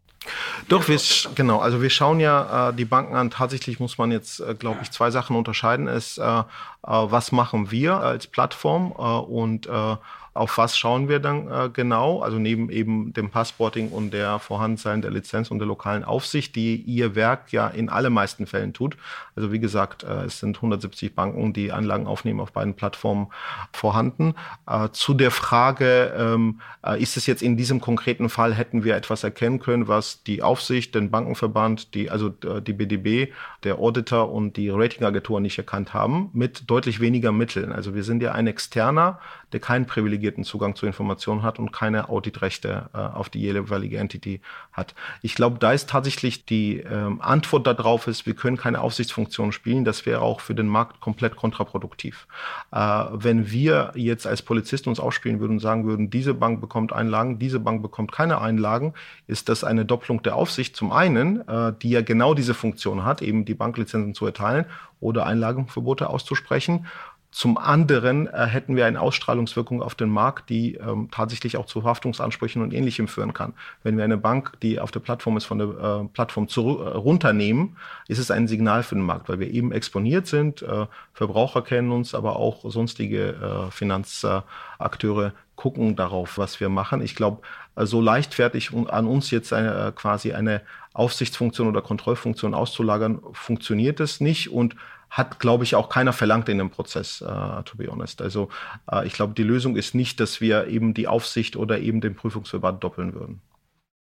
Doch, 0.68 0.86
wir, 0.88 1.00
genau. 1.34 1.60
Also 1.60 1.80
wir 1.80 1.90
schauen 1.90 2.20
ja 2.20 2.68
äh, 2.68 2.74
die 2.74 2.84
Banken 2.84 3.14
an. 3.16 3.30
Tatsächlich 3.30 3.80
muss 3.80 3.96
man 3.96 4.12
jetzt, 4.12 4.40
äh, 4.40 4.54
glaube 4.54 4.80
ich, 4.82 4.90
zwei 4.90 5.10
Sachen 5.10 5.34
unterscheiden. 5.34 5.86
Ist, 5.86 6.18
äh, 6.18 6.22
äh 6.22 6.42
was 6.82 7.32
machen 7.32 7.70
wir 7.70 7.96
als 7.96 8.26
Plattform 8.26 8.92
äh, 8.98 9.02
und 9.02 9.66
äh, 9.66 9.96
auf 10.32 10.58
was 10.58 10.76
schauen 10.76 11.08
wir 11.08 11.18
dann 11.18 11.48
äh, 11.50 11.70
genau? 11.72 12.20
Also 12.20 12.38
neben 12.38 12.70
eben 12.70 13.12
dem 13.12 13.30
Passporting 13.30 13.90
und 13.90 14.12
der 14.12 14.38
Vorhandensein 14.38 15.02
der 15.02 15.10
Lizenz 15.10 15.50
und 15.50 15.58
der 15.58 15.66
lokalen 15.66 16.04
Aufsicht, 16.04 16.54
die 16.54 16.76
ihr 16.76 17.14
Werk 17.14 17.52
ja 17.52 17.66
in 17.68 17.88
allermeisten 17.88 18.46
Fällen 18.46 18.72
tut. 18.72 18.96
Also 19.34 19.52
wie 19.52 19.58
gesagt, 19.58 20.04
äh, 20.04 20.24
es 20.24 20.38
sind 20.38 20.56
170 20.56 21.14
Banken, 21.14 21.52
die 21.52 21.72
Anlagen 21.72 22.06
aufnehmen 22.06 22.40
auf 22.40 22.52
beiden 22.52 22.74
Plattformen 22.74 23.28
vorhanden. 23.72 24.34
Äh, 24.68 24.90
zu 24.92 25.14
der 25.14 25.32
Frage, 25.32 26.14
ähm, 26.16 26.60
äh, 26.84 27.02
ist 27.02 27.16
es 27.16 27.26
jetzt 27.26 27.42
in 27.42 27.56
diesem 27.56 27.80
konkreten 27.80 28.28
Fall, 28.28 28.54
hätten 28.54 28.84
wir 28.84 28.96
etwas 28.96 29.24
erkennen 29.24 29.58
können, 29.58 29.88
was 29.88 30.22
die 30.22 30.42
Aufsicht, 30.42 30.94
den 30.94 31.10
Bankenverband, 31.10 31.94
die, 31.94 32.10
also 32.10 32.28
äh, 32.44 32.62
die 32.62 32.72
BDB, 32.72 33.32
der 33.64 33.78
Auditor 33.78 34.30
und 34.30 34.56
die 34.56 34.70
Ratingagentur 34.70 35.40
nicht 35.40 35.58
erkannt 35.58 35.92
haben, 35.92 36.30
mit 36.32 36.70
deutlich 36.70 37.00
weniger 37.00 37.32
Mitteln. 37.32 37.72
Also 37.72 37.94
wir 37.94 38.04
sind 38.04 38.22
ja 38.22 38.32
ein 38.32 38.46
externer, 38.46 39.18
der 39.52 39.60
keinen 39.60 39.86
privilegierten 40.20 40.44
Zugang 40.44 40.76
zu 40.76 40.86
Informationen 40.86 41.42
hat 41.42 41.58
und 41.58 41.72
keine 41.72 42.08
Auditrechte 42.08 42.90
äh, 42.92 42.98
auf 42.98 43.30
die 43.30 43.40
jeweilige 43.40 43.98
Entity 43.98 44.40
hat. 44.72 44.94
Ich 45.22 45.34
glaube, 45.34 45.58
da 45.58 45.72
ist 45.72 45.88
tatsächlich 45.88 46.44
die 46.44 46.78
ähm, 46.78 47.20
Antwort 47.22 47.66
darauf 47.66 48.06
ist, 48.06 48.26
wir 48.26 48.34
können 48.34 48.56
keine 48.56 48.80
Aufsichtsfunktion 48.80 49.52
spielen. 49.52 49.84
Das 49.84 50.04
wäre 50.04 50.20
auch 50.20 50.40
für 50.40 50.54
den 50.54 50.68
Markt 50.68 51.00
komplett 51.00 51.36
kontraproduktiv. 51.36 52.26
Äh, 52.72 52.78
wenn 53.12 53.50
wir 53.50 53.92
jetzt 53.94 54.26
als 54.26 54.42
Polizisten 54.42 54.90
uns 54.90 55.00
aufspielen 55.00 55.40
würden 55.40 55.52
und 55.52 55.60
sagen 55.60 55.86
würden, 55.86 56.10
diese 56.10 56.34
Bank 56.34 56.60
bekommt 56.60 56.92
Einlagen, 56.92 57.38
diese 57.38 57.60
Bank 57.60 57.82
bekommt 57.82 58.12
keine 58.12 58.40
Einlagen, 58.40 58.92
ist 59.26 59.48
das 59.48 59.64
eine 59.64 59.84
Doppelung 59.84 60.22
der 60.22 60.36
Aufsicht 60.36 60.76
zum 60.76 60.92
einen, 60.92 61.48
äh, 61.48 61.72
die 61.80 61.90
ja 61.90 62.02
genau 62.02 62.34
diese 62.34 62.54
Funktion 62.54 63.04
hat, 63.04 63.22
eben 63.22 63.44
die 63.44 63.54
Banklizenzen 63.54 64.14
zu 64.14 64.26
erteilen 64.26 64.66
oder 65.00 65.24
Einlagenverbote 65.24 66.10
auszusprechen. 66.10 66.86
Zum 67.32 67.58
anderen 67.58 68.26
äh, 68.26 68.46
hätten 68.46 68.74
wir 68.74 68.86
eine 68.86 69.00
Ausstrahlungswirkung 69.00 69.82
auf 69.82 69.94
den 69.94 70.10
Markt, 70.10 70.50
die 70.50 70.74
ähm, 70.74 71.08
tatsächlich 71.12 71.56
auch 71.56 71.66
zu 71.66 71.84
Haftungsansprüchen 71.84 72.60
und 72.60 72.74
Ähnlichem 72.74 73.06
führen 73.06 73.32
kann. 73.32 73.54
Wenn 73.84 73.96
wir 73.96 74.02
eine 74.02 74.16
Bank, 74.16 74.54
die 74.62 74.80
auf 74.80 74.90
der 74.90 74.98
Plattform 74.98 75.36
ist, 75.36 75.44
von 75.44 75.58
der 75.58 75.68
äh, 75.68 76.08
Plattform 76.08 76.48
zu, 76.48 76.80
äh, 76.80 76.88
runternehmen, 76.88 77.76
ist 78.08 78.18
es 78.18 78.32
ein 78.32 78.48
Signal 78.48 78.82
für 78.82 78.96
den 78.96 79.04
Markt, 79.04 79.28
weil 79.28 79.38
wir 79.38 79.48
eben 79.48 79.70
exponiert 79.70 80.26
sind. 80.26 80.62
Äh, 80.62 80.86
Verbraucher 81.12 81.62
kennen 81.62 81.92
uns, 81.92 82.16
aber 82.16 82.34
auch 82.34 82.68
sonstige 82.68 83.68
äh, 83.68 83.70
Finanzakteure 83.70 85.32
gucken 85.54 85.94
darauf, 85.94 86.36
was 86.36 86.58
wir 86.58 86.68
machen. 86.68 87.00
Ich 87.00 87.14
glaube, 87.14 87.42
äh, 87.76 87.86
so 87.86 88.00
leichtfertig 88.00 88.72
an 88.88 89.06
uns 89.06 89.30
jetzt 89.30 89.52
eine, 89.52 89.92
quasi 89.94 90.32
eine 90.32 90.62
Aufsichtsfunktion 90.94 91.68
oder 91.68 91.80
Kontrollfunktion 91.80 92.54
auszulagern, 92.54 93.20
funktioniert 93.32 94.00
es 94.00 94.20
nicht 94.20 94.50
und 94.50 94.74
hat, 95.10 95.40
glaube 95.40 95.64
ich, 95.64 95.74
auch 95.74 95.88
keiner 95.88 96.12
verlangt 96.12 96.48
in 96.48 96.58
dem 96.58 96.70
Prozess, 96.70 97.20
uh, 97.20 97.62
to 97.62 97.76
be 97.76 97.88
honest. 97.90 98.22
Also 98.22 98.48
uh, 98.90 99.02
ich 99.02 99.12
glaube, 99.12 99.34
die 99.34 99.42
Lösung 99.42 99.76
ist 99.76 99.94
nicht, 99.94 100.20
dass 100.20 100.40
wir 100.40 100.68
eben 100.68 100.94
die 100.94 101.08
Aufsicht 101.08 101.56
oder 101.56 101.80
eben 101.80 102.00
den 102.00 102.14
Prüfungsverband 102.14 102.82
doppeln 102.82 103.14
würden. 103.14 103.40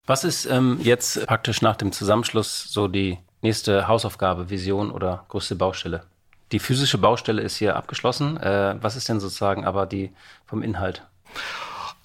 Was 0.08 0.24
ist 0.24 0.46
ähm, 0.46 0.80
jetzt 0.82 1.26
praktisch 1.26 1.62
nach 1.62 1.76
dem 1.76 1.92
Zusammenschluss 1.92 2.66
so 2.72 2.88
die 2.88 3.18
nächste 3.42 3.88
Hausaufgabe, 3.88 4.50
Vision 4.50 4.92
oder 4.92 5.26
größte 5.30 5.56
Baustelle? 5.56 6.04
Die 6.52 6.60
physische 6.60 6.98
Baustelle 6.98 7.42
ist 7.42 7.56
hier 7.56 7.76
abgeschlossen. 7.76 8.38
Äh, 8.38 8.76
was 8.82 8.96
ist 8.96 9.10
denn 9.10 9.20
sozusagen 9.20 9.66
aber 9.66 9.86
die 9.86 10.12
vom 10.46 10.62
Inhalt? 10.62 11.04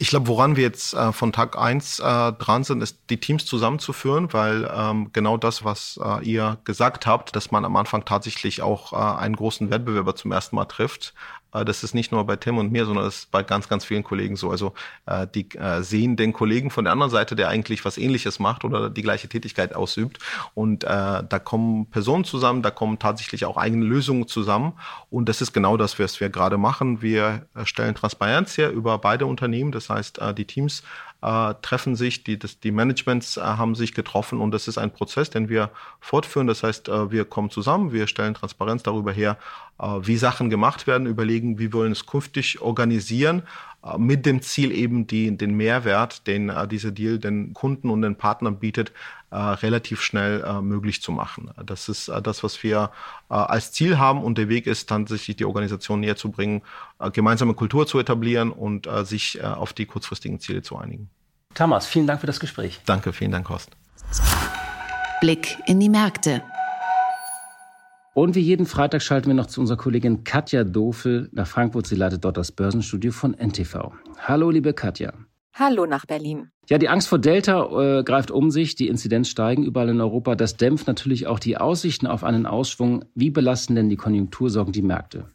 Ich 0.03 0.09
glaube, 0.09 0.29
woran 0.29 0.57
wir 0.57 0.63
jetzt 0.63 0.95
äh, 0.95 1.13
von 1.13 1.31
Tag 1.31 1.59
eins 1.59 1.99
äh, 1.99 2.33
dran 2.33 2.65
sind, 2.65 2.83
ist 2.83 3.01
die 3.11 3.21
Teams 3.21 3.45
zusammenzuführen, 3.45 4.33
weil 4.33 4.67
ähm, 4.75 5.11
genau 5.13 5.37
das, 5.37 5.63
was 5.63 6.01
äh, 6.03 6.25
ihr 6.25 6.57
gesagt 6.65 7.07
habt, 7.07 7.37
dass 7.37 7.51
man 7.51 7.67
am 7.67 7.77
Anfang 7.77 8.07
tatsächlich 8.07 8.63
auch 8.63 8.95
äh, 8.95 9.21
einen 9.21 9.37
großen 9.37 9.69
Wettbewerber 9.69 10.17
zum 10.17 10.33
ersten 10.33 10.57
Mal 10.57 10.65
trifft, 10.65 11.13
das 11.53 11.83
ist 11.83 11.95
nicht 11.95 12.13
nur 12.13 12.25
bei 12.25 12.37
Tim 12.37 12.59
und 12.59 12.73
mir, 12.73 12.87
sondern 12.87 13.05
das 13.05 13.19
ist 13.19 13.31
bei 13.31 13.43
ganz, 13.43 13.69
ganz 13.69 13.85
vielen 13.85 14.05
Kollegen 14.05 14.37
so. 14.37 14.51
Also 14.51 14.75
äh, 15.07 15.27
die 15.35 15.49
äh, 15.57 15.83
sehen 15.83 16.17
den 16.17 16.33
Kollegen 16.33 16.71
von 16.71 16.85
der 16.85 16.93
anderen 16.93 17.11
Seite, 17.11 17.37
der 17.37 17.49
eigentlich 17.49 17.85
was 17.85 17.99
Ähnliches 17.99 18.39
macht 18.39 18.65
oder 18.65 18.91
die 18.91 19.03
gleiche 19.03 19.29
Tätigkeit 19.29 19.75
ausübt. 19.75 20.19
Und 20.55 20.85
äh, 20.85 20.89
da 20.89 21.39
kommen 21.43 21.87
Personen 21.87 22.25
zusammen, 22.25 22.63
da 22.63 22.71
kommen 22.71 22.99
tatsächlich 22.99 23.45
auch 23.45 23.57
eigene 23.57 23.85
Lösungen 23.85 24.29
zusammen. 24.29 24.75
Und 25.11 25.29
das 25.29 25.41
ist 25.41 25.53
genau 25.53 25.77
das, 25.77 25.99
was 25.99 26.21
wir 26.21 26.31
gerade 26.31 26.59
machen. 26.59 27.03
Wir 27.03 27.47
stellen 27.65 27.95
Transparenz 27.95 28.57
her 28.57 28.71
über 28.71 28.99
beide 28.99 29.27
Unternehmen. 29.27 29.73
Das 29.73 29.91
heißt, 29.91 30.19
äh, 30.19 30.35
die 30.35 30.45
Teams 30.45 30.83
äh, 31.23 31.55
treffen 31.63 31.97
sich, 31.97 32.25
die, 32.25 32.39
das, 32.39 32.61
die 32.61 32.71
Managements 32.71 33.37
äh, 33.37 33.41
haben 33.41 33.75
sich 33.75 33.95
getroffen 33.95 34.41
und 34.41 34.53
das 34.53 34.69
ist 34.69 34.79
ein 34.79 34.91
Prozess, 34.91 35.31
den 35.31 35.49
wir 35.49 35.71
fortführen. 36.01 36.47
Das 36.47 36.63
heißt, 36.63 36.89
äh, 36.89 37.11
wir 37.11 37.25
kommen 37.25 37.51
zusammen, 37.51 37.93
wir 37.93 38.07
stellen 38.07 38.35
Transparenz 38.35 38.83
darüber 38.83 39.13
her, 39.13 39.37
äh, 39.79 39.87
wie 40.03 40.17
Sachen 40.17 40.51
gemacht 40.51 40.87
werden, 40.87 41.07
überlegen, 41.07 41.59
wie 41.59 41.73
wollen 41.73 41.93
es 41.93 42.07
künftig 42.07 42.61
organisieren 42.61 43.43
äh, 43.85 43.99
mit 43.99 44.27
dem 44.27 44.43
Ziel 44.43 44.73
eben 44.73 45.07
die, 45.07 45.37
den 45.37 45.57
Mehrwert, 45.57 46.27
den 46.27 46.49
äh, 46.49 46.67
dieser 46.67 46.91
Deal 46.91 47.19
den 47.19 47.55
Kunden 47.55 47.91
und 47.91 48.03
den 48.03 48.17
Partnern 48.17 48.59
bietet, 48.59 48.93
äh, 49.31 49.37
relativ 49.37 50.03
schnell 50.03 50.43
äh, 50.43 50.61
möglich 50.61 51.03
zu 51.03 51.13
machen. 51.13 51.51
Das 51.65 51.89
ist 51.89 52.09
äh, 52.09 52.21
das, 52.21 52.43
was 52.43 52.63
wir 52.63 52.91
äh, 53.31 53.35
als 53.35 53.73
Ziel 53.73 53.99
haben 53.99 54.23
und 54.23 54.39
der 54.39 54.49
Weg 54.49 54.67
ist 54.67 54.89
tatsächlich 54.89 55.37
die 55.37 55.45
Organisation 55.45 56.01
näher 56.01 56.17
zu 56.17 56.31
bringen, 56.31 56.63
äh, 56.99 57.11
gemeinsame 57.11 57.55
Kultur 57.55 57.87
zu 57.87 57.99
etablieren 57.99 58.51
und 58.51 58.87
äh, 58.87 59.05
sich 59.05 59.39
äh, 59.39 59.43
auf 59.43 59.73
die 59.73 59.87
kurzfristigen 59.87 60.41
Ziele 60.41 60.63
zu 60.63 60.77
einigen. 60.77 61.11
Thomas, 61.55 61.87
vielen 61.87 62.07
Dank 62.07 62.21
für 62.21 62.27
das 62.27 62.41
Gespräch. 62.41 62.81
Danke, 62.87 63.13
vielen 63.13 63.33
Dank, 63.33 63.49
Horst. 63.49 63.71
Blick 65.21 65.57
in 65.67 65.81
die 65.81 65.89
Märkte. 65.89 66.43
Und 68.15 68.35
wie 68.35 68.41
jeden 68.41 68.67
Freitag 68.67 69.03
schalten 69.03 69.29
wir 69.29 69.35
noch 69.35 69.47
zu 69.47 69.61
unserer 69.61 69.77
Kollegin 69.77 70.25
Katja 70.25 70.65
Dofel 70.65 71.29
nach 71.33 71.47
Frankfurt. 71.47 71.87
Sie 71.87 71.95
leitet 71.95 72.25
dort 72.25 72.37
das 72.37 72.51
Börsenstudio 72.51 73.13
von 73.13 73.35
NTV. 73.35 73.93
Hallo, 74.19 74.51
liebe 74.51 74.73
Katja. 74.73 75.13
Hallo 75.55 75.87
nach 75.87 76.07
Berlin. 76.07 76.51
Ja, 76.69 76.79
die 76.79 76.89
Angst 76.89 77.09
vor 77.09 77.19
Delta 77.19 77.99
äh, 77.99 78.05
greift 78.05 78.31
um 78.31 78.51
sich, 78.51 78.77
die 78.77 78.89
Inzidenz 78.89 79.29
steigen 79.29 79.65
überall 79.65 79.89
in 79.89 80.01
Europa. 80.01 80.37
Das 80.37 80.57
dämpft 80.57 80.87
natürlich 80.87 81.27
auch 81.27 81.39
die 81.39 81.57
Aussichten 81.57 82.07
auf 82.07 82.23
einen 82.23 82.47
Ausschwung. 82.47 83.05
Wie 83.15 83.31
belasten 83.31 83.75
denn 83.75 83.89
die 83.89 83.97
Konjunktursorgen 83.97 84.73
die 84.73 84.83
Märkte? 84.83 85.27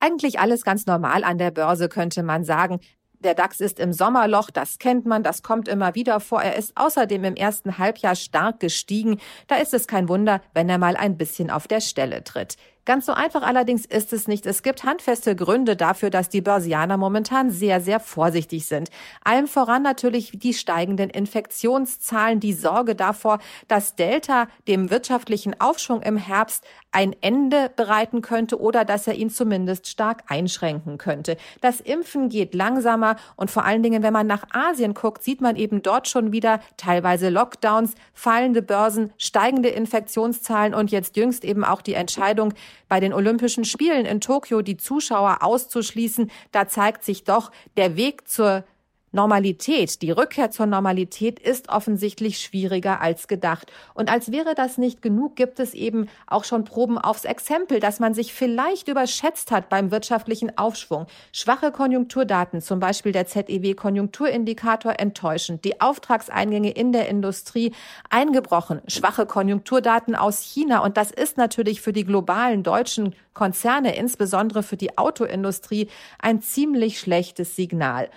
Eigentlich 0.00 0.40
alles 0.40 0.64
ganz 0.64 0.86
normal 0.86 1.24
an 1.24 1.38
der 1.38 1.50
Börse, 1.50 1.88
könnte 1.88 2.22
man 2.22 2.44
sagen. 2.44 2.80
Der 3.22 3.34
DAX 3.34 3.60
ist 3.60 3.78
im 3.78 3.92
Sommerloch, 3.92 4.50
das 4.50 4.78
kennt 4.78 5.04
man, 5.04 5.22
das 5.22 5.42
kommt 5.42 5.68
immer 5.68 5.94
wieder 5.94 6.20
vor. 6.20 6.42
Er 6.42 6.56
ist 6.56 6.72
außerdem 6.74 7.22
im 7.24 7.36
ersten 7.36 7.76
Halbjahr 7.76 8.16
stark 8.16 8.60
gestiegen. 8.60 9.20
Da 9.46 9.56
ist 9.56 9.74
es 9.74 9.86
kein 9.86 10.08
Wunder, 10.08 10.40
wenn 10.54 10.70
er 10.70 10.78
mal 10.78 10.96
ein 10.96 11.18
bisschen 11.18 11.50
auf 11.50 11.68
der 11.68 11.82
Stelle 11.82 12.24
tritt. 12.24 12.56
Ganz 12.90 13.06
so 13.06 13.12
einfach 13.12 13.42
allerdings 13.42 13.86
ist 13.86 14.12
es 14.12 14.26
nicht. 14.26 14.46
Es 14.46 14.64
gibt 14.64 14.82
handfeste 14.82 15.36
Gründe 15.36 15.76
dafür, 15.76 16.10
dass 16.10 16.28
die 16.28 16.40
Börsianer 16.40 16.96
momentan 16.96 17.52
sehr, 17.52 17.80
sehr 17.80 18.00
vorsichtig 18.00 18.66
sind. 18.66 18.90
Allem 19.22 19.46
voran 19.46 19.84
natürlich 19.84 20.32
die 20.34 20.52
steigenden 20.52 21.08
Infektionszahlen, 21.08 22.40
die 22.40 22.52
Sorge 22.52 22.96
davor, 22.96 23.38
dass 23.68 23.94
Delta 23.94 24.48
dem 24.66 24.90
wirtschaftlichen 24.90 25.60
Aufschwung 25.60 26.02
im 26.02 26.16
Herbst 26.16 26.64
ein 26.90 27.14
Ende 27.20 27.70
bereiten 27.76 28.22
könnte 28.22 28.60
oder 28.60 28.84
dass 28.84 29.06
er 29.06 29.14
ihn 29.14 29.30
zumindest 29.30 29.86
stark 29.86 30.24
einschränken 30.26 30.98
könnte. 30.98 31.36
Das 31.60 31.80
Impfen 31.80 32.28
geht 32.28 32.54
langsamer 32.56 33.14
und 33.36 33.52
vor 33.52 33.64
allen 33.64 33.84
Dingen, 33.84 34.02
wenn 34.02 34.12
man 34.12 34.26
nach 34.26 34.48
Asien 34.52 34.94
guckt, 34.94 35.22
sieht 35.22 35.40
man 35.40 35.54
eben 35.54 35.82
dort 35.82 36.08
schon 36.08 36.32
wieder 36.32 36.58
teilweise 36.76 37.28
Lockdowns, 37.28 37.94
fallende 38.12 38.62
Börsen, 38.62 39.12
steigende 39.16 39.68
Infektionszahlen 39.68 40.74
und 40.74 40.90
jetzt 40.90 41.16
jüngst 41.16 41.44
eben 41.44 41.64
auch 41.64 41.82
die 41.82 41.94
Entscheidung, 41.94 42.52
bei 42.88 43.00
den 43.00 43.12
Olympischen 43.12 43.64
Spielen 43.64 44.06
in 44.06 44.20
Tokio 44.20 44.62
die 44.62 44.76
Zuschauer 44.76 45.38
auszuschließen. 45.42 46.30
Da 46.52 46.68
zeigt 46.68 47.04
sich 47.04 47.24
doch, 47.24 47.50
der 47.76 47.96
Weg 47.96 48.28
zur 48.28 48.64
Normalität, 49.12 50.02
die 50.02 50.12
Rückkehr 50.12 50.52
zur 50.52 50.66
Normalität 50.66 51.40
ist 51.40 51.68
offensichtlich 51.68 52.38
schwieriger 52.38 53.00
als 53.00 53.26
gedacht. 53.26 53.72
Und 53.92 54.08
als 54.08 54.30
wäre 54.30 54.54
das 54.54 54.78
nicht 54.78 55.02
genug, 55.02 55.34
gibt 55.34 55.58
es 55.58 55.74
eben 55.74 56.08
auch 56.28 56.44
schon 56.44 56.64
Proben 56.64 56.96
aufs 56.96 57.24
Exempel, 57.24 57.80
dass 57.80 57.98
man 57.98 58.14
sich 58.14 58.32
vielleicht 58.32 58.86
überschätzt 58.86 59.50
hat 59.50 59.68
beim 59.68 59.90
wirtschaftlichen 59.90 60.56
Aufschwung. 60.56 61.06
Schwache 61.32 61.72
Konjunkturdaten, 61.72 62.60
zum 62.60 62.78
Beispiel 62.78 63.10
der 63.10 63.26
ZEW-Konjunkturindikator 63.26 65.00
enttäuschend, 65.00 65.64
die 65.64 65.80
Auftragseingänge 65.80 66.70
in 66.70 66.92
der 66.92 67.08
Industrie 67.08 67.72
eingebrochen, 68.10 68.80
schwache 68.86 69.26
Konjunkturdaten 69.26 70.14
aus 70.14 70.40
China. 70.40 70.84
Und 70.84 70.96
das 70.96 71.10
ist 71.10 71.36
natürlich 71.36 71.80
für 71.80 71.92
die 71.92 72.04
globalen 72.04 72.62
deutschen 72.62 73.16
Konzerne, 73.34 73.96
insbesondere 73.96 74.62
für 74.62 74.76
die 74.76 74.98
Autoindustrie, 74.98 75.88
ein 76.20 76.42
ziemlich 76.42 77.00
schlechtes 77.00 77.56
Signal. 77.56 78.08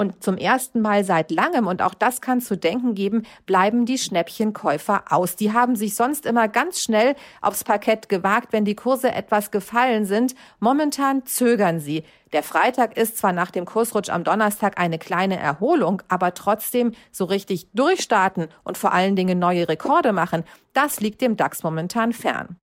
Und 0.00 0.22
zum 0.22 0.36
ersten 0.36 0.80
Mal 0.80 1.02
seit 1.02 1.32
langem, 1.32 1.66
und 1.66 1.82
auch 1.82 1.92
das 1.92 2.20
kann 2.20 2.40
zu 2.40 2.56
denken 2.56 2.94
geben, 2.94 3.24
bleiben 3.46 3.84
die 3.84 3.98
Schnäppchenkäufer 3.98 5.02
aus. 5.10 5.34
Die 5.34 5.52
haben 5.52 5.74
sich 5.74 5.96
sonst 5.96 6.24
immer 6.24 6.46
ganz 6.46 6.80
schnell 6.80 7.16
aufs 7.42 7.64
Parkett 7.64 8.08
gewagt, 8.08 8.52
wenn 8.52 8.64
die 8.64 8.76
Kurse 8.76 9.10
etwas 9.10 9.50
gefallen 9.50 10.06
sind. 10.06 10.36
Momentan 10.60 11.26
zögern 11.26 11.80
sie. 11.80 12.04
Der 12.32 12.44
Freitag 12.44 12.96
ist 12.96 13.18
zwar 13.18 13.32
nach 13.32 13.50
dem 13.50 13.64
Kursrutsch 13.64 14.08
am 14.08 14.22
Donnerstag 14.22 14.78
eine 14.78 15.00
kleine 15.00 15.36
Erholung, 15.36 16.00
aber 16.06 16.32
trotzdem 16.32 16.92
so 17.10 17.24
richtig 17.24 17.68
durchstarten 17.72 18.46
und 18.62 18.78
vor 18.78 18.92
allen 18.92 19.16
Dingen 19.16 19.40
neue 19.40 19.68
Rekorde 19.68 20.12
machen, 20.12 20.44
das 20.74 21.00
liegt 21.00 21.20
dem 21.22 21.36
DAX 21.36 21.64
momentan 21.64 22.12
fern. 22.12 22.56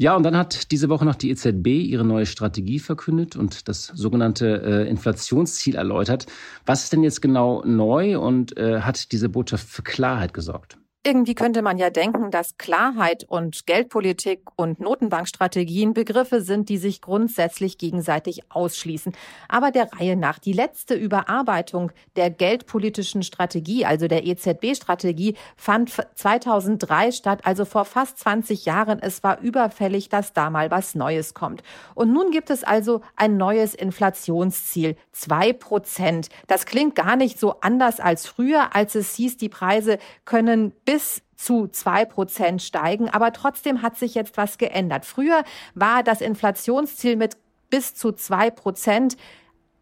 Ja, 0.00 0.14
und 0.14 0.22
dann 0.22 0.36
hat 0.36 0.70
diese 0.70 0.88
Woche 0.88 1.04
noch 1.04 1.16
die 1.16 1.30
EZB 1.30 1.66
ihre 1.66 2.04
neue 2.04 2.24
Strategie 2.24 2.78
verkündet 2.78 3.34
und 3.34 3.66
das 3.68 3.86
sogenannte 3.86 4.62
äh, 4.62 4.88
Inflationsziel 4.88 5.74
erläutert. 5.74 6.26
Was 6.66 6.84
ist 6.84 6.92
denn 6.92 7.02
jetzt 7.02 7.20
genau 7.20 7.64
neu 7.64 8.16
und 8.20 8.56
äh, 8.56 8.82
hat 8.82 9.10
diese 9.10 9.28
Botschaft 9.28 9.68
für 9.68 9.82
Klarheit 9.82 10.32
gesorgt? 10.32 10.78
Irgendwie 11.08 11.34
könnte 11.34 11.62
man 11.62 11.78
ja 11.78 11.88
denken, 11.88 12.30
dass 12.30 12.58
Klarheit 12.58 13.24
und 13.24 13.64
Geldpolitik 13.64 14.42
und 14.56 14.78
Notenbankstrategien 14.78 15.94
Begriffe 15.94 16.42
sind, 16.42 16.68
die 16.68 16.76
sich 16.76 17.00
grundsätzlich 17.00 17.78
gegenseitig 17.78 18.42
ausschließen. 18.50 19.14
Aber 19.48 19.70
der 19.70 19.90
Reihe 19.90 20.16
nach, 20.16 20.38
die 20.38 20.52
letzte 20.52 20.92
Überarbeitung 20.92 21.92
der 22.16 22.28
geldpolitischen 22.28 23.22
Strategie, 23.22 23.86
also 23.86 24.06
der 24.06 24.26
EZB-Strategie, 24.26 25.34
fand 25.56 25.90
2003 26.14 27.12
statt, 27.12 27.40
also 27.44 27.64
vor 27.64 27.86
fast 27.86 28.18
20 28.18 28.66
Jahren. 28.66 28.98
Es 29.00 29.22
war 29.22 29.40
überfällig, 29.40 30.10
dass 30.10 30.34
da 30.34 30.50
mal 30.50 30.70
was 30.70 30.94
Neues 30.94 31.32
kommt. 31.32 31.62
Und 31.94 32.12
nun 32.12 32.32
gibt 32.32 32.50
es 32.50 32.64
also 32.64 33.00
ein 33.16 33.38
neues 33.38 33.74
Inflationsziel, 33.74 34.94
zwei 35.12 35.54
Prozent. 35.54 36.28
Das 36.48 36.66
klingt 36.66 36.96
gar 36.96 37.16
nicht 37.16 37.40
so 37.40 37.60
anders 37.62 37.98
als 37.98 38.26
früher, 38.26 38.76
als 38.76 38.94
es 38.94 39.14
hieß, 39.14 39.38
die 39.38 39.48
Preise 39.48 39.96
können 40.26 40.72
bis 40.84 40.97
zu 41.36 41.68
zwei 41.68 42.04
Prozent 42.04 42.62
steigen. 42.62 43.08
Aber 43.08 43.32
trotzdem 43.32 43.82
hat 43.82 43.96
sich 43.96 44.14
jetzt 44.14 44.36
was 44.36 44.58
geändert. 44.58 45.04
Früher 45.04 45.44
war 45.74 46.02
das 46.02 46.20
Inflationsziel 46.20 47.16
mit 47.16 47.36
bis 47.70 47.94
zu 47.94 48.12
zwei 48.12 48.50
Prozent 48.50 49.16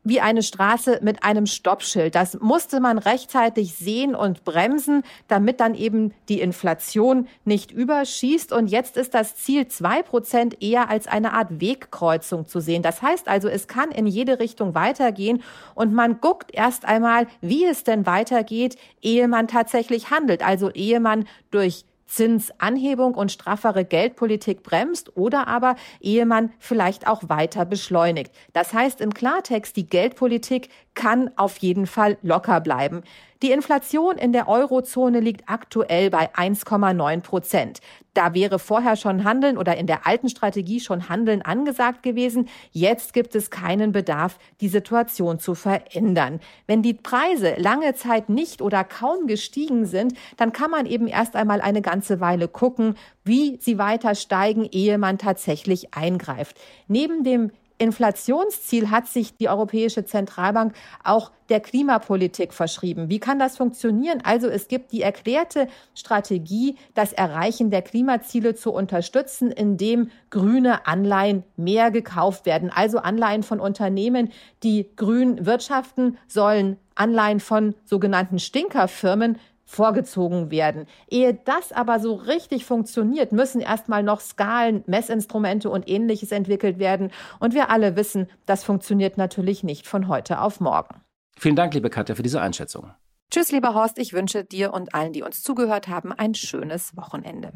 wie 0.07 0.21
eine 0.21 0.45
Straße 0.45 1.01
mit 1.03 1.25
einem 1.25 1.47
Stoppschild. 1.47 2.15
Das 2.15 2.39
musste 2.41 2.79
man 2.79 2.99
rechtzeitig 2.99 3.75
sehen 3.75 4.15
und 4.15 4.45
bremsen, 4.45 5.03
damit 5.27 5.59
dann 5.59 5.75
eben 5.75 6.15
die 6.29 6.41
Inflation 6.41 7.27
nicht 7.45 7.73
überschießt. 7.73 8.53
Und 8.53 8.69
jetzt 8.69 8.97
ist 8.97 9.15
das 9.15 9.35
Ziel 9.35 9.67
zwei 9.67 10.03
Prozent 10.03 10.63
eher 10.63 10.89
als 10.89 11.09
eine 11.09 11.33
Art 11.33 11.61
Wegkreuzung 11.61 12.47
zu 12.47 12.61
sehen. 12.61 12.83
Das 12.83 13.03
heißt 13.03 13.27
also, 13.27 13.49
es 13.49 13.67
kann 13.67 13.91
in 13.91 14.07
jede 14.07 14.39
Richtung 14.39 14.77
weitergehen 14.77 15.43
und 15.75 15.93
man 15.93 16.21
guckt 16.21 16.55
erst 16.55 16.85
einmal, 16.85 17.27
wie 17.41 17.65
es 17.65 17.83
denn 17.83 18.07
weitergeht, 18.07 18.77
ehe 19.03 19.27
man 19.27 19.49
tatsächlich 19.49 20.11
handelt. 20.11 20.47
Also 20.47 20.71
ehe 20.71 21.01
man 21.01 21.27
durch 21.51 21.85
Zinsanhebung 22.07 23.15
und 23.15 23.33
straffere 23.33 23.85
Geldpolitik 23.85 24.63
bremst 24.63 25.17
oder 25.17 25.49
aber 25.49 25.77
ehe 26.01 26.27
man 26.27 26.53
vielleicht 26.59 27.07
auch 27.07 27.29
weiter 27.29 27.65
beschleunigt. 27.65 28.33
Das 28.53 28.73
heißt 28.73 29.01
im 29.01 29.13
Klartext, 29.13 29.77
die 29.77 29.87
Geldpolitik 29.87 30.69
kann 30.97 31.31
auf 31.37 31.59
jeden 31.59 31.87
Fall 31.87 32.19
locker 32.23 32.61
bleiben. 32.61 33.03
Die 33.43 33.53
Inflation 33.53 34.17
in 34.17 34.33
der 34.33 34.49
Eurozone 34.49 35.21
liegt 35.21 35.49
aktuell 35.49 36.09
bei 36.09 36.35
1,9 36.35 37.21
Prozent. 37.21 37.81
Da 38.15 38.33
wäre 38.33 38.59
vorher 38.59 38.97
schon 38.97 39.25
Handeln 39.25 39.59
oder 39.59 39.77
in 39.77 39.87
der 39.87 40.07
alten 40.07 40.31
Strategie 40.31 40.81
schon 40.81 41.11
Handeln 41.11 41.43
angesagt 41.43 42.03
gewesen. 42.03 42.49
Jetzt 42.73 43.13
gibt 43.13 43.35
es 43.35 43.51
keinen 43.51 43.93
Bedarf, 43.93 44.39
die 44.63 44.69
Situation 44.69 45.39
zu 45.39 45.55
verändern. 45.55 46.41
Wenn 46.67 46.83
die 46.83 46.95
Preise 46.95 47.57
lange 47.59 47.95
Zeit 47.95 48.31
nicht 48.31 48.63
oder 48.63 48.85
kaum 48.85 49.27
gestiegen 49.27 49.85
sind, 49.85 50.15
dann 50.39 50.55
kann 50.55 50.71
man 50.71 50.87
eben 50.87 51.07
erst 51.07 51.37
einmal 51.37 51.61
eine 51.61 51.83
ganze 51.83 52.21
Weile 52.21 52.49
gucken, 52.49 52.95
wie 53.23 53.59
sie 53.61 53.77
weiter 53.77 54.15
steigen, 54.15 54.67
ehe 54.73 54.97
man 54.97 55.19
tatsächlich 55.19 55.93
eingreift. 55.93 56.57
Neben 56.89 57.23
dem 57.23 57.51
Inflationsziel 57.79 58.91
hat 58.91 59.07
sich 59.07 59.37
die 59.37 59.49
Europäische 59.49 60.05
Zentralbank 60.05 60.75
auch 61.05 61.31
der 61.49 61.61
Klimapolitik 61.61 62.53
verschrieben. 62.53 63.09
Wie 63.09 63.21
kann 63.21 63.39
das 63.39 63.57
funktionieren? 63.57 64.21
Also 64.25 64.49
es 64.49 64.69
gibt 64.69 64.93
die 64.93 65.03
erklärte 65.03 65.69
Strategie, 65.95 66.77
das 66.95 67.13
Erreichen 67.13 67.71
der 67.71 67.83
Klimaziele 67.83 68.55
zu 68.55 68.73
unterstützen, 68.73 69.51
indem 69.51 70.11
grüne 70.31 70.87
Anleihen 70.87 71.45
mehr 71.57 71.91
gekauft 71.91 72.47
werden. 72.47 72.71
Also 72.75 72.99
Anleihen 72.99 73.43
von 73.43 73.61
Unternehmen, 73.61 74.33
die 74.63 74.89
grün 74.97 75.45
wirtschaften, 75.45 76.19
sollen 76.27 76.79
Anleihen 76.95 77.41
von 77.41 77.75
sogenannten 77.85 78.39
Stinkerfirmen 78.39 79.39
vorgezogen 79.67 80.51
werden. 80.51 80.87
Ehe 81.11 81.35
das 81.35 81.73
aber 81.73 82.01
so 82.01 82.15
richtig 82.15 82.65
funktioniert, 82.65 83.33
müssen 83.33 83.61
erstmal 83.61 84.03
noch 84.03 84.21
Skalen, 84.21 84.85
Messinstrumente 84.87 85.69
und 85.69 85.89
ähnliches 85.89 86.33
entwickelt 86.33 86.79
werden. 86.79 87.11
Und 87.41 87.53
wir 87.53 87.69
alle 87.69 87.97
wissen, 87.97 88.29
das 88.47 88.65
funktioniert 88.65 89.19
natürlich 89.19 89.63
nicht 89.65 89.87
von 89.87 90.09
heute 90.09 90.41
auf 90.41 90.61
morgen. 90.61 91.03
Vielen 91.39 91.57
Dank, 91.57 91.75
liebe 91.75 91.91
Katja, 91.91 92.15
für 92.15 92.23
diese 92.23 92.41
Einschätzung. 92.41 92.93
Tschüss, 93.31 93.51
lieber 93.51 93.75
Horst. 93.75 93.99
Ich 93.99 94.13
wünsche 94.13 94.45
dir 94.45 94.73
und 94.73 94.95
allen, 94.95 95.13
die 95.13 95.23
uns 95.23 95.43
zugehört 95.43 95.89
haben, 95.89 96.13
ein 96.13 96.35
schönes 96.35 96.97
Wochenende. 96.97 97.53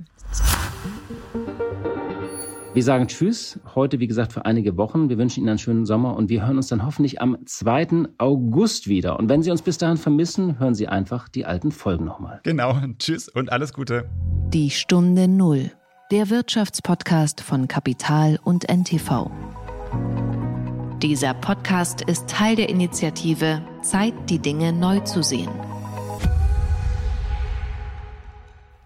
Wir 2.73 2.85
sagen 2.85 3.09
Tschüss, 3.09 3.59
heute 3.75 3.99
wie 3.99 4.07
gesagt 4.07 4.33
für 4.33 4.45
einige 4.45 4.77
Wochen. 4.77 5.09
Wir 5.09 5.19
wünschen 5.19 5.41
Ihnen 5.41 5.49
einen 5.49 5.59
schönen 5.59 5.87
Sommer 5.87 6.17
und 6.17 6.29
wir 6.29 6.47
hören 6.47 6.57
uns 6.57 6.69
dann 6.69 6.87
hoffentlich 6.87 7.21
am 7.21 7.37
2. 7.45 8.11
August 8.19 8.87
wieder. 8.87 9.19
Und 9.19 9.29
wenn 9.29 9.43
Sie 9.43 9.51
uns 9.51 9.63
bis 9.63 9.77
dahin 9.77 9.97
vermissen, 9.97 10.61
hören 10.61 10.77
Sie 10.77 10.87
einfach 10.87 11.29
die 11.29 11.45
alten 11.45 11.73
Folgen 11.73 12.05
nochmal. 12.05 12.39
Genau, 12.45 12.77
tschüss 13.01 13.29
und 13.29 13.51
alles 13.51 13.73
Gute. 13.73 14.09
Die 14.55 14.71
Stunde 14.71 15.27
Null, 15.27 15.73
der 16.13 16.31
Wirtschaftspodcast 16.31 17.41
von 17.41 17.67
Kapital 17.67 18.39
und 18.45 18.71
NTV. 18.71 19.33
Dieser 21.03 21.35
Podcast 21.35 22.03
ist 22.03 22.31
Teil 22.31 22.55
der 22.55 22.69
Initiative 22.69 23.63
Zeit, 23.83 24.15
die 24.29 24.39
Dinge 24.39 24.73
neu 24.73 25.01
zu 25.01 25.25
sehen. 25.25 25.49